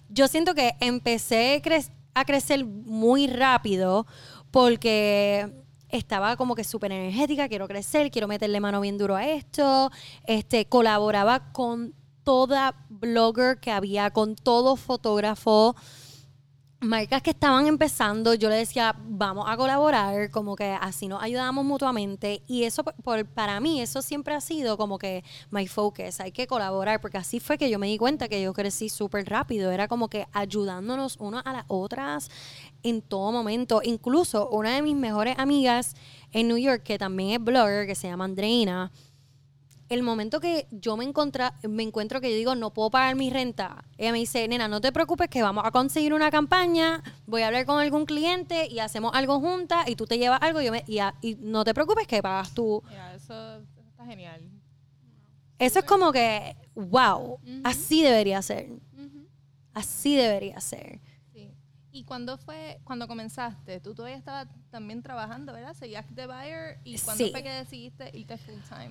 yo 0.08 0.28
siento 0.28 0.54
que 0.54 0.74
empecé 0.80 1.62
a 2.14 2.24
crecer 2.24 2.64
muy 2.64 3.26
rápido 3.26 4.06
porque 4.50 5.52
estaba 5.88 6.36
como 6.36 6.54
que 6.54 6.64
súper 6.64 6.92
energética, 6.92 7.48
quiero 7.48 7.68
crecer, 7.68 8.10
quiero 8.10 8.26
meterle 8.28 8.60
mano 8.60 8.80
bien 8.80 8.98
duro 8.98 9.14
a 9.14 9.26
esto, 9.26 9.90
este, 10.24 10.66
colaboraba 10.66 11.52
con 11.52 11.94
toda 12.24 12.74
blogger 12.88 13.58
que 13.60 13.70
había, 13.70 14.10
con 14.10 14.34
todo 14.36 14.76
fotógrafo, 14.76 15.74
marcas 16.80 17.22
que 17.22 17.30
estaban 17.30 17.68
empezando, 17.68 18.34
yo 18.34 18.48
le 18.48 18.56
decía, 18.56 18.96
vamos 19.06 19.44
a 19.48 19.56
colaborar, 19.56 20.32
como 20.32 20.56
que 20.56 20.76
así 20.80 21.06
nos 21.06 21.22
ayudamos 21.22 21.64
mutuamente. 21.64 22.42
Y 22.48 22.64
eso, 22.64 22.82
por- 22.82 23.24
para 23.24 23.60
mí, 23.60 23.80
eso 23.80 24.02
siempre 24.02 24.34
ha 24.34 24.40
sido 24.40 24.76
como 24.76 24.98
que 24.98 25.22
my 25.52 25.68
focus, 25.68 26.18
hay 26.18 26.32
que 26.32 26.48
colaborar, 26.48 27.00
porque 27.00 27.18
así 27.18 27.38
fue 27.38 27.56
que 27.56 27.70
yo 27.70 27.78
me 27.78 27.86
di 27.86 27.98
cuenta 27.98 28.26
que 28.28 28.42
yo 28.42 28.52
crecí 28.52 28.88
súper 28.88 29.28
rápido, 29.28 29.70
era 29.70 29.86
como 29.86 30.08
que 30.08 30.26
ayudándonos 30.32 31.18
unas 31.20 31.46
a 31.46 31.52
las 31.52 31.64
otras 31.68 32.30
en 32.82 33.00
todo 33.00 33.30
momento. 33.30 33.80
Incluso 33.84 34.48
una 34.50 34.74
de 34.74 34.82
mis 34.82 34.96
mejores 34.96 35.38
amigas 35.38 35.94
en 36.32 36.48
New 36.48 36.58
York, 36.58 36.82
que 36.82 36.98
también 36.98 37.30
es 37.30 37.44
blogger, 37.44 37.86
que 37.86 37.94
se 37.94 38.08
llama 38.08 38.24
Andreina, 38.24 38.90
el 39.92 40.02
momento 40.02 40.40
que 40.40 40.66
yo 40.70 40.96
me, 40.96 41.04
encontra, 41.04 41.54
me 41.68 41.82
encuentro 41.82 42.20
que 42.20 42.30
yo 42.30 42.36
digo, 42.36 42.54
no 42.54 42.72
puedo 42.72 42.90
pagar 42.90 43.14
mi 43.16 43.30
renta, 43.30 43.84
ella 43.98 44.12
me 44.12 44.18
dice, 44.18 44.46
nena, 44.48 44.68
no 44.68 44.80
te 44.80 44.92
preocupes 44.92 45.28
que 45.28 45.42
vamos 45.42 45.64
a 45.66 45.70
conseguir 45.70 46.14
una 46.14 46.30
campaña, 46.30 47.02
voy 47.26 47.42
a 47.42 47.48
hablar 47.48 47.66
con 47.66 47.78
algún 47.80 48.06
cliente 48.06 48.66
y 48.68 48.78
hacemos 48.80 49.12
algo 49.14 49.40
juntas 49.40 49.88
y 49.88 49.96
tú 49.96 50.06
te 50.06 50.18
llevas 50.18 50.40
algo 50.42 50.60
y, 50.60 50.66
yo 50.66 50.72
me- 50.72 50.84
y, 50.86 50.98
a- 50.98 51.14
y 51.20 51.34
no 51.36 51.64
te 51.64 51.74
preocupes 51.74 52.06
que 52.06 52.22
pagas 52.22 52.52
tú. 52.54 52.82
Mira, 52.88 53.14
eso, 53.14 53.56
eso 53.56 53.80
está 53.88 54.04
genial. 54.04 54.40
Eso 55.58 55.78
es 55.78 55.84
como 55.84 56.10
que, 56.12 56.56
wow, 56.74 57.38
así 57.64 58.02
debería 58.02 58.42
ser. 58.42 58.70
Así 59.74 60.16
debería 60.16 60.60
ser. 60.60 61.00
¿Y 61.94 62.04
cuándo 62.04 62.38
fue, 62.38 62.80
cuando 62.84 63.06
comenzaste? 63.06 63.78
Tú 63.80 63.94
todavía 63.94 64.16
estabas 64.16 64.48
también 64.70 65.02
trabajando, 65.02 65.52
¿verdad? 65.52 65.74
Seguías 65.74 66.06
de 66.14 66.26
buyer. 66.26 66.78
¿Y 66.84 66.98
cuándo 66.98 67.22
Sí. 67.26 67.30
fue 67.30 67.42
que 67.42 67.50
decidiste 67.50 68.10
irte 68.16 68.38
full 68.38 68.54
time? 68.66 68.90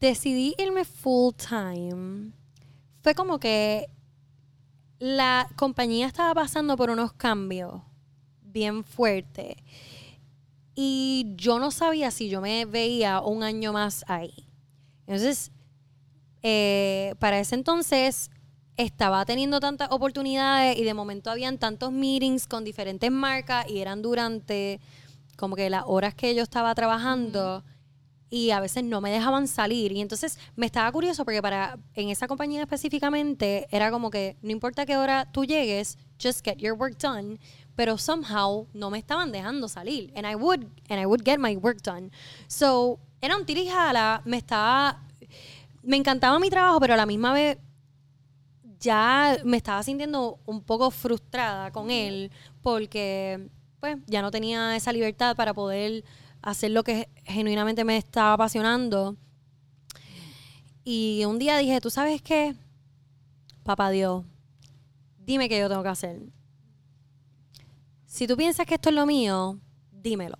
Decidí 0.00 0.54
irme 0.58 0.84
full 0.84 1.34
time 1.34 2.32
fue 3.02 3.14
como 3.14 3.38
que 3.38 3.88
la 4.98 5.48
compañía 5.56 6.06
estaba 6.06 6.34
pasando 6.34 6.76
por 6.76 6.90
unos 6.90 7.12
cambios 7.12 7.80
bien 8.42 8.84
fuertes 8.84 9.56
y 10.74 11.32
yo 11.36 11.58
no 11.58 11.70
sabía 11.70 12.10
si 12.10 12.28
yo 12.28 12.40
me 12.40 12.64
veía 12.64 13.20
un 13.20 13.42
año 13.42 13.72
más 13.72 14.04
ahí. 14.08 14.46
Entonces, 15.06 15.50
eh, 16.42 17.14
para 17.18 17.38
ese 17.38 17.54
entonces 17.54 18.30
estaba 18.76 19.24
teniendo 19.24 19.60
tantas 19.60 19.90
oportunidades 19.90 20.78
y 20.78 20.84
de 20.84 20.94
momento 20.94 21.30
habían 21.30 21.58
tantos 21.58 21.92
meetings 21.92 22.46
con 22.46 22.64
diferentes 22.64 23.10
marcas 23.10 23.68
y 23.68 23.80
eran 23.80 24.00
durante 24.00 24.80
como 25.36 25.56
que 25.56 25.68
las 25.70 25.84
horas 25.86 26.14
que 26.14 26.34
yo 26.34 26.42
estaba 26.42 26.74
trabajando 26.74 27.64
y 28.30 28.52
a 28.52 28.60
veces 28.60 28.84
no 28.84 29.00
me 29.00 29.10
dejaban 29.10 29.48
salir. 29.48 29.92
Y 29.92 30.00
entonces 30.00 30.38
me 30.56 30.66
estaba 30.66 30.90
curioso 30.92 31.24
porque 31.24 31.42
para 31.42 31.78
en 31.94 32.08
esa 32.08 32.28
compañía 32.28 32.62
específicamente 32.62 33.66
era 33.70 33.90
como 33.90 34.10
que 34.10 34.36
no 34.40 34.52
importa 34.52 34.86
qué 34.86 34.96
hora 34.96 35.30
tú 35.32 35.44
llegues 35.44 35.98
just 36.22 36.44
get 36.44 36.58
your 36.58 36.74
work 36.74 36.96
done 36.98 37.38
pero 37.74 37.96
somehow 37.96 38.66
no 38.74 38.90
me 38.90 38.98
estaban 38.98 39.32
dejando 39.32 39.66
salir. 39.66 40.12
And 40.14 40.26
I 40.26 40.34
would 40.34 40.66
and 40.88 41.00
I 41.00 41.06
would 41.06 41.22
get 41.24 41.38
my 41.38 41.56
work 41.56 41.82
done. 41.82 42.10
So 42.46 43.00
era 43.20 43.36
un 43.36 43.46
tirijala 43.46 44.22
me 44.24 44.36
estaba 44.36 45.02
me 45.82 45.96
encantaba 45.96 46.38
mi 46.38 46.50
trabajo 46.50 46.78
pero 46.78 46.94
a 46.94 46.96
la 46.96 47.06
misma 47.06 47.32
vez 47.32 47.58
ya 48.80 49.38
me 49.44 49.56
estaba 49.56 49.82
sintiendo 49.82 50.38
un 50.46 50.62
poco 50.62 50.90
frustrada 50.90 51.70
con 51.70 51.90
él 51.90 52.30
porque 52.62 53.48
pues 53.80 53.96
ya 54.06 54.20
no 54.20 54.30
tenía 54.30 54.76
esa 54.76 54.92
libertad 54.92 55.34
para 55.34 55.54
poder 55.54 56.04
hacer 56.42 56.70
lo 56.70 56.84
que 56.84 57.08
genuinamente 57.24 57.84
me 57.84 57.96
estaba 57.96 58.34
apasionando. 58.34 59.16
Y 60.84 61.24
un 61.26 61.38
día 61.38 61.58
dije, 61.58 61.80
¿tú 61.80 61.90
sabes 61.90 62.22
qué? 62.22 62.54
Papá 63.62 63.90
Dios, 63.90 64.24
dime 65.18 65.48
qué 65.48 65.58
yo 65.58 65.68
tengo 65.68 65.82
que 65.82 65.88
hacer. 65.88 66.20
Si 68.06 68.26
tú 68.26 68.36
piensas 68.36 68.66
que 68.66 68.74
esto 68.74 68.88
es 68.88 68.94
lo 68.94 69.06
mío, 69.06 69.60
dímelo. 69.92 70.38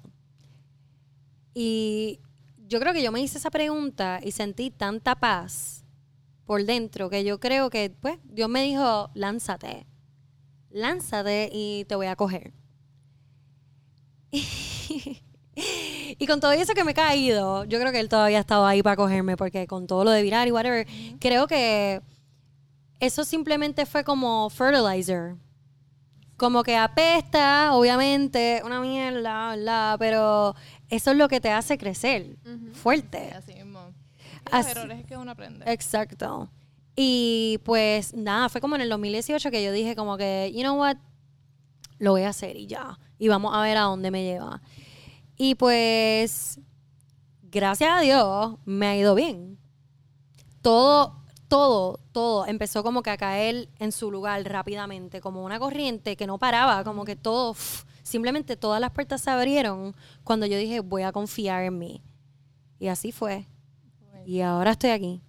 Y 1.55 2.21
yo 2.67 2.81
creo 2.81 2.93
que 2.93 3.03
yo 3.03 3.13
me 3.13 3.21
hice 3.21 3.39
esa 3.39 3.51
pregunta 3.51 4.21
y 4.23 4.33
sentí 4.33 4.71
tanta 4.71 5.15
paz 5.15 5.85
por 6.47 6.65
dentro 6.65 7.11
que 7.11 7.23
yo 7.23 7.39
creo 7.39 7.71
que, 7.71 7.91
pues, 7.91 8.19
Dios 8.25 8.49
me 8.49 8.63
dijo, 8.63 9.11
lánzate. 9.15 9.87
Lánzate 10.71 11.51
y 11.53 11.85
te 11.85 11.95
voy 11.95 12.07
a 12.07 12.17
coger. 12.17 12.53
y 16.21 16.27
con 16.29 16.39
todo 16.39 16.53
eso 16.53 16.73
que 16.75 16.85
me 16.85 16.93
he 16.93 16.95
caído, 16.95 17.65
yo 17.65 17.81
creo 17.81 17.91
que 17.91 17.99
él 17.99 18.09
todavía 18.09 18.39
ha 18.39 18.41
estado 18.43 18.65
ahí 18.67 18.83
para 18.83 18.95
cogerme, 18.95 19.37
porque 19.37 19.67
con 19.67 19.87
todo 19.89 20.05
lo 20.05 20.11
de 20.13 20.23
virar 20.23 20.47
y 20.47 20.53
whatever, 20.53 20.87
creo 21.19 21.49
que 21.49 22.01
eso 23.01 23.25
simplemente 23.25 23.87
fue 23.87 24.05
como 24.05 24.49
fertilizer. 24.51 25.35
Como 26.37 26.63
que 26.63 26.77
apesta, 26.77 27.75
obviamente, 27.75 28.63
una 28.65 28.81
mierda, 28.81 29.51
¿verdad? 29.57 29.97
Pero 29.99 30.55
eso 30.89 31.11
es 31.11 31.17
lo 31.17 31.29
que 31.29 31.41
te 31.41 31.51
hace 31.51 31.77
crecer, 31.77 32.37
fuerte. 32.73 33.33
Así 33.37 33.55
mismo. 33.55 33.81
Los 34.45 34.55
Así- 34.55 34.71
errores 34.71 35.01
es 35.01 35.07
que 35.07 35.17
uno 35.17 35.31
aprende. 35.33 35.71
Exacto. 35.71 36.49
Y 36.97 37.59
pues 37.65 38.15
nada, 38.15 38.49
fue 38.49 38.61
como 38.61 38.75
en 38.77 38.83
el 38.83 38.89
2018 38.89 39.51
que 39.51 39.63
yo 39.63 39.73
dije 39.73 39.95
como 39.97 40.17
que, 40.17 40.51
you 40.55 40.61
know 40.63 40.79
what, 40.79 40.97
lo 41.99 42.13
voy 42.13 42.23
a 42.23 42.31
hacer 42.31 42.57
y 42.57 42.67
ya. 42.67 42.99
Y 43.19 43.29
vamos 43.29 43.55
a 43.55 43.61
ver 43.63 43.77
a 43.77 43.83
dónde 43.83 44.11
me 44.11 44.23
lleva. 44.25 44.61
Y 45.43 45.55
pues, 45.55 46.61
gracias 47.51 47.91
a 47.91 48.01
Dios, 48.03 48.59
me 48.67 48.89
ha 48.89 48.95
ido 48.95 49.15
bien. 49.15 49.59
Todo, 50.61 51.17
todo, 51.49 51.99
todo 52.13 52.45
empezó 52.45 52.83
como 52.83 53.03
que 53.03 53.09
a 53.09 53.17
caer 53.17 53.71
en 53.79 53.91
su 53.91 54.11
lugar 54.11 54.45
rápidamente, 54.45 55.23
como 55.23 55.43
una 55.43 55.59
corriente 55.59 56.15
que 56.15 56.27
no 56.27 56.37
paraba, 56.37 56.85
como 56.85 57.07
que 57.07 57.17
todo 57.17 57.57
Simplemente 58.03 58.59
todas 58.59 58.83
las 58.83 58.91
puertas 58.91 59.23
se 59.23 59.31
abrieron 59.31 59.97
cuando 60.25 60.45
yo 60.45 60.59
dije, 60.59 60.81
voy 60.81 61.05
a 61.05 61.13
confiar 61.13 61.63
en 61.63 61.79
mí. 61.79 62.03
Y 62.79 62.89
así 62.89 63.11
fue. 63.11 63.47
Y 64.27 64.43
ahora 64.43 64.73
estoy 64.73 64.91
aquí. 64.91 65.23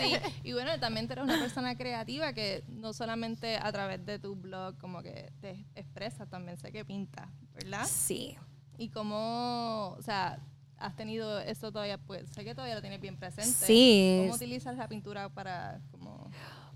Sí, 0.00 0.16
y 0.42 0.52
bueno, 0.52 0.80
también 0.80 1.08
eres 1.08 1.22
una 1.22 1.38
persona 1.38 1.76
creativa 1.76 2.32
que 2.32 2.64
no 2.66 2.92
solamente 2.92 3.56
a 3.56 3.70
través 3.70 4.04
de 4.04 4.18
tu 4.18 4.34
blog 4.34 4.76
como 4.78 5.00
que 5.00 5.32
te 5.40 5.64
expresas, 5.76 6.28
también 6.28 6.56
sé 6.56 6.72
que 6.72 6.84
pinta, 6.84 7.30
¿verdad? 7.54 7.86
Sí. 7.86 8.36
Y 8.82 8.88
cómo, 8.88 9.94
o 9.96 10.02
sea, 10.02 10.40
has 10.76 10.96
tenido 10.96 11.38
eso 11.38 11.70
todavía, 11.70 11.98
pues 11.98 12.28
sé 12.30 12.42
que 12.42 12.52
todavía 12.52 12.74
lo 12.74 12.80
tienes 12.80 13.00
bien 13.00 13.16
presente. 13.16 13.48
Sí. 13.48 14.22
¿Cómo 14.24 14.34
utilizas 14.34 14.76
la 14.76 14.88
pintura 14.88 15.28
para 15.28 15.80
como... 15.92 16.28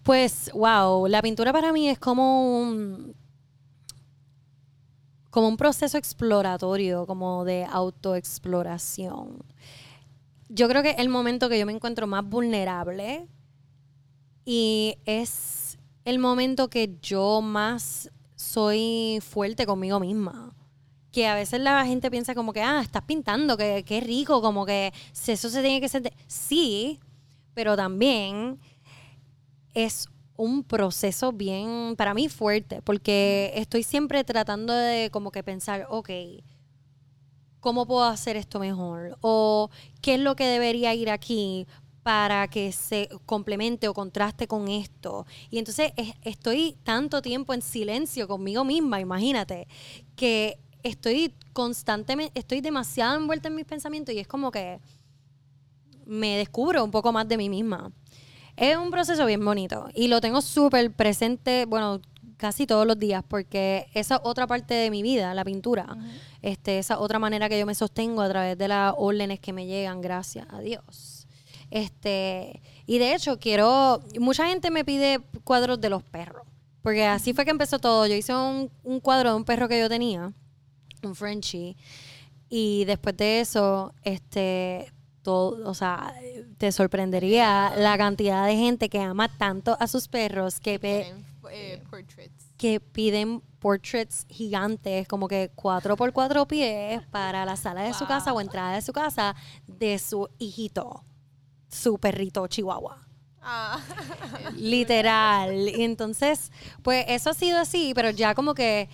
Pues, 0.05 0.53
wow, 0.55 1.09
la 1.09 1.21
pintura 1.21 1.53
para 1.53 1.73
mí 1.73 1.89
es 1.89 1.99
como 1.99 2.61
un, 2.61 3.17
como 5.31 5.49
un 5.49 5.57
proceso 5.57 5.99
exploratorio, 5.99 7.07
como 7.07 7.45
de 7.45 7.65
autoexploración. 7.65 9.45
Yo 10.49 10.69
creo 10.69 10.85
que 10.85 10.93
el 10.93 11.09
momento 11.09 11.49
que 11.49 11.59
yo 11.59 11.67
me 11.67 11.73
encuentro 11.73 12.07
más 12.07 12.25
vulnerable 12.25 13.27
y 14.45 14.97
es 15.07 15.77
el 16.05 16.21
momento 16.21 16.71
que 16.71 16.99
yo 17.03 17.41
más 17.43 18.13
soy 18.37 19.19
fuerte 19.23 19.67
conmigo 19.67 19.99
misma. 19.99 20.56
Que 21.13 21.27
a 21.27 21.35
veces 21.35 21.61
la 21.61 21.85
gente 21.87 22.11
piensa 22.11 22.35
como 22.35 22.53
que, 22.53 22.61
ah, 22.63 22.81
estás 22.83 23.03
pintando, 23.03 23.57
que, 23.57 23.85
que 23.85 24.01
rico, 24.01 24.43
como 24.43 24.67
que 24.67 24.93
eso 25.27 25.49
se 25.49 25.63
tiene 25.63 25.81
que 25.81 25.89
sentir. 25.89 26.13
Sí, 26.27 27.01
pero 27.55 27.77
también 27.77 28.59
es 29.75 30.09
un 30.37 30.65
proceso 30.65 31.33
bien, 31.33 31.95
para 31.97 32.13
mí, 32.15 32.29
fuerte, 32.29 32.83
porque 32.83 33.53
estoy 33.55 33.83
siempre 33.83 34.23
tratando 34.25 34.73
de 34.73 35.11
como 35.11 35.31
que 35.31 35.43
pensar, 35.43 35.87
ok, 35.89 36.11
¿cómo 37.61 37.87
puedo 37.87 38.05
hacer 38.05 38.37
esto 38.37 38.59
mejor? 38.59 39.17
O 39.21 39.71
qué 40.01 40.15
es 40.15 40.21
lo 40.21 40.37
que 40.37 40.45
debería 40.47 40.95
ir 40.95 41.11
aquí 41.11 41.67
para 42.03 42.47
que 42.49 42.71
se 42.71 43.09
complemente 43.27 43.89
o 43.89 43.95
contraste 43.95 44.47
con 44.47 44.69
esto. 44.69 45.27
Y 45.51 45.59
entonces 45.59 45.93
es- 45.97 46.15
estoy 46.23 46.77
tanto 46.85 47.21
tiempo 47.23 47.53
en 47.53 47.63
silencio 47.63 48.29
conmigo 48.29 48.65
misma, 48.65 49.01
imagínate, 49.01 49.67
que 50.15 50.59
estoy 50.83 51.35
constantemente, 51.53 52.39
estoy 52.39 52.61
demasiado 52.61 53.16
envuelta 53.16 53.49
en 53.49 53.55
mis 53.55 53.64
pensamientos 53.64 54.14
y 54.14 54.18
es 54.18 54.27
como 54.27 54.51
que 54.51 54.81
me 56.07 56.37
descubro 56.37 56.85
un 56.85 56.91
poco 56.91 57.12
más 57.12 57.29
de 57.29 57.37
mí 57.37 57.49
misma. 57.49 57.93
Es 58.57 58.77
un 58.77 58.91
proceso 58.91 59.27
bien 59.27 59.45
bonito 59.45 59.89
y 59.95 60.09
lo 60.09 60.20
tengo 60.20 60.41
súper 60.41 60.91
presente, 60.93 61.66
bueno, 61.66 62.01
casi 62.37 62.66
todos 62.66 62.87
los 62.87 62.99
días, 62.99 63.22
porque 63.27 63.87
esa 63.93 64.20
otra 64.22 64.47
parte 64.47 64.74
de 64.74 64.91
mi 64.91 65.03
vida, 65.03 65.35
la 65.35 65.45
pintura, 65.45 65.97
este, 66.43 66.79
esa 66.79 66.99
otra 66.99 67.18
manera 67.18 67.49
que 67.49 67.59
yo 67.59 67.66
me 67.66 67.74
sostengo 67.74 68.22
a 68.22 68.29
través 68.29 68.57
de 68.57 68.68
las 68.68 68.95
órdenes 68.97 69.41
que 69.41 69.53
me 69.53 69.66
llegan, 69.66 70.01
gracias 70.01 70.47
a 70.51 70.61
Dios. 70.61 71.27
Este, 71.70 72.62
y 72.87 72.99
de 72.99 73.14
hecho 73.14 73.39
quiero, 73.39 74.01
mucha 74.20 74.47
gente 74.47 74.70
me 74.70 74.85
pide 74.85 75.20
cuadros 75.45 75.81
de 75.81 75.91
los 75.91 76.03
perros, 76.03 76.47
porque 76.83 77.05
así 77.05 77.33
fue 77.35 77.45
que 77.45 77.51
empezó 77.51 77.79
todo. 77.79 78.07
Yo 78.07 78.14
hice 78.14 78.35
un, 78.35 78.70
un 78.85 79.01
cuadro 79.01 79.31
de 79.31 79.37
un 79.37 79.45
perro 79.45 79.68
que 79.68 79.81
yo 79.81 79.89
tenía, 79.89 80.33
un 81.07 81.15
Frenchie, 81.15 81.77
y 82.49 82.85
después 82.85 83.17
de 83.17 83.41
eso, 83.41 83.93
este, 84.03 84.93
todo, 85.23 85.69
o 85.69 85.75
sea, 85.75 86.15
te 86.59 86.71
sorprendería 86.71 87.73
la 87.77 87.97
cantidad 87.99 88.47
de 88.47 88.57
gente 88.57 88.89
que 88.89 89.01
ama 89.01 89.29
tanto 89.37 89.77
a 89.81 89.87
sus 89.89 90.07
perros 90.09 90.61
que 90.61 90.79
Tienen, 90.79 91.25
eh, 91.51 91.83
portraits. 91.91 92.45
que 92.57 92.79
piden 92.81 93.41
portraits 93.59 94.27
gigantes, 94.29 95.09
como 95.09 95.27
que 95.27 95.51
cuatro 95.57 95.97
por 95.97 96.13
cuatro 96.13 96.47
pies, 96.47 97.03
para 97.11 97.45
la 97.45 97.57
sala 97.57 97.83
de 97.83 97.95
su 97.95 98.07
casa 98.07 98.33
o 98.33 98.41
entrada 98.41 98.75
de 98.77 98.83
su 98.83 98.93
casa 98.93 99.35
de 99.67 99.99
su 99.99 100.29
hijito, 100.39 101.05
su 101.69 101.99
perrito 101.99 102.47
chihuahua. 102.47 103.03
Ah, 103.43 103.81
Literal. 104.57 105.69
Y 105.69 105.83
entonces, 105.83 106.51
pues 106.83 107.05
eso 107.09 107.31
ha 107.31 107.35
sido 107.35 107.59
así, 107.59 107.93
pero 107.95 108.11
ya 108.11 108.35
como 108.35 108.55
que, 108.55 108.89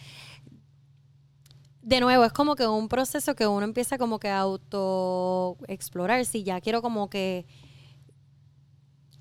de 1.82 2.00
nuevo, 2.00 2.24
es 2.24 2.32
como 2.32 2.54
que 2.54 2.66
un 2.66 2.88
proceso 2.88 3.34
que 3.34 3.46
uno 3.46 3.64
empieza 3.64 3.98
como 3.98 4.18
que 4.18 4.28
a 4.28 4.38
auto 4.38 5.56
explorar. 5.66 6.24
Si 6.24 6.44
ya 6.44 6.60
quiero 6.60 6.80
como 6.80 7.10
que 7.10 7.44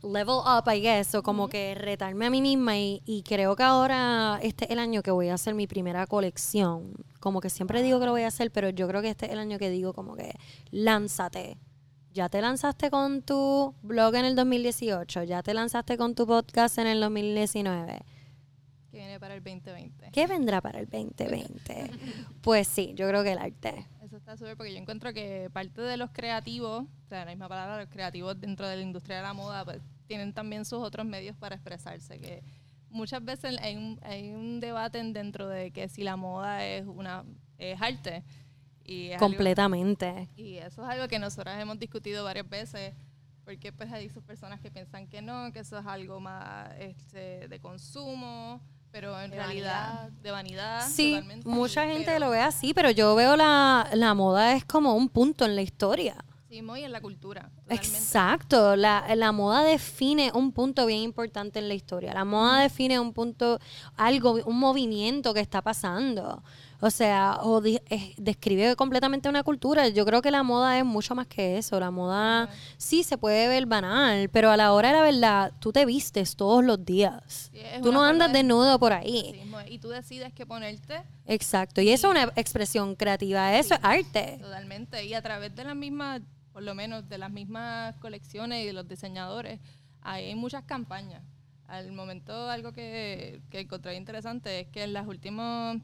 level 0.03 0.39
up, 0.45 0.71
I 0.71 0.79
guess, 0.79 1.13
o 1.15 1.23
como 1.23 1.47
que 1.47 1.75
retarme 1.75 2.25
a 2.25 2.29
mí 2.29 2.41
misma 2.41 2.77
y, 2.77 3.01
y 3.05 3.23
creo 3.23 3.55
que 3.55 3.63
ahora 3.63 4.39
este 4.41 4.65
es 4.65 4.71
el 4.71 4.79
año 4.79 5.03
que 5.03 5.11
voy 5.11 5.29
a 5.29 5.35
hacer 5.35 5.53
mi 5.55 5.67
primera 5.67 6.05
colección. 6.07 6.93
Como 7.19 7.41
que 7.41 7.49
siempre 7.49 7.81
digo 7.81 7.99
que 7.99 8.05
lo 8.05 8.11
voy 8.11 8.23
a 8.23 8.27
hacer, 8.27 8.51
pero 8.51 8.69
yo 8.69 8.87
creo 8.87 9.01
que 9.01 9.09
este 9.09 9.25
es 9.27 9.31
el 9.31 9.39
año 9.39 9.57
que 9.57 9.69
digo 9.69 9.93
como 9.93 10.15
que 10.15 10.33
lánzate. 10.71 11.57
Ya 12.13 12.29
te 12.29 12.41
lanzaste 12.41 12.91
con 12.91 13.21
tu 13.21 13.73
blog 13.81 14.15
en 14.15 14.25
el 14.25 14.35
2018, 14.35 15.23
ya 15.23 15.41
te 15.41 15.53
lanzaste 15.53 15.97
con 15.97 16.13
tu 16.13 16.27
podcast 16.27 16.77
en 16.77 16.87
el 16.87 16.99
2019. 16.99 18.01
Que 18.91 18.97
viene 18.97 19.19
para 19.19 19.33
el 19.35 19.43
2020. 19.43 20.11
¿Qué 20.11 20.27
vendrá 20.27 20.61
para 20.61 20.79
el 20.79 20.89
2020? 20.89 21.91
Pues 22.41 22.67
sí, 22.67 22.93
yo 22.95 23.07
creo 23.07 23.23
que 23.23 23.31
el 23.33 23.37
arte. 23.39 23.85
Eso 24.03 24.17
está 24.17 24.35
súper 24.35 24.57
porque 24.57 24.73
yo 24.73 24.79
encuentro 24.79 25.13
que 25.13 25.49
parte 25.53 25.81
de 25.81 25.95
los 25.97 26.09
creativos, 26.11 26.83
o 26.83 27.07
sea, 27.07 27.25
la 27.25 27.31
misma 27.31 27.47
palabra, 27.47 27.77
los 27.79 27.89
creativos 27.89 28.39
dentro 28.39 28.67
de 28.67 28.75
la 28.75 28.81
industria 28.81 29.17
de 29.17 29.21
la 29.23 29.33
moda, 29.33 29.63
pues 29.63 29.79
tienen 30.07 30.33
también 30.33 30.65
sus 30.65 30.79
otros 30.79 31.05
medios 31.05 31.35
para 31.37 31.55
expresarse, 31.55 32.19
que 32.19 32.43
muchas 32.89 33.23
veces 33.23 33.57
hay 33.61 33.77
un, 33.77 33.99
hay 34.03 34.31
un 34.33 34.59
debate 34.59 34.99
en- 34.99 35.13
dentro 35.13 35.47
de 35.47 35.71
que 35.71 35.87
si 35.87 36.03
la 36.03 36.15
moda 36.17 36.65
es 36.65 36.85
una 36.85 37.23
es 37.57 37.79
arte. 37.81 38.23
Y 38.83 39.07
es 39.09 39.13
algo- 39.21 39.27
Completamente. 39.27 40.27
y 40.35 40.57
eso 40.57 40.83
es 40.83 40.89
algo 40.89 41.07
que 41.07 41.19
nosotras 41.19 41.61
hemos 41.61 41.77
discutido 41.79 42.23
varias 42.25 42.49
veces, 42.49 42.93
porque 43.45 43.71
pues 43.71 43.91
hay 43.93 44.07
esas 44.07 44.23
personas 44.23 44.59
que 44.59 44.71
piensan 44.71 45.07
que 45.07 45.21
no, 45.21 45.51
que 45.53 45.59
eso 45.59 45.77
es 45.77 45.85
algo 45.85 46.19
más 46.19 46.71
este, 46.79 47.47
de 47.47 47.59
consumo, 47.59 48.59
pero 48.91 49.19
en 49.19 49.31
De 49.31 49.37
realidad 49.37 49.93
vanidad. 49.93 50.09
de 50.21 50.31
vanidad. 50.31 50.87
Sí, 50.89 51.11
totalmente, 51.13 51.47
mucha 51.49 51.85
gente 51.85 52.05
pero- 52.05 52.19
lo 52.25 52.29
ve 52.31 52.41
así, 52.41 52.73
pero 52.73 52.91
yo 52.91 53.15
veo 53.15 53.35
la, 53.37 53.87
la 53.93 54.13
moda 54.13 54.53
es 54.55 54.65
como 54.65 54.95
un 54.95 55.09
punto 55.09 55.45
en 55.45 55.55
la 55.55 55.61
historia. 55.61 56.15
Sí, 56.49 56.61
muy 56.61 56.83
en 56.83 56.91
la 56.91 56.99
cultura. 56.99 57.49
Totalmente. 57.63 57.87
Exacto, 57.97 58.75
la, 58.75 59.15
la 59.15 59.31
moda 59.31 59.63
define 59.63 60.31
un 60.33 60.51
punto 60.51 60.85
bien 60.85 60.99
importante 60.99 61.59
en 61.59 61.69
la 61.69 61.73
historia. 61.75 62.13
La 62.13 62.25
moda 62.25 62.59
define 62.59 62.99
un 62.99 63.13
punto, 63.13 63.57
algo, 63.95 64.33
un 64.45 64.59
movimiento 64.59 65.33
que 65.33 65.39
está 65.39 65.61
pasando. 65.61 66.43
O 66.83 66.89
sea, 66.89 67.37
o 67.43 67.61
es- 67.63 68.15
describe 68.17 68.75
completamente 68.75 69.29
una 69.29 69.43
cultura. 69.43 69.87
Yo 69.89 70.03
creo 70.05 70.21
que 70.21 70.31
la 70.31 70.41
moda 70.41 70.77
es 70.79 70.83
mucho 70.83 71.13
más 71.13 71.27
que 71.27 71.57
eso. 71.59 71.79
La 71.79 71.91
moda 71.91 72.49
sí 72.77 73.03
se 73.03 73.17
puede 73.17 73.47
ver 73.47 73.67
banal, 73.67 74.29
pero 74.29 74.49
a 74.49 74.57
la 74.57 74.73
hora 74.73 74.89
de 74.89 74.95
la 74.95 75.01
verdad, 75.03 75.53
tú 75.59 75.71
te 75.71 75.85
vistes 75.85 76.35
todos 76.35 76.63
los 76.65 76.83
días. 76.83 77.49
Sí, 77.53 77.59
Tú 77.83 77.91
no 77.91 78.03
andas 78.03 78.31
de- 78.33 78.39
desnudo 78.39 78.79
por 78.79 78.93
ahí. 78.93 79.41
Y 79.69 79.77
tú 79.77 79.89
decides 79.89 80.33
qué 80.33 80.45
ponerte 80.45 81.03
Exacto. 81.27 81.81
Y 81.81 81.89
eso 81.89 82.07
es 82.07 82.11
una 82.11 82.33
expresión 82.35 82.95
creativa, 82.95 83.55
eso 83.57 83.75
es 83.75 83.79
arte. 83.83 84.39
totalmente. 84.41 85.05
Y 85.05 85.13
a 85.13 85.21
través 85.21 85.55
de 85.55 85.63
las 85.63 85.75
mismas, 85.75 86.21
por 86.51 86.63
lo 86.63 86.73
menos 86.73 87.07
de 87.07 87.17
las 87.19 87.29
mismas 87.31 87.95
colecciones 87.97 88.63
y 88.63 88.65
de 88.65 88.73
los 88.73 88.87
diseñadores, 88.87 89.59
hay 90.01 90.33
muchas 90.35 90.63
campañas. 90.63 91.21
Al 91.67 91.91
momento, 91.91 92.49
algo 92.49 92.73
que, 92.73 93.39
que 93.51 93.59
encontré 93.61 93.95
interesante 93.95 94.61
es 94.61 94.67
que 94.67 94.83
en 94.83 94.93
las 94.93 95.07
últimas 95.07 95.77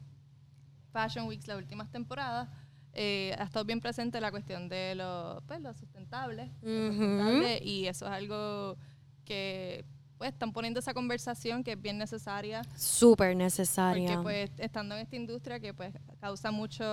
Fashion 0.92 1.26
Weeks, 1.26 1.46
las 1.46 1.58
últimas 1.58 1.90
temporadas, 1.90 2.48
eh, 2.94 3.34
ha 3.38 3.44
estado 3.44 3.64
bien 3.64 3.80
presente 3.80 4.20
la 4.20 4.30
cuestión 4.30 4.68
de 4.68 4.94
lo, 4.94 5.42
pues, 5.46 5.60
lo 5.60 5.72
sustentable, 5.74 6.50
lo 6.62 6.88
Ujú. 6.88 6.92
sustentable, 6.92 7.60
y 7.62 7.86
eso 7.86 8.06
es 8.06 8.12
algo 8.12 8.76
que 9.24 9.84
pues 10.16 10.32
están 10.32 10.52
poniendo 10.52 10.80
esa 10.80 10.94
conversación 10.94 11.62
que 11.62 11.72
es 11.72 11.80
bien 11.80 11.96
necesaria 11.96 12.62
Súper 12.76 13.36
necesaria. 13.36 14.16
porque 14.16 14.22
pues 14.22 14.50
estando 14.58 14.96
en 14.96 15.02
esta 15.02 15.14
industria 15.14 15.60
que 15.60 15.72
pues 15.72 15.94
causa 16.20 16.50
mucho 16.50 16.84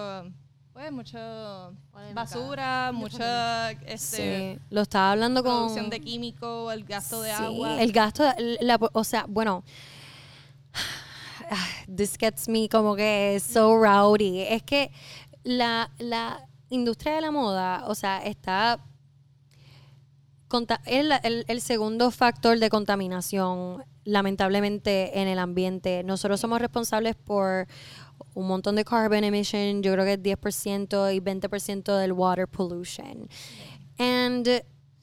pues 0.74 0.92
mucho 0.92 1.18
Polémica. 1.92 2.14
basura, 2.14 2.92
mucha 2.94 3.72
este 3.72 4.60
sí, 4.60 4.60
lo 4.70 4.82
estaba 4.82 5.14
hablando 5.14 5.42
con... 5.42 5.54
producción 5.54 5.90
de 5.90 6.02
químicos, 6.02 6.72
el 6.74 6.84
gasto 6.84 7.22
de 7.22 7.30
Sí, 7.30 7.36
agua. 7.44 7.82
El 7.82 7.92
gasto, 7.94 8.26
la- 8.62 8.78
o 8.94 9.04
sea, 9.04 9.26
bueno, 9.28 9.64
this 11.96 12.18
gets 12.18 12.48
me 12.48 12.68
como 12.70 12.96
que 12.96 13.40
so 13.40 13.76
rowdy. 13.78 14.42
Es 14.42 14.64
que 14.64 14.92
la, 15.44 15.92
la 16.00 16.48
industria 16.70 17.16
de 17.16 17.22
la 17.22 17.32
moda, 17.32 17.84
o 17.88 17.96
sea, 17.96 18.24
está 18.24 18.80
la- 20.88 21.18
el, 21.18 21.46
el 21.48 21.62
segundo 21.62 22.12
factor 22.12 22.60
de 22.60 22.70
contaminación, 22.70 23.84
lamentablemente, 24.06 25.20
en 25.20 25.28
el 25.28 25.40
ambiente. 25.40 26.04
Nosotros 26.04 26.40
somos 26.40 26.60
responsables 26.62 27.16
por 27.16 27.68
un 28.34 28.48
montón 28.48 28.76
de 28.76 28.86
carbon 28.86 29.24
emission, 29.24 29.82
yo 29.84 29.92
creo 29.94 30.06
que 30.06 30.14
es 30.14 30.24
10% 30.24 31.14
y 31.14 31.20
20% 31.20 31.98
del 31.98 32.14
water 32.14 32.48
pollution. 32.48 33.28
And 33.98 34.48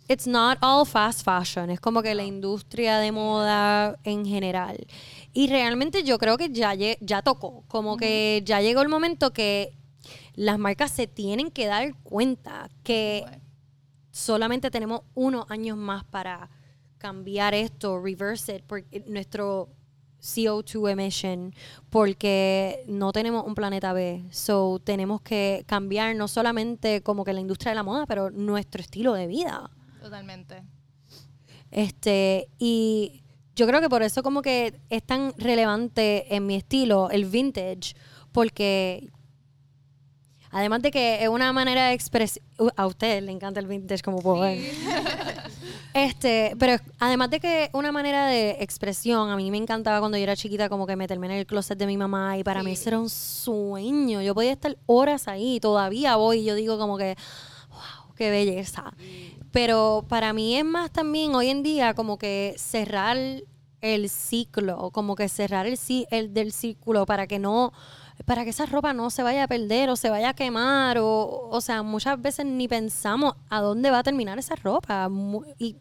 it's 0.08 0.26
not 0.26 0.58
all 0.60 0.84
fast 0.84 1.24
fashion, 1.24 1.70
es 1.70 1.80
como 1.80 2.02
que 2.02 2.14
la 2.14 2.24
industria 2.24 2.98
de 2.98 3.12
moda 3.12 3.98
en 4.04 4.24
general. 4.24 4.86
Y 5.32 5.48
realmente 5.48 6.02
yo 6.02 6.18
creo 6.18 6.36
que 6.36 6.50
ya, 6.50 6.74
ya 6.74 7.22
tocó, 7.22 7.64
como 7.68 7.96
que 7.96 8.42
ya 8.44 8.60
llegó 8.60 8.82
el 8.82 8.88
momento 8.88 9.32
que 9.32 9.76
las 10.34 10.58
marcas 10.58 10.90
se 10.90 11.06
tienen 11.06 11.50
que 11.50 11.66
dar 11.66 11.94
cuenta 12.02 12.68
que 12.82 13.24
solamente 14.10 14.70
tenemos 14.70 15.02
unos 15.14 15.50
años 15.50 15.76
más 15.76 16.04
para 16.04 16.50
cambiar 16.98 17.54
esto, 17.54 18.00
reverse 18.00 18.56
it, 18.56 18.64
porque 18.66 19.04
nuestro 19.06 19.68
CO2 20.20 20.90
emission, 20.90 21.52
porque 21.90 22.84
no 22.86 23.12
tenemos 23.12 23.44
un 23.44 23.54
planeta 23.54 23.92
B. 23.92 24.24
So, 24.30 24.80
tenemos 24.84 25.20
que 25.20 25.64
cambiar 25.66 26.14
no 26.14 26.28
solamente 26.28 27.02
como 27.02 27.24
que 27.24 27.32
la 27.32 27.40
industria 27.40 27.72
de 27.72 27.76
la 27.76 27.82
moda, 27.82 28.06
pero 28.06 28.30
nuestro 28.30 28.80
estilo 28.80 29.14
de 29.14 29.26
vida. 29.26 29.70
Totalmente. 30.02 30.62
Este, 31.70 32.48
y 32.58 33.22
yo 33.56 33.66
creo 33.66 33.80
que 33.80 33.88
por 33.88 34.02
eso 34.02 34.22
como 34.22 34.42
que 34.42 34.80
es 34.90 35.02
tan 35.02 35.32
relevante 35.38 36.34
en 36.34 36.46
mi 36.46 36.56
estilo 36.56 37.10
el 37.10 37.24
vintage, 37.24 37.94
porque 38.32 39.10
además 40.50 40.82
de 40.82 40.90
que 40.90 41.22
es 41.22 41.28
una 41.28 41.52
manera 41.52 41.88
de 41.88 41.94
expresión, 41.94 42.44
a 42.76 42.86
usted 42.86 43.22
le 43.22 43.32
encanta 43.32 43.60
el 43.60 43.66
vintage 43.66 44.02
como 44.02 44.20
puedo 44.20 44.40
ver. 44.40 44.58
Este, 45.94 46.56
pero 46.58 46.82
además 47.00 47.28
de 47.28 47.38
que 47.38 47.68
una 47.74 47.92
manera 47.92 48.26
de 48.26 48.56
expresión, 48.60 49.28
a 49.28 49.36
mí 49.36 49.50
me 49.50 49.58
encantaba 49.58 50.00
cuando 50.00 50.16
yo 50.16 50.22
era 50.22 50.34
chiquita 50.34 50.70
como 50.70 50.86
que 50.86 50.96
meterme 50.96 51.26
en 51.26 51.32
el 51.32 51.46
closet 51.46 51.76
de 51.78 51.86
mi 51.86 51.98
mamá 51.98 52.38
y 52.38 52.44
para 52.44 52.62
mí 52.62 52.72
eso 52.72 52.88
era 52.88 52.98
un 52.98 53.10
sueño. 53.10 54.22
Yo 54.22 54.34
podía 54.34 54.52
estar 54.52 54.78
horas 54.86 55.28
ahí, 55.28 55.60
todavía 55.60 56.16
voy 56.16 56.38
y 56.38 56.44
yo 56.44 56.54
digo 56.54 56.78
como 56.78 56.96
que, 56.96 57.16
belleza. 58.30 58.92
Pero 59.50 60.04
para 60.08 60.32
mí 60.32 60.56
es 60.56 60.64
más 60.64 60.90
también 60.90 61.34
hoy 61.34 61.48
en 61.48 61.62
día 61.62 61.94
como 61.94 62.18
que 62.18 62.54
cerrar 62.56 63.16
el 63.80 64.08
ciclo, 64.08 64.90
como 64.92 65.16
que 65.16 65.28
cerrar 65.28 65.66
el, 65.66 65.78
el 66.10 66.32
del 66.32 66.52
círculo 66.52 67.04
para 67.04 67.26
que 67.26 67.38
no 67.38 67.72
para 68.24 68.44
que 68.44 68.50
esa 68.50 68.66
ropa 68.66 68.92
no 68.92 69.10
se 69.10 69.22
vaya 69.22 69.44
a 69.44 69.48
perder 69.48 69.90
o 69.90 69.96
se 69.96 70.08
vaya 70.08 70.30
a 70.30 70.34
quemar 70.34 70.98
o 70.98 71.48
o 71.50 71.60
sea, 71.60 71.82
muchas 71.82 72.20
veces 72.22 72.46
ni 72.46 72.68
pensamos 72.68 73.34
a 73.48 73.60
dónde 73.60 73.90
va 73.90 73.98
a 73.98 74.02
terminar 74.02 74.38
esa 74.38 74.54
ropa 74.54 75.10
y, 75.58 75.76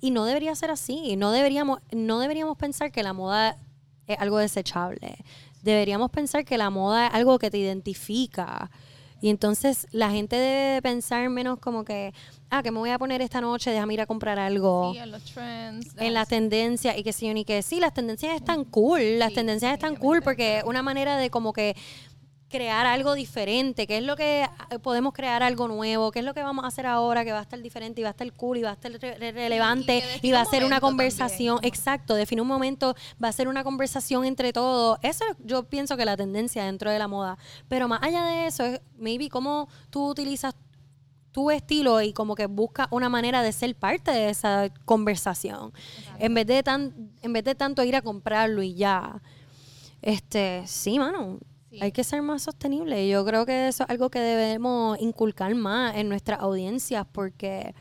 y 0.00 0.10
no 0.12 0.24
debería 0.24 0.54
ser 0.54 0.70
así, 0.70 1.16
no 1.16 1.32
deberíamos 1.32 1.80
no 1.90 2.20
deberíamos 2.20 2.56
pensar 2.56 2.92
que 2.92 3.02
la 3.02 3.12
moda 3.12 3.58
es 4.06 4.18
algo 4.18 4.38
desechable. 4.38 5.16
Deberíamos 5.62 6.10
pensar 6.10 6.44
que 6.44 6.58
la 6.58 6.70
moda 6.70 7.08
es 7.08 7.14
algo 7.14 7.38
que 7.38 7.50
te 7.50 7.58
identifica. 7.58 8.70
Y 9.22 9.30
entonces 9.30 9.86
la 9.92 10.10
gente 10.10 10.36
debe 10.36 10.82
pensar 10.82 11.30
menos 11.30 11.58
como 11.60 11.84
que, 11.84 12.12
ah, 12.50 12.62
que 12.62 12.70
me 12.72 12.78
voy 12.78 12.90
a 12.90 12.98
poner 12.98 13.22
esta 13.22 13.40
noche, 13.40 13.70
déjame 13.70 13.94
ir 13.94 14.00
a 14.00 14.06
comprar 14.06 14.38
algo. 14.38 14.92
Sí, 14.92 14.98
en 14.98 15.10
los 15.12 15.22
trends. 15.24 15.86
en 15.96 16.12
las 16.12 16.22
las- 16.22 16.28
tendencias 16.28 16.98
y 16.98 17.04
que 17.04 17.12
sí, 17.12 17.32
ni 17.32 17.44
que 17.44 17.62
sí, 17.62 17.78
las 17.78 17.94
tendencias 17.94 18.34
están 18.34 18.64
cool, 18.64 19.20
las 19.20 19.28
Sí, 19.30 19.36
tendencias 19.36 19.72
están 19.72 19.94
cool 19.96 20.22
porque 20.22 20.62
una 20.66 20.82
manera 20.82 21.16
de 21.16 21.30
como 21.30 21.52
que 21.52 21.76
crear 22.52 22.86
algo 22.86 23.14
diferente, 23.14 23.88
que 23.88 23.96
es 23.98 24.04
lo 24.04 24.14
que 24.14 24.42
eh, 24.70 24.78
podemos 24.78 25.12
crear 25.12 25.42
algo 25.42 25.66
nuevo, 25.66 26.12
qué 26.12 26.20
es 26.20 26.24
lo 26.24 26.34
que 26.34 26.42
vamos 26.42 26.64
a 26.64 26.68
hacer 26.68 26.86
ahora 26.86 27.24
que 27.24 27.32
va 27.32 27.40
a 27.40 27.42
estar 27.42 27.60
diferente 27.60 28.00
y 28.00 28.04
va 28.04 28.10
a 28.10 28.12
estar 28.12 28.32
cool 28.34 28.58
y 28.58 28.62
va 28.62 28.70
a 28.70 28.74
estar 28.74 28.92
re- 28.92 29.16
re- 29.18 29.32
relevante 29.32 30.04
y, 30.22 30.30
va 30.30 30.42
a 30.42 30.44
ser 30.44 30.64
una 30.64 30.80
conversación, 30.80 31.56
también. 31.56 31.74
exacto, 31.74 32.14
define 32.14 32.42
un 32.42 32.48
momento, 32.48 32.94
va 33.22 33.26
a 33.28 33.32
ser 33.32 33.48
una 33.48 33.64
conversación 33.64 34.24
entre 34.24 34.52
todos. 34.52 34.98
Eso 35.02 35.24
es- 35.28 35.36
yo 35.44 35.64
pienso 35.64 35.96
que 35.96 36.04
la 36.04 36.16
tendencia 36.16 36.64
dentro 36.64 36.90
de 36.92 36.98
la 37.00 37.08
moda, 37.08 37.36
pero 37.66 37.88
más 37.88 38.00
allá 38.04 38.24
de 38.26 38.46
eso 38.46 38.64
es 38.64 38.80
maybe 38.98 39.28
cómo 39.28 39.68
tú 39.90 40.06
utilizas 40.08 40.54
tu 41.32 41.50
estilo 41.50 42.02
y 42.02 42.12
como 42.12 42.34
que 42.34 42.44
busca 42.44 42.88
una 42.90 43.08
manera 43.08 43.42
de 43.42 43.52
ser 43.52 43.74
parte 43.74 44.10
de 44.10 44.28
esa 44.28 44.68
conversación. 44.84 45.72
En 46.18 46.34
vez 46.34 46.46
de 46.46 46.62
tan, 46.62 47.10
en 47.22 47.32
vez 47.32 47.42
de 47.44 47.54
tanto 47.54 47.82
ir 47.82 47.96
a 47.96 48.02
comprarlo 48.02 48.62
y 48.62 48.74
ya. 48.74 49.22
Este, 50.02 50.62
sí, 50.66 50.98
mano. 50.98 51.38
Sí. 51.72 51.78
Hay 51.80 51.90
que 51.90 52.04
ser 52.04 52.20
más 52.20 52.42
sostenible. 52.42 53.08
Yo 53.08 53.24
creo 53.24 53.46
que 53.46 53.68
eso 53.68 53.84
es 53.84 53.88
algo 53.90 54.10
que 54.10 54.18
debemos 54.20 55.00
inculcar 55.00 55.54
más 55.54 55.96
en 55.96 56.10
nuestras 56.10 56.40
audiencias 56.40 57.06
porque 57.10 57.74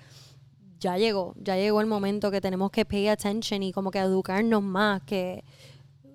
ya 0.79 0.97
llegó, 0.97 1.33
ya 1.37 1.57
llegó 1.57 1.81
el 1.81 1.87
momento 1.87 2.31
que 2.31 2.39
tenemos 2.39 2.71
que 2.71 2.85
pay 2.85 3.09
attention 3.09 3.61
y 3.63 3.73
como 3.73 3.91
que 3.91 3.99
educarnos 3.99 4.63
más, 4.63 5.01
que 5.03 5.43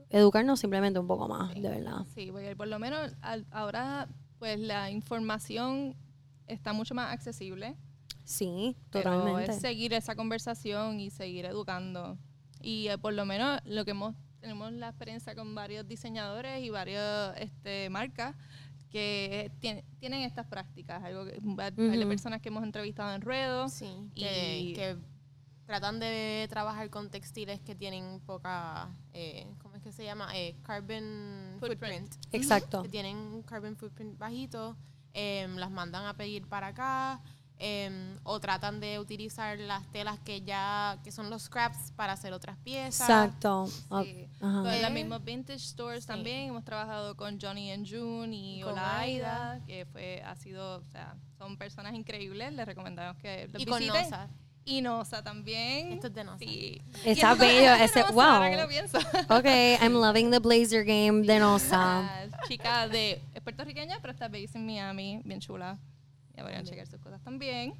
educarnos 0.08 0.58
simplemente 0.58 0.98
un 0.98 1.06
poco 1.06 1.28
más, 1.28 1.54
de 1.54 1.68
verdad. 1.68 2.06
Sí, 2.14 2.30
porque 2.32 2.56
por 2.56 2.66
lo 2.68 2.78
menos 2.78 3.14
al- 3.20 3.46
ahora 3.50 4.08
pues 4.38 4.58
la 4.58 4.90
información 4.90 5.94
está 6.46 6.72
mucho 6.72 6.94
más 6.94 7.12
accesible. 7.12 7.76
Sí, 8.24 8.74
Pero 8.90 9.10
totalmente. 9.10 9.52
es 9.52 9.60
seguir 9.60 9.92
esa 9.92 10.16
conversación 10.16 10.98
y 10.98 11.10
seguir 11.10 11.44
educando. 11.44 12.16
Y 12.62 12.88
eh, 12.88 12.96
por 12.98 13.12
lo 13.12 13.26
menos 13.26 13.60
lo 13.66 13.84
que 13.84 13.90
hemos 13.92 14.14
tenemos 14.46 14.72
la 14.74 14.90
experiencia 14.90 15.34
con 15.34 15.56
varios 15.56 15.88
diseñadores 15.88 16.62
y 16.62 16.70
varias 16.70 17.36
este, 17.38 17.90
marcas 17.90 18.36
que 18.92 19.50
tien- 19.60 19.82
tienen 19.98 20.22
estas 20.22 20.46
prácticas. 20.46 21.02
Algo 21.02 21.24
que, 21.24 21.40
hay 21.90 21.98
de 21.98 22.06
personas 22.06 22.40
que 22.40 22.48
hemos 22.50 22.62
entrevistado 22.62 23.12
en 23.12 23.22
Ruedo. 23.22 23.68
Sí, 23.68 24.08
que, 24.14 24.58
Y- 24.60 24.72
que 24.74 24.96
tratan 25.66 25.98
de 25.98 26.46
trabajar 26.48 26.88
con 26.90 27.10
textiles 27.10 27.58
que 27.60 27.74
tienen 27.74 28.20
poca, 28.20 28.88
eh, 29.14 29.48
¿cómo 29.60 29.74
es 29.74 29.82
que 29.82 29.90
se 29.90 30.04
llama? 30.04 30.28
Eh, 30.36 30.54
carbon 30.62 31.56
Footprint. 31.58 32.12
footprint. 32.12 32.14
Exacto. 32.32 32.82
Que 32.84 32.88
tienen 32.88 33.16
un 33.16 33.42
carbon 33.42 33.74
footprint 33.76 34.16
bajito, 34.16 34.76
em, 35.12 35.56
las 35.56 35.72
mandan 35.72 36.06
a 36.06 36.14
pedir 36.16 36.46
para 36.46 36.68
acá, 36.68 37.20
em, 37.58 38.18
o 38.22 38.38
tratan 38.40 38.80
de 38.80 38.98
utilizar 38.98 39.58
las 39.58 39.86
telas 39.92 40.18
que 40.20 40.42
ya, 40.42 40.98
que 41.02 41.10
son 41.10 41.30
los 41.30 41.42
scraps 41.44 41.92
para 41.96 42.12
hacer 42.12 42.32
otras 42.32 42.56
piezas. 42.58 43.08
Exacto. 43.08 43.66
Sí. 43.66 44.28
Con 44.40 44.66
Eh, 44.66 44.82
las 44.82 44.90
mismas 44.92 45.24
vintage 45.24 45.60
stores 45.60 46.04
sí. 46.04 46.08
también 46.08 46.48
hemos 46.50 46.64
trabajado 46.64 47.16
con 47.16 47.40
Johnny 47.40 47.70
and 47.72 47.88
June 47.88 48.34
y 48.36 48.60
Con 48.60 48.72
Olaida, 48.72 49.52
Aida. 49.52 49.64
que 49.66 49.86
fue 49.86 50.22
ha 50.24 50.36
sido, 50.36 50.78
o 50.78 50.84
sea, 50.92 51.14
son 51.38 51.56
personas 51.56 51.94
increíbles, 51.94 52.52
les 52.52 52.66
recomendamos 52.66 53.16
que 53.22 53.48
los 53.52 53.62
Y 53.62 53.66
con 53.66 53.78
visiten. 53.78 54.02
Nosa. 54.02 54.28
Y 54.68 54.82
Nosa 54.82 55.22
también. 55.22 55.92
Esto 55.92 56.08
es 56.08 56.14
de 56.14 56.24
Nosa. 56.24 56.38
Sí. 56.40 56.82
Está 57.04 57.34
bello, 57.36 57.72
ese- 57.84 58.02
tenemos 58.02 58.24
ahora 58.24 58.50
que 58.50 58.56
wow. 58.56 58.62
lo 58.64 58.68
pienso. 58.68 58.98
Ok, 59.30 59.46
I'm 59.80 59.92
loving 59.94 60.30
the 60.32 60.40
Blazer 60.40 60.84
game 60.84 61.22
de 61.24 61.38
Nosa. 61.38 62.26
La 62.30 62.40
chica 62.48 62.88
de 62.88 63.22
es 63.32 63.40
puertorriqueña, 63.42 63.98
pero 64.00 64.12
está 64.12 64.26
based 64.28 64.56
en 64.56 64.66
Miami, 64.66 65.20
bien 65.24 65.40
chula. 65.40 65.78
Ya 66.36 66.42
podrían 66.42 66.64
checar 66.64 66.86
sus 66.86 67.00
cosas 67.00 67.22
también. 67.22 67.74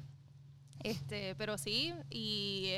Este, 0.83 1.35
pero 1.35 1.57
sí, 1.57 1.93
y 2.09 2.71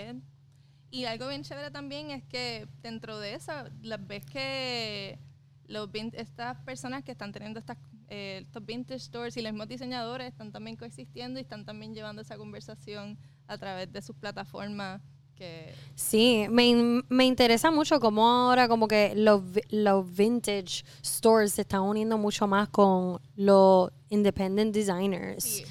y 0.92 1.06
algo 1.06 1.28
bien 1.28 1.44
chévere 1.44 1.70
también 1.70 2.10
es 2.10 2.24
que 2.24 2.68
dentro 2.82 3.20
de 3.20 3.36
eso, 3.36 3.52
las 3.84 4.06
ves 4.06 4.26
que 4.26 5.20
los 5.68 5.88
estas 6.14 6.58
personas 6.64 7.04
que 7.04 7.12
están 7.12 7.32
teniendo 7.32 7.60
estas 7.60 7.78
eh, 8.08 8.40
estos 8.42 8.66
vintage 8.66 9.02
stores 9.02 9.38
y 9.38 9.44
los 9.44 9.52
mismos 9.52 9.68
diseñadores 9.68 10.30
están 10.30 10.52
también 10.52 10.76
coexistiendo 10.76 11.40
y 11.40 11.44
están 11.44 11.64
también 11.64 11.94
llevando 11.94 12.24
esa 12.24 12.38
conversación 12.38 13.20
a 13.46 13.56
través 13.60 13.92
de 13.94 14.02
sus 14.02 14.16
plataformas 14.16 15.00
que 15.40 15.74
Sí, 15.96 16.46
me, 16.50 17.04
me 17.10 17.26
interesa 17.26 17.72
mucho 17.72 18.00
cómo 18.00 18.26
ahora 18.28 18.68
como 18.68 18.88
que 18.88 19.14
los, 19.16 19.42
los 19.70 20.16
vintage 20.16 20.86
stores 21.04 21.54
se 21.54 21.62
están 21.62 21.82
uniendo 21.82 22.18
mucho 22.18 22.48
más 22.48 22.70
con 22.70 23.20
los 23.36 23.92
independent 24.10 24.74
designers. 24.74 25.64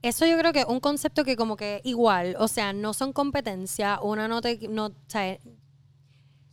Eso 0.00 0.26
yo 0.26 0.38
creo 0.38 0.52
que 0.52 0.60
es 0.60 0.66
un 0.66 0.80
concepto 0.80 1.24
que 1.24 1.36
como 1.36 1.56
que 1.56 1.80
igual, 1.84 2.36
o 2.38 2.46
sea, 2.46 2.72
no 2.72 2.92
son 2.92 3.12
competencia, 3.12 4.00
una 4.02 4.28
no 4.28 4.40
te... 4.40 4.58
No, 4.68 4.86
o 4.86 4.92
sea, 5.06 5.38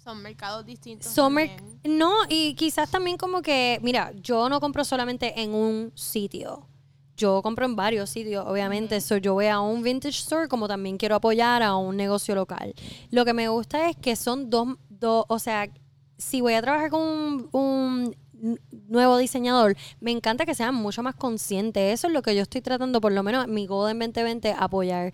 Son 0.04 0.22
mercados 0.22 0.66
distintos. 0.66 1.12
son 1.12 1.36
no, 1.84 2.14
y 2.28 2.56
quizás 2.56 2.90
también 2.90 3.18
como 3.18 3.42
que, 3.42 3.80
mira, 3.84 4.14
yo 4.22 4.50
no 4.50 4.60
compro 4.60 4.84
solamente 4.84 5.42
en 5.42 5.54
un 5.54 5.92
sitio. 5.96 6.68
Yo 7.20 7.42
compro 7.42 7.66
en 7.66 7.76
varios 7.76 8.10
sitios, 8.10 8.46
obviamente. 8.48 9.02
So, 9.02 9.18
yo 9.18 9.34
voy 9.34 9.48
a 9.48 9.60
un 9.60 9.84
vintage 9.84 10.20
store 10.20 10.48
como 10.48 10.70
también 10.70 10.98
quiero 10.98 11.16
apoyar 11.16 11.62
a 11.62 11.76
un 11.76 11.98
negocio 11.98 12.34
local. 12.34 12.74
Lo 13.12 13.26
que 13.26 13.34
me 13.34 13.50
gusta 13.50 13.90
es 13.90 13.98
que 13.98 14.16
son 14.16 14.50
dos, 14.50 14.78
dos 14.88 15.26
o 15.28 15.38
sea, 15.38 15.70
si 16.18 16.40
voy 16.40 16.54
a 16.54 16.62
trabajar 16.62 16.90
con 16.90 17.50
un, 17.52 18.16
nuevo 18.88 19.18
diseñador, 19.18 19.76
me 20.00 20.12
encanta 20.12 20.46
que 20.46 20.56
sean 20.56 20.74
mucho 20.76 21.04
más 21.04 21.14
conscientes. 21.16 21.94
Eso 21.94 22.08
es 22.08 22.14
lo 22.14 22.22
que 22.22 22.34
yo 22.34 22.44
estoy 22.44 22.62
tratando, 22.62 23.02
por 23.02 23.12
lo 23.12 23.22
menos 23.22 23.50
mi 23.50 23.68
goal 23.68 23.92
en 23.92 24.00
2020, 24.00 24.56
apoyar 24.58 25.14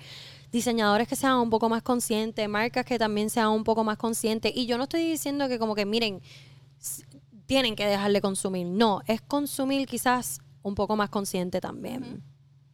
diseñadores 0.52 1.08
que 1.08 1.16
sean 1.16 1.38
un 1.38 1.50
poco 1.50 1.70
más 1.70 1.82
conscientes, 1.82 2.48
marcas 2.48 2.86
que 2.86 3.00
también 3.00 3.32
sean 3.32 3.50
un 3.50 3.64
poco 3.64 3.84
más 3.84 3.98
conscientes. 3.98 4.52
Y 4.56 4.68
yo 4.68 4.78
no 4.78 4.84
estoy 4.84 5.10
diciendo 5.10 5.48
que 5.48 5.58
como 5.58 5.74
que, 5.74 5.88
miren, 5.88 6.22
tienen 7.48 7.76
que 7.76 7.88
dejar 7.88 8.12
de 8.12 8.22
consumir. 8.22 8.68
No, 8.68 9.02
es 9.08 9.22
consumir 9.22 9.88
quizás 9.88 10.40
un 10.66 10.76
poco 10.76 10.96
más 10.96 11.10
consciente 11.10 11.62
también. 11.62 12.24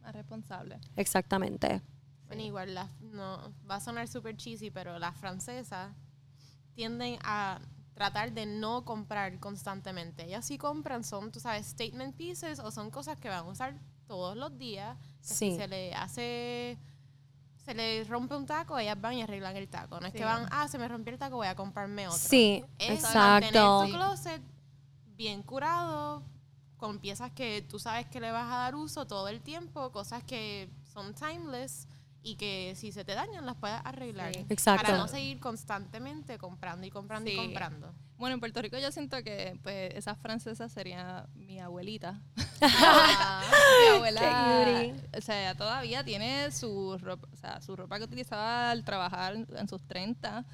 más 0.00 0.12
responsable. 0.14 0.80
Exactamente. 0.96 1.80
Bueno, 2.26 2.42
igual 2.42 2.74
las- 2.74 2.90
no, 3.00 3.52
va 3.70 3.76
a 3.76 3.80
sonar 3.80 4.08
súper 4.08 4.36
cheesy, 4.36 4.70
pero 4.70 4.98
las 4.98 5.16
francesas 5.16 5.94
tienden 6.74 7.18
a 7.22 7.60
tratar 7.94 8.32
de 8.32 8.46
no 8.46 8.84
comprar 8.84 9.38
constantemente. 9.38 10.24
Ellas 10.24 10.44
sí 10.46 10.58
compran, 10.58 11.04
son, 11.04 11.30
tú 11.30 11.38
sabes, 11.38 11.66
statement 11.66 12.16
pieces 12.16 12.58
o 12.58 12.70
son 12.70 12.90
cosas 12.90 13.18
que 13.18 13.28
van 13.28 13.40
a 13.46 13.48
usar 13.48 13.78
todos 14.06 14.36
los 14.36 14.56
días. 14.58 14.96
que 15.20 15.28
Sí. 15.34 15.50
Si 15.52 15.56
se 15.56 15.68
le 15.68 15.94
hace 15.94 16.78
se 17.64 17.74
le 17.74 18.02
rompe 18.02 18.34
un 18.34 18.44
taco, 18.44 18.76
ellas 18.76 19.00
van 19.00 19.14
y 19.14 19.22
arreglan 19.22 19.54
el 19.56 19.68
taco. 19.68 20.00
No 20.00 20.06
es 20.08 20.12
Sí. 20.12 20.18
que 20.18 20.24
van, 20.24 20.48
ah, 20.50 20.66
se 20.66 20.78
me 20.78 20.88
rompió 20.88 21.12
el 21.12 21.18
taco, 21.20 21.36
voy 21.36 21.46
a 21.46 21.54
comprarme 21.54 22.08
otro. 22.08 22.18
Sí, 22.18 22.64
Es 22.78 22.90
exacto. 23.04 23.18
mantener 23.18 23.52
tu 23.92 23.92
closet 23.96 24.42
bien 25.14 25.44
curado, 25.44 26.24
con 26.82 26.98
piezas 26.98 27.30
que 27.30 27.62
tú 27.62 27.78
sabes 27.78 28.08
que 28.08 28.18
le 28.18 28.32
vas 28.32 28.52
a 28.52 28.56
dar 28.56 28.74
uso 28.74 29.06
todo 29.06 29.28
el 29.28 29.40
tiempo, 29.40 29.92
cosas 29.92 30.24
que 30.24 30.68
son 30.92 31.14
timeless 31.14 31.86
y 32.24 32.34
que 32.34 32.74
si 32.74 32.90
se 32.90 33.04
te 33.04 33.14
dañan 33.14 33.46
las 33.46 33.54
puedes 33.54 33.80
arreglar. 33.84 34.34
Sí. 34.34 34.44
Exacto. 34.48 34.82
Para 34.86 34.98
no 34.98 35.06
seguir 35.06 35.38
constantemente 35.38 36.38
comprando 36.38 36.84
y 36.84 36.90
comprando 36.90 37.30
y 37.30 37.34
Sí. 37.34 37.38
comprando. 37.38 37.94
Bueno, 38.16 38.34
en 38.34 38.40
Puerto 38.40 38.60
Rico 38.60 38.76
yo 38.78 38.90
siento 38.90 39.22
que 39.22 39.60
pues 39.62 39.94
esa 39.94 40.16
francesa 40.16 40.68
sería 40.68 41.28
mi 41.36 41.60
abuelita. 41.60 42.20
Ah, 42.64 43.42
mi 43.80 43.96
abuela, 43.96 44.20
Qué 44.20 45.18
o 45.18 45.20
sea, 45.20 45.54
todavía 45.56 46.04
tiene 46.04 46.50
su 46.50 46.98
ropa, 46.98 47.28
o 47.32 47.36
sea, 47.36 47.60
su 47.60 47.76
ropa 47.76 47.98
que 47.98 48.04
utilizaba 48.04 48.72
al 48.72 48.84
trabajar 48.84 49.34
en, 49.34 49.46
en 49.56 49.68
sus 49.68 49.82
30. 49.86 50.44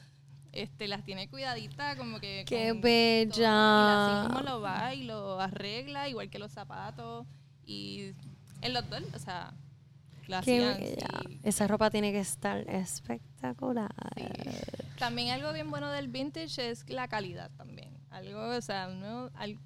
Este, 0.52 0.88
las 0.88 1.04
tiene 1.04 1.28
cuidaditas, 1.28 1.96
como 1.96 2.20
que. 2.20 2.44
Qué 2.46 2.72
bella. 2.72 3.50
todo, 3.50 4.10
Y 4.10 4.16
así 4.16 4.28
mismo 4.28 4.42
lo 4.42 4.60
va 4.60 4.94
y 4.94 5.02
lo 5.04 5.40
arregla, 5.40 6.08
igual 6.08 6.30
que 6.30 6.38
los 6.38 6.52
zapatos. 6.52 7.26
Y 7.66 8.12
en 8.62 8.72
los 8.72 8.88
dos, 8.88 9.02
o 9.14 9.18
sea, 9.18 9.52
lo 10.26 10.40
Qué 10.42 10.64
hacían, 10.64 10.78
bella. 10.78 11.06
sí. 11.28 11.40
Esa 11.44 11.66
ropa 11.68 11.90
tiene 11.90 12.12
que 12.12 12.20
estar 12.20 12.58
espectacular. 12.68 13.92
Sí. 14.16 14.24
También 14.98 15.30
algo 15.30 15.52
bien 15.52 15.70
bueno 15.70 15.90
del 15.90 16.08
vintage 16.08 16.70
es 16.70 16.88
la 16.88 17.08
calidad 17.08 17.50
también. 17.56 17.90
Algo, 18.10 18.40
o 18.56 18.60
sea, 18.62 18.84
al- 19.34 19.58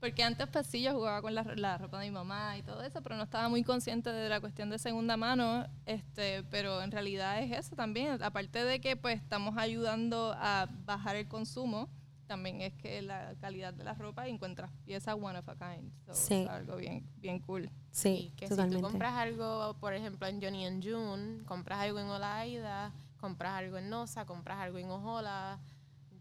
porque 0.00 0.22
antes 0.22 0.46
pues 0.48 0.66
sí 0.66 0.82
yo 0.82 0.92
jugaba 0.94 1.20
con 1.22 1.34
la, 1.34 1.42
la 1.56 1.76
ropa 1.78 1.98
de 2.00 2.06
mi 2.06 2.12
mamá 2.12 2.56
y 2.56 2.62
todo 2.62 2.82
eso, 2.82 3.02
pero 3.02 3.16
no 3.16 3.24
estaba 3.24 3.48
muy 3.48 3.64
consciente 3.64 4.10
de 4.10 4.28
la 4.28 4.40
cuestión 4.40 4.70
de 4.70 4.78
segunda 4.78 5.16
mano, 5.16 5.66
este, 5.86 6.44
pero 6.44 6.82
en 6.82 6.90
realidad 6.90 7.42
es 7.42 7.52
eso 7.66 7.74
también. 7.76 8.22
Aparte 8.22 8.64
de 8.64 8.80
que 8.80 8.96
pues 8.96 9.20
estamos 9.20 9.56
ayudando 9.58 10.34
a 10.38 10.68
bajar 10.84 11.16
el 11.16 11.26
consumo, 11.28 11.88
también 12.26 12.60
es 12.60 12.74
que 12.74 13.00
la 13.02 13.34
calidad 13.40 13.72
de 13.72 13.84
la 13.84 13.94
ropa 13.94 14.28
encuentras 14.28 14.70
piezas 14.84 15.16
one 15.18 15.38
of 15.38 15.48
a 15.48 15.56
kind. 15.56 15.90
So, 16.06 16.14
Sí. 16.14 16.34
es 16.42 16.48
algo 16.48 16.76
bien, 16.76 17.08
bien 17.16 17.38
cool. 17.40 17.70
Sí, 17.90 18.08
y 18.08 18.30
que 18.36 18.46
si 18.46 18.50
totalmente. 18.50 18.82
tú 18.82 18.90
compras 18.90 19.14
algo, 19.14 19.76
por 19.80 19.94
ejemplo, 19.94 20.26
en 20.28 20.40
Johnny 20.42 20.66
and 20.66 20.84
June, 20.84 21.42
compras 21.46 21.80
algo 21.80 21.98
en 21.98 22.06
Olaida, 22.06 22.92
compras 23.18 23.52
algo 23.54 23.78
en 23.78 23.88
Nosa, 23.88 24.26
compras 24.26 24.58
algo 24.58 24.76
en 24.78 24.90
Ojola, 24.90 25.58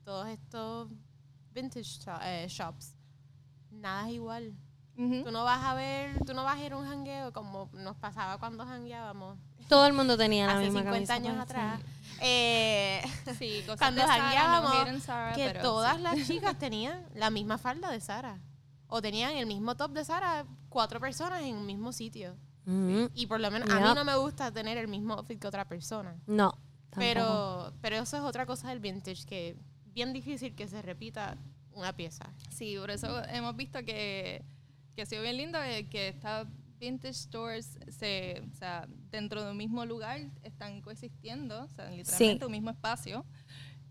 todos 0.05 0.27
estos 0.29 0.89
vintage 1.53 1.99
eh, 2.23 2.45
shops, 2.49 2.95
nada 3.77 4.07
es 4.07 4.13
igual. 4.15 4.53
Ujú. 4.97 5.23
Tú 5.25 5.31
no 5.31 5.43
vas 5.43 5.63
a 5.63 5.73
ver, 5.75 6.23
tú 6.25 6.33
no 6.33 6.43
vas 6.43 6.57
a 6.57 6.63
ir 6.65 6.73
a 6.73 6.77
un 6.77 6.85
jangueo 6.87 7.31
como 7.31 7.69
nos 7.73 7.95
pasaba 7.97 8.39
cuando 8.39 8.65
jangueábamos 8.65 9.37
Todo 9.69 9.85
el 9.85 9.93
mundo 9.93 10.17
tenía 10.17 10.47
la 10.47 10.53
hace 10.53 10.63
misma 10.65 10.79
50 10.81 10.91
camisa 10.93 11.13
años 11.13 11.35
puesta. 11.35 11.73
atrás. 11.75 11.81
Eh, 12.19 13.01
Sí, 13.37 13.61
cosas 13.65 13.77
Cuando 13.79 14.01
de 14.01 14.07
Zara, 14.07 14.61
no 14.91 14.99
Zara, 14.99 15.33
que 15.33 15.45
pero 15.45 15.61
todas 15.61 15.97
sí. 15.97 16.01
las 16.03 16.15
chicas 16.27 16.57
tenían 16.57 17.05
la 17.13 17.29
misma 17.29 17.57
falda 17.57 17.91
de 17.91 17.99
Sara. 18.01 18.39
O 18.87 19.01
tenían 19.01 19.35
el 19.35 19.45
mismo 19.45 19.75
top 19.75 19.91
de 19.91 20.03
Sara, 20.05 20.45
cuatro 20.69 20.99
personas 20.99 21.41
en 21.43 21.55
un 21.57 21.65
mismo 21.65 21.91
sitio. 21.91 22.35
Y 23.13 23.27
por 23.27 23.39
lo 23.39 23.49
menos 23.49 23.69
a 23.69 23.79
Yep. 23.79 23.87
mí 23.87 23.93
no 23.95 24.03
me 24.03 24.15
gusta 24.17 24.51
tener 24.51 24.77
el 24.77 24.87
mismo 24.89 25.13
outfit 25.13 25.39
que 25.39 25.47
otra 25.47 25.65
persona. 25.69 26.15
No. 26.25 26.51
tampoco. 26.89 26.99
Pero, 26.99 27.73
pero 27.81 27.95
eso 27.97 28.17
es 28.17 28.23
otra 28.23 28.45
cosa 28.45 28.69
del 28.69 28.79
vintage, 28.79 29.25
que 29.25 29.55
bien 29.93 30.11
difícil 30.11 30.53
que 30.55 30.67
se 30.67 30.81
repita 30.81 31.37
una 31.77 31.93
pieza. 31.95 32.25
Sí, 32.49 32.75
por 32.79 32.89
eso 32.91 33.23
hemos 33.25 33.55
visto 33.55 33.79
que, 33.85 34.43
que 34.95 35.01
ha 35.01 35.05
sido 35.05 35.21
bien 35.21 35.37
lindo 35.37 35.61
eh, 35.63 35.87
que 35.89 36.07
estas 36.09 36.47
vintage 36.79 37.13
stores 37.13 37.79
se, 37.89 38.43
o 38.51 38.55
sea, 38.55 38.87
dentro 39.11 39.43
de 39.43 39.51
un 39.51 39.57
mismo 39.57 39.85
lugar 39.85 40.19
están 40.43 40.81
coexistiendo, 40.81 41.63
o 41.63 41.67
sea, 41.69 41.89
literalmente 41.89 42.45
un 42.45 42.51
mismo 42.51 42.69
espacio. 42.69 43.25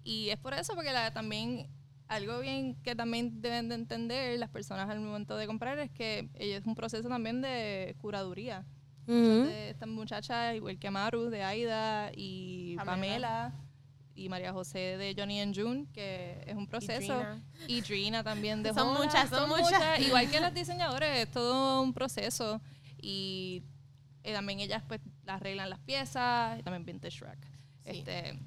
Y 0.05 0.29
es 0.31 0.39
por 0.39 0.55
eso, 0.55 0.75
porque 0.75 0.93
la- 0.93 1.11
también 1.13 1.69
algo 2.09 2.39
bien 2.39 2.77
que 2.85 2.95
también 2.95 3.41
deben 3.43 3.69
de 3.69 3.75
entender 3.75 4.39
las 4.39 4.51
personas 4.51 4.89
al 4.89 5.01
momento 5.01 5.37
de 5.37 5.47
comprar 5.49 5.77
es 5.81 5.91
que 5.91 6.29
es 6.35 6.65
un 6.65 6.77
proceso 6.77 7.09
también 7.09 7.41
de 7.41 7.97
curaduría. 8.01 8.65
Ujú. 9.09 9.47
de 9.47 9.71
estas 9.71 9.89
muchachas, 9.89 10.57
igual 10.57 10.81
que 10.81 10.91
Maru 10.91 11.31
de 11.31 11.45
Aida 11.45 12.11
y 12.17 12.75
Pamela. 12.75 13.53
Pamela, 13.53 13.66
y 14.17 14.29
María 14.29 14.53
José 14.53 14.97
de 14.97 15.15
Johnny 15.17 15.41
and 15.41 15.55
June, 15.55 15.87
que 15.93 16.43
es 16.47 16.57
un 16.57 16.67
proceso. 16.67 17.23
Y 17.69 17.83
Drina 17.83 18.25
también 18.25 18.63
de 18.63 18.71
Son 18.75 18.89
Hola, 18.89 19.05
muchas, 19.05 19.29
son 19.29 19.49
muchas. 19.49 20.01
Igual 20.01 20.31
que 20.31 20.41
las 20.41 20.55
diseñadores, 20.55 21.19
es 21.19 21.31
todo 21.31 21.83
un 21.83 21.93
proceso. 21.93 22.61
Y 23.01 23.63
eh, 24.25 24.33
también 24.33 24.61
ellas 24.61 24.83
pues 24.89 25.01
arreglan 25.27 25.71
las 25.71 25.81
piezas, 25.81 26.59
y 26.59 26.63
también 26.63 26.85
Vintage 26.87 27.21
Rack. 27.21 27.39
Sí. 27.85 27.91
Este, 27.99 28.39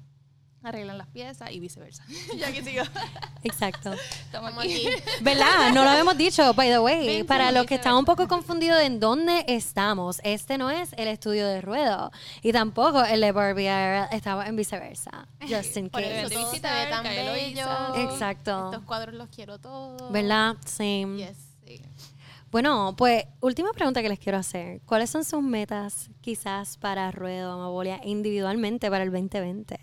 arreglan 0.62 0.98
las 0.98 1.06
piezas 1.08 1.50
y 1.50 1.60
viceversa. 1.60 2.04
ya 2.38 2.52
que 2.52 2.62
sigo. 2.62 2.84
Exacto. 3.42 3.92
Estamos 3.92 4.52
aquí. 4.58 4.88
¿Verdad? 5.22 5.72
No 5.72 5.84
lo 5.84 5.90
habíamos 5.90 6.16
dicho, 6.16 6.52
by 6.54 6.68
the 6.68 6.78
way. 6.78 7.06
Ven, 7.06 7.26
Para 7.26 7.52
los 7.52 7.66
que 7.66 7.76
están 7.76 7.94
un 7.94 8.04
poco 8.04 8.28
confundidos 8.28 8.78
de 8.78 8.86
en 8.86 9.00
dónde 9.00 9.44
estamos, 9.48 10.20
este 10.24 10.58
no 10.58 10.70
es 10.70 10.92
el 10.96 11.08
estudio 11.08 11.46
de 11.46 11.60
ruedo. 11.60 12.10
Y 12.42 12.52
tampoco 12.52 13.02
el 13.04 13.20
de 13.20 13.32
Barbie 13.32 13.66
Era 13.66 14.06
estaba 14.06 14.46
en 14.46 14.56
viceversa. 14.56 15.26
Just 15.40 15.76
in 15.76 15.88
Por 15.90 16.02
case. 16.02 16.20
eso 16.22 16.30
todo 16.30 16.50
se 16.50 16.60
ve 16.60 16.86
tan 16.90 17.04
bello. 17.04 17.66
Exacto. 17.96 18.66
Estos 18.66 18.84
cuadros 18.84 19.14
los 19.14 19.28
quiero 19.28 19.58
todos. 19.58 20.10
¿Verdad? 20.12 20.56
Sí. 20.66 21.06
Yes. 21.16 21.36
Sí. 21.66 21.80
Bueno, 22.50 22.94
pues 22.96 23.24
última 23.40 23.72
pregunta 23.72 24.02
que 24.02 24.08
les 24.08 24.18
quiero 24.18 24.38
hacer. 24.38 24.80
¿Cuáles 24.84 25.08
son 25.08 25.24
sus 25.24 25.40
metas 25.40 26.10
quizás 26.20 26.76
para 26.78 27.12
Ruedo 27.12 27.52
Amabolia 27.52 28.00
individualmente 28.02 28.90
para 28.90 29.04
el 29.04 29.12
2020? 29.12 29.78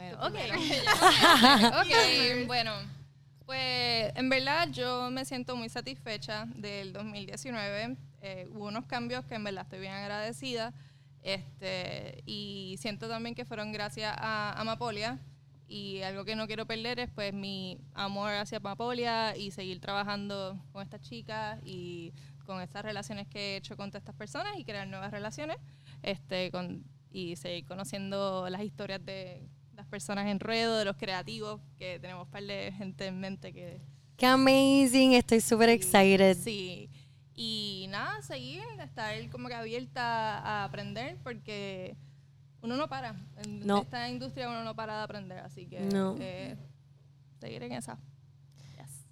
Bueno, 0.00 0.18
Tú 0.18 0.26
ok. 0.28 0.32
primero. 0.32 0.56
ok, 1.80 2.46
bueno. 2.46 2.72
Pues 3.44 4.12
en 4.14 4.30
verdad 4.30 4.68
yo 4.70 5.10
me 5.10 5.26
siento 5.26 5.56
muy 5.56 5.68
satisfecha 5.68 6.46
del 6.54 6.94
2019. 6.94 7.96
Eh, 8.22 8.48
hubo 8.50 8.68
unos 8.68 8.86
cambios 8.86 9.26
que 9.26 9.34
en 9.34 9.44
verdad 9.44 9.64
estoy 9.64 9.80
bien 9.80 9.92
agradecida. 9.92 10.72
Este, 11.22 12.22
y 12.24 12.76
siento 12.78 13.08
también 13.08 13.34
que 13.34 13.44
fueron 13.44 13.72
gracias 13.72 14.14
a 14.16 14.58
Amapolia. 14.58 15.18
Y 15.68 16.00
algo 16.00 16.24
que 16.24 16.34
no 16.34 16.46
quiero 16.46 16.64
perder 16.66 16.98
es 16.98 17.10
pues 17.10 17.34
mi 17.34 17.78
amor 17.92 18.30
hacia 18.32 18.56
Amapolia 18.56 19.36
y 19.36 19.50
seguir 19.50 19.80
trabajando 19.80 20.58
con 20.72 20.82
estas 20.82 21.02
chicas 21.02 21.60
y 21.62 22.14
con 22.46 22.62
estas 22.62 22.82
relaciones 22.84 23.28
que 23.28 23.54
he 23.54 23.56
hecho 23.56 23.76
con 23.76 23.90
todas 23.90 24.00
estas 24.00 24.16
personas 24.16 24.58
y 24.58 24.64
crear 24.64 24.88
nuevas 24.88 25.10
relaciones 25.10 25.58
este, 26.02 26.50
con, 26.50 26.84
y 27.10 27.36
seguir 27.36 27.66
conociendo 27.66 28.48
las 28.48 28.62
historias 28.62 29.04
de 29.04 29.46
las 29.80 29.88
personas 29.88 30.26
en 30.28 30.38
ruedo, 30.40 30.76
de 30.78 30.84
los 30.84 30.96
creativos, 30.96 31.60
que 31.78 31.98
tenemos 32.00 32.26
un 32.26 32.30
par 32.30 32.42
de 32.42 32.72
gente 32.76 33.06
en 33.06 33.18
mente 33.18 33.52
que... 33.52 33.80
¡Qué 34.16 34.26
amazing! 34.26 35.12
Estoy 35.14 35.40
súper 35.40 35.70
excited. 35.70 36.36
Sí. 36.36 36.90
Y 37.34 37.86
nada, 37.88 38.20
seguir, 38.20 38.62
estar 38.82 39.14
como 39.30 39.48
que 39.48 39.54
abierta 39.54 40.38
a 40.38 40.64
aprender 40.64 41.16
porque 41.22 41.96
uno 42.60 42.76
no 42.76 42.86
para. 42.88 43.16
En 43.42 43.66
No. 43.66 43.78
esta 43.80 44.08
industria 44.10 44.50
uno 44.50 44.62
no 44.62 44.76
para 44.76 44.98
de 44.98 45.02
aprender, 45.04 45.38
así 45.38 45.66
que 45.66 45.80
No. 45.80 46.16
eh, 46.20 46.56
seguir 47.40 47.62
en 47.62 47.72
esa. 47.72 47.98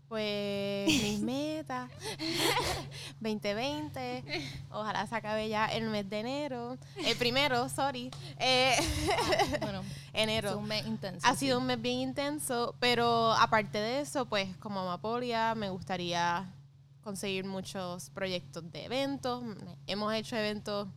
Pues 0.08 0.86
mis 0.88 1.20
metas 1.22 1.90
2020. 3.20 4.24
Ojalá 4.70 5.06
se 5.06 5.14
acabe 5.14 5.48
ya 5.48 5.66
el 5.66 5.84
mes 5.90 6.08
de 6.08 6.20
enero. 6.20 6.78
El 6.96 7.16
primero, 7.16 7.68
sorry. 7.68 8.10
Eh, 8.38 8.74
Bueno, 9.60 9.82
enero. 10.12 10.50
es 10.50 10.54
un 10.56 10.66
mes 10.66 10.86
intenso. 10.86 11.26
Ha 11.26 11.34
sí. 11.34 11.40
sido 11.46 11.58
un 11.58 11.66
mes 11.66 11.80
bien 11.80 11.98
intenso, 11.98 12.74
pero 12.80 13.32
aparte 13.32 13.78
de 13.78 14.00
eso, 14.00 14.26
pues 14.26 14.56
como 14.58 14.80
Amapolia 14.80 15.54
me 15.54 15.68
gustaría 15.70 16.46
conseguir 17.02 17.44
muchos 17.44 18.10
proyectos 18.10 18.70
de 18.72 18.84
eventos. 18.84 19.42
Hemos 19.86 20.14
hecho 20.14 20.36
eventos. 20.36 20.88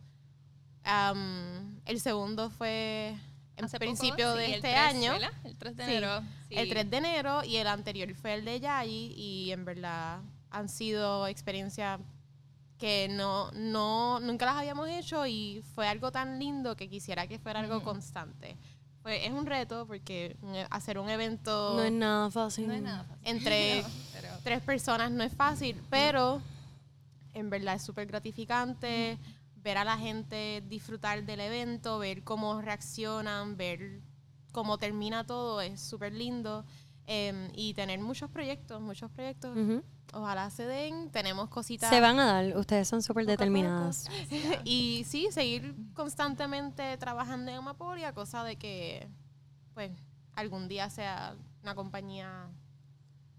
am, 0.84 1.80
el 1.86 2.00
segundo 2.00 2.50
fue 2.50 3.14
en 3.56 3.64
Hace 3.66 3.78
poco, 3.78 3.86
principio 3.86 4.32
sí, 4.32 4.38
de 4.38 4.46
este 4.56 4.60
3, 4.72 4.76
año. 4.78 5.12
¿verdad? 5.12 5.32
El 5.44 5.56
3 5.56 5.76
de 5.76 5.84
Sí, 5.84 5.90
enero. 5.92 6.22
Sí. 6.52 6.58
El 6.60 6.68
3 6.68 6.90
de 6.90 6.96
enero 6.96 7.44
y 7.44 7.56
el 7.56 7.66
anterior 7.66 8.12
fue 8.14 8.34
el 8.34 8.44
de 8.44 8.60
Yayi 8.60 9.12
y 9.16 9.52
en 9.52 9.64
verdad 9.64 10.20
han 10.50 10.68
sido 10.68 11.26
experiencias 11.26 12.00
que 12.78 13.08
no, 13.08 13.50
no, 13.52 14.18
nunca 14.20 14.44
las 14.46 14.56
habíamos 14.56 14.88
hecho 14.88 15.26
y 15.26 15.62
fue 15.74 15.86
algo 15.86 16.10
tan 16.10 16.38
lindo 16.38 16.74
que 16.76 16.88
quisiera 16.88 17.26
que 17.26 17.38
fuera 17.38 17.60
algo 17.60 17.82
constante. 17.82 18.56
Pues 19.02 19.20
es 19.24 19.30
un 19.32 19.46
reto 19.46 19.86
porque 19.86 20.36
eh, 20.44 20.66
hacer 20.70 20.98
un 20.98 21.08
evento 21.08 21.74
No 21.76 21.82
es 21.82 21.92
nada 21.92 22.30
fácil. 22.30 22.68
No 22.68 22.74
es 22.74 22.82
nada 22.82 23.04
fácil. 23.04 23.22
entre 23.24 23.82
No, 23.82 23.88
pero- 24.12 24.28
tres 24.42 24.60
personas 24.62 25.10
no 25.10 25.22
es 25.24 25.32
fácil, 25.34 25.80
pero 25.90 26.40
en 27.34 27.50
verdad 27.50 27.76
es 27.76 27.82
súper 27.82 28.06
gratificante 28.06 29.16
ver 29.56 29.78
a 29.78 29.84
la 29.84 29.96
gente 29.96 30.62
disfrutar 30.68 31.22
del 31.24 31.40
evento, 31.40 31.98
ver 31.98 32.24
cómo 32.24 32.60
reaccionan, 32.60 33.56
ver 33.56 34.00
cómo 34.52 34.78
termina 34.78 35.24
todo, 35.24 35.60
es 35.60 35.80
súper 35.80 36.12
lindo. 36.12 36.64
em, 37.06 37.50
y 37.54 37.74
tener 37.74 37.98
muchos 37.98 38.30
proyectos, 38.30 38.80
muchos 38.80 39.10
proyectos. 39.10 39.56
Ojalá 40.14 40.48
se 40.50 40.66
den. 40.66 41.10
Tenemos 41.10 41.48
cositas. 41.48 41.90
Se 41.90 42.00
van 42.00 42.20
a 42.20 42.26
dar. 42.26 42.56
Ustedes 42.56 42.86
son 42.86 43.02
súper 43.02 43.26
determinadas. 43.26 44.06
y 44.64 45.04
sí, 45.08 45.26
seguir 45.32 45.74
constantemente 45.94 46.96
trabajando 46.98 47.50
en 47.50 47.56
Amapolia, 47.58 48.12
cosa 48.14 48.44
de 48.44 48.54
que, 48.56 49.08
pues, 49.74 49.90
algún 50.34 50.68
día 50.68 50.88
sea 50.90 51.34
una 51.62 51.74
compañía 51.74 52.48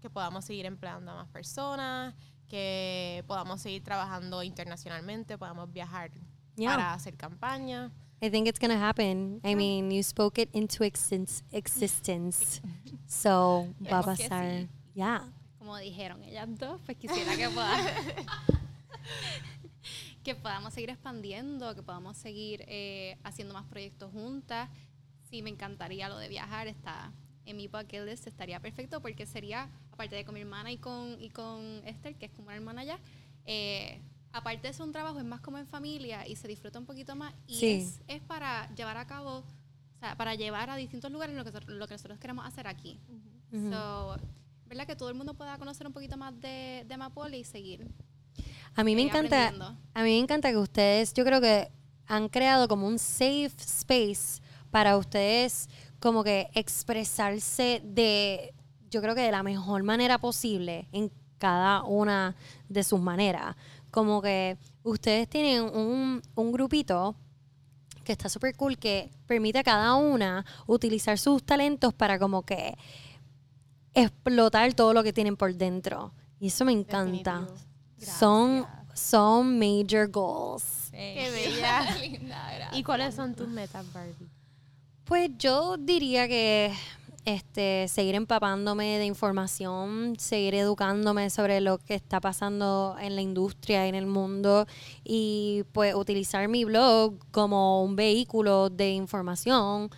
que 0.00 0.10
podamos 0.10 0.44
seguir 0.44 0.66
empleando 0.66 1.12
a 1.12 1.14
más 1.14 1.28
personas, 1.28 2.14
que 2.48 3.24
podamos 3.26 3.62
seguir 3.62 3.82
trabajando 3.82 4.42
internacionalmente, 4.42 5.38
podamos 5.38 5.72
viajar 5.72 6.10
Yeah. 6.56 6.70
para 6.72 6.92
hacer 6.92 7.16
campaña. 7.16 7.90
I 8.22 8.30
think 8.30 8.48
it's 8.48 8.58
gonna 8.58 8.78
happen. 8.78 9.40
I 9.44 9.54
mean, 9.54 9.90
you 9.90 10.02
spoke 10.02 10.38
it 10.38 10.48
into 10.52 10.84
existen- 10.84 11.42
existence. 11.52 12.60
So, 13.06 13.68
pasar. 13.88 14.16
sí. 14.16 14.68
Yeah. 14.94 15.22
como 15.58 15.76
dijeron 15.78 16.22
ellas 16.24 16.46
dos, 16.58 16.80
pues 16.84 16.98
quisiera 16.98 17.36
que 17.36 17.48
podamos, 17.48 17.90
que 20.24 20.34
podamos 20.34 20.74
seguir 20.74 20.90
expandiendo, 20.90 21.74
que 21.74 21.82
podamos 21.82 22.16
seguir 22.16 22.64
eh, 22.66 23.16
haciendo 23.24 23.54
más 23.54 23.64
proyectos 23.66 24.10
juntas. 24.12 24.68
Sí, 25.30 25.42
me 25.42 25.50
encantaría 25.50 26.08
lo 26.08 26.18
de 26.18 26.28
viajar, 26.28 26.66
está 26.66 27.12
en 27.46 27.56
mi 27.56 27.68
bucket 27.68 28.04
list, 28.04 28.26
estaría 28.26 28.60
perfecto 28.60 29.00
porque 29.00 29.26
sería, 29.26 29.68
aparte 29.92 30.16
de 30.16 30.24
con 30.24 30.34
mi 30.34 30.40
hermana 30.40 30.70
y 30.70 30.76
con, 30.78 31.16
y 31.20 31.30
con 31.30 31.82
Esther, 31.86 32.14
que 32.16 32.26
es 32.26 32.32
como 32.32 32.48
una 32.48 32.56
hermana 32.56 32.84
ya, 32.84 32.98
eh, 33.46 34.00
aparte 34.34 34.66
de 34.66 34.74
ser 34.74 34.84
un 34.84 34.92
trabajo, 34.92 35.18
es 35.18 35.24
más 35.24 35.40
como 35.40 35.58
en 35.58 35.66
familia 35.66 36.26
y 36.26 36.34
se 36.36 36.48
disfruta 36.48 36.78
un 36.78 36.86
poquito 36.86 37.14
más 37.14 37.32
y 37.46 37.54
Sí. 37.54 37.70
es, 37.72 38.00
es 38.08 38.20
para 38.22 38.68
llevar 38.74 38.96
a 38.96 39.06
cabo, 39.06 39.38
o 39.38 39.98
sea, 40.00 40.16
para 40.16 40.34
llevar 40.34 40.70
a 40.70 40.76
distintos 40.76 41.10
lugares 41.12 41.36
lo 41.36 41.44
que, 41.44 41.52
lo 41.66 41.86
que 41.86 41.94
nosotros 41.94 42.18
queremos 42.18 42.44
hacer 42.44 42.66
aquí. 42.66 42.98
Ujú. 43.52 43.70
So, 43.70 44.16
¿verdad? 44.66 44.86
Que 44.86 44.96
todo 44.96 45.08
el 45.08 45.14
mundo 45.14 45.34
pueda 45.34 45.56
conocer 45.56 45.86
un 45.86 45.92
poquito 45.92 46.16
más 46.16 46.38
de, 46.40 46.84
de 46.86 46.94
Amapola 46.94 47.36
y 47.36 47.44
seguir. 47.44 47.86
A 48.74 48.82
mí 48.82 48.96
me 48.96 49.02
eh, 49.02 49.06
encanta, 49.06 49.48
a 49.94 50.02
mí 50.02 50.10
me 50.10 50.18
encanta 50.18 50.50
que 50.50 50.56
ustedes, 50.56 51.14
yo 51.14 51.24
creo 51.24 51.40
que 51.40 51.70
han 52.06 52.28
creado 52.28 52.66
como 52.66 52.88
un 52.88 52.98
safe 52.98 53.52
space 53.58 54.42
para 54.72 54.96
ustedes 54.96 55.68
como 56.00 56.24
que 56.24 56.48
expresarse 56.54 57.80
de, 57.84 58.52
yo 58.90 59.00
creo 59.00 59.14
que 59.14 59.20
de 59.20 59.30
la 59.30 59.44
mejor 59.44 59.84
manera 59.84 60.18
posible 60.18 60.88
en 60.90 61.12
cada 61.44 61.82
una 61.82 62.34
de 62.70 62.82
sus 62.82 62.98
maneras. 63.00 63.54
Como 63.90 64.22
que 64.22 64.56
ustedes 64.82 65.28
tienen 65.28 65.62
un, 65.62 66.22
un 66.34 66.52
grupito 66.52 67.14
que 68.02 68.12
está 68.12 68.30
súper 68.30 68.56
cool, 68.56 68.78
que 68.78 69.10
permite 69.26 69.58
a 69.58 69.62
cada 69.62 69.94
una 69.94 70.46
utilizar 70.66 71.18
sus 71.18 71.44
talentos 71.44 71.92
para 71.92 72.18
como 72.18 72.42
que 72.42 72.78
explotar 73.92 74.72
todo 74.72 74.94
lo 74.94 75.02
que 75.02 75.12
tienen 75.12 75.36
por 75.36 75.54
dentro. 75.54 76.12
Y 76.40 76.46
eso 76.46 76.64
me 76.64 76.72
encanta. 76.72 77.46
Son, 77.98 78.66
son 78.94 79.58
major 79.58 80.10
goals. 80.10 80.88
Qué 80.90 81.30
bella. 81.30 81.96
Linda. 82.00 82.70
¿Y 82.72 82.82
cuáles 82.82 83.14
son 83.14 83.34
tus 83.34 83.48
metas, 83.48 83.84
Barbie? 83.92 84.28
Pues 85.04 85.30
yo 85.38 85.76
diría 85.76 86.26
que 86.26 86.72
este, 87.24 87.88
seguir 87.88 88.14
empapándome 88.14 88.98
de 88.98 89.06
información, 89.06 90.14
seguir 90.18 90.54
educándome 90.54 91.30
sobre 91.30 91.60
lo 91.60 91.78
que 91.78 91.94
está 91.94 92.20
pasando 92.20 92.96
en 93.00 93.16
la 93.16 93.22
industria, 93.22 93.86
en 93.86 93.94
el 93.94 94.06
mundo 94.06 94.66
y 95.04 95.64
pues 95.72 95.94
utilizar 95.94 96.48
mi 96.48 96.64
blog 96.64 97.14
como 97.30 97.82
un 97.82 97.96
vehículo 97.96 98.68
de 98.68 98.90
información 98.90 99.90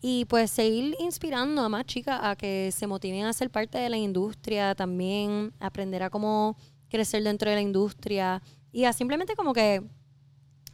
y 0.00 0.24
pues 0.26 0.50
seguir 0.50 0.96
inspirando 1.00 1.62
a 1.62 1.68
más 1.68 1.84
chicas 1.86 2.20
a 2.22 2.36
que 2.36 2.70
se 2.72 2.86
motiven 2.86 3.24
a 3.24 3.32
ser 3.32 3.50
parte 3.50 3.78
de 3.78 3.90
la 3.90 3.98
industria 3.98 4.74
también, 4.74 5.52
aprender 5.58 6.02
a 6.02 6.10
cómo 6.10 6.56
crecer 6.88 7.22
dentro 7.22 7.50
de 7.50 7.56
la 7.56 7.62
industria 7.62 8.42
y 8.72 8.84
a 8.84 8.92
simplemente 8.92 9.34
como 9.34 9.52
que 9.52 9.82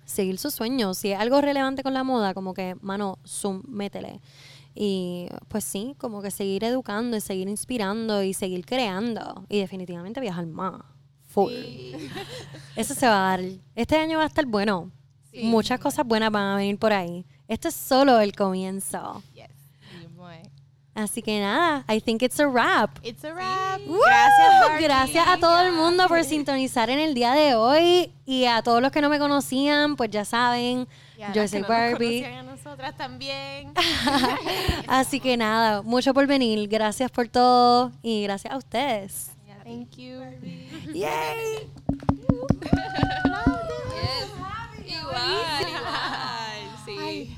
seguir 0.04 0.38
sus 0.38 0.54
sueños. 0.54 0.98
Si 0.98 1.12
es 1.12 1.18
algo 1.18 1.40
relevante 1.40 1.82
con 1.82 1.92
la 1.92 2.04
moda, 2.04 2.32
como 2.32 2.54
que, 2.54 2.76
mano, 2.80 3.18
zoom. 3.26 3.62
Y 4.78 5.28
pues 5.48 5.64
sí, 5.64 5.94
como 5.98 6.20
que 6.20 6.30
seguir 6.30 6.62
educando 6.64 7.16
y 7.16 7.20
seguir 7.20 7.48
inspirando 7.48 8.22
y 8.22 8.34
seguir 8.34 8.66
creando. 8.66 9.46
Y 9.48 9.60
definitivamente 9.60 10.20
viajar 10.20 10.46
más. 10.46 10.82
Full. 11.28 11.52
Eso 12.76 12.94
se 12.94 13.06
va 13.06 13.16
a 13.16 13.36
dar. 13.36 13.44
Este 13.74 13.96
año 13.96 14.18
va 14.18 14.24
a 14.24 14.28
estar 14.28 14.44
bueno. 14.44 14.92
Sí. 15.30 15.44
Muchas 15.44 15.80
cosas 15.80 16.06
buenas 16.06 16.30
van 16.30 16.44
a 16.44 16.56
venir 16.56 16.78
por 16.78 16.92
ahí. 16.92 17.24
Esto 17.48 17.68
es 17.68 17.74
solo 17.74 18.20
el 18.20 18.34
comienzo. 18.34 19.22
Yes. 19.34 19.56
Así 20.96 21.20
que 21.20 21.38
nada, 21.40 21.84
I 21.94 22.00
think 22.00 22.22
it's 22.22 22.40
a 22.40 22.46
wrap. 22.46 22.98
It's 23.02 23.22
a 23.22 23.34
wrap. 23.34 23.82
Gracias, 23.82 24.60
Barbie. 24.62 24.84
Gracias 24.84 25.28
a 25.28 25.36
todo 25.36 25.60
el 25.60 25.74
mundo 25.74 26.08
por 26.08 26.24
sintonizar 26.24 26.88
en 26.88 26.98
el 26.98 27.12
día 27.12 27.34
de 27.34 27.54
hoy 27.54 28.10
y 28.24 28.46
a 28.46 28.62
todos 28.62 28.80
los 28.80 28.90
que 28.92 29.02
no 29.02 29.10
me 29.10 29.18
conocían, 29.18 29.96
pues 29.96 30.08
ya 30.08 30.24
saben, 30.24 30.88
Y 31.18 31.22
a 31.22 31.34
yo 31.34 31.46
soy 31.46 31.60
no 31.60 32.55
nosotras 32.76 32.96
también. 32.96 33.72
Así 34.86 35.18
que 35.18 35.36
nada, 35.36 35.82
mucho 35.82 36.12
por 36.12 36.26
venir. 36.26 36.68
Gracias 36.68 37.10
por 37.10 37.28
todo 37.28 37.92
y 38.02 38.22
gracias 38.24 38.52
a 38.52 38.56
ustedes. 38.58 39.30
Thank 39.64 39.96
you. 39.96 40.20
Yay! 40.94 41.70
Igual, 44.86 45.68
igual. 45.68 46.70
Sí. 46.84 47.36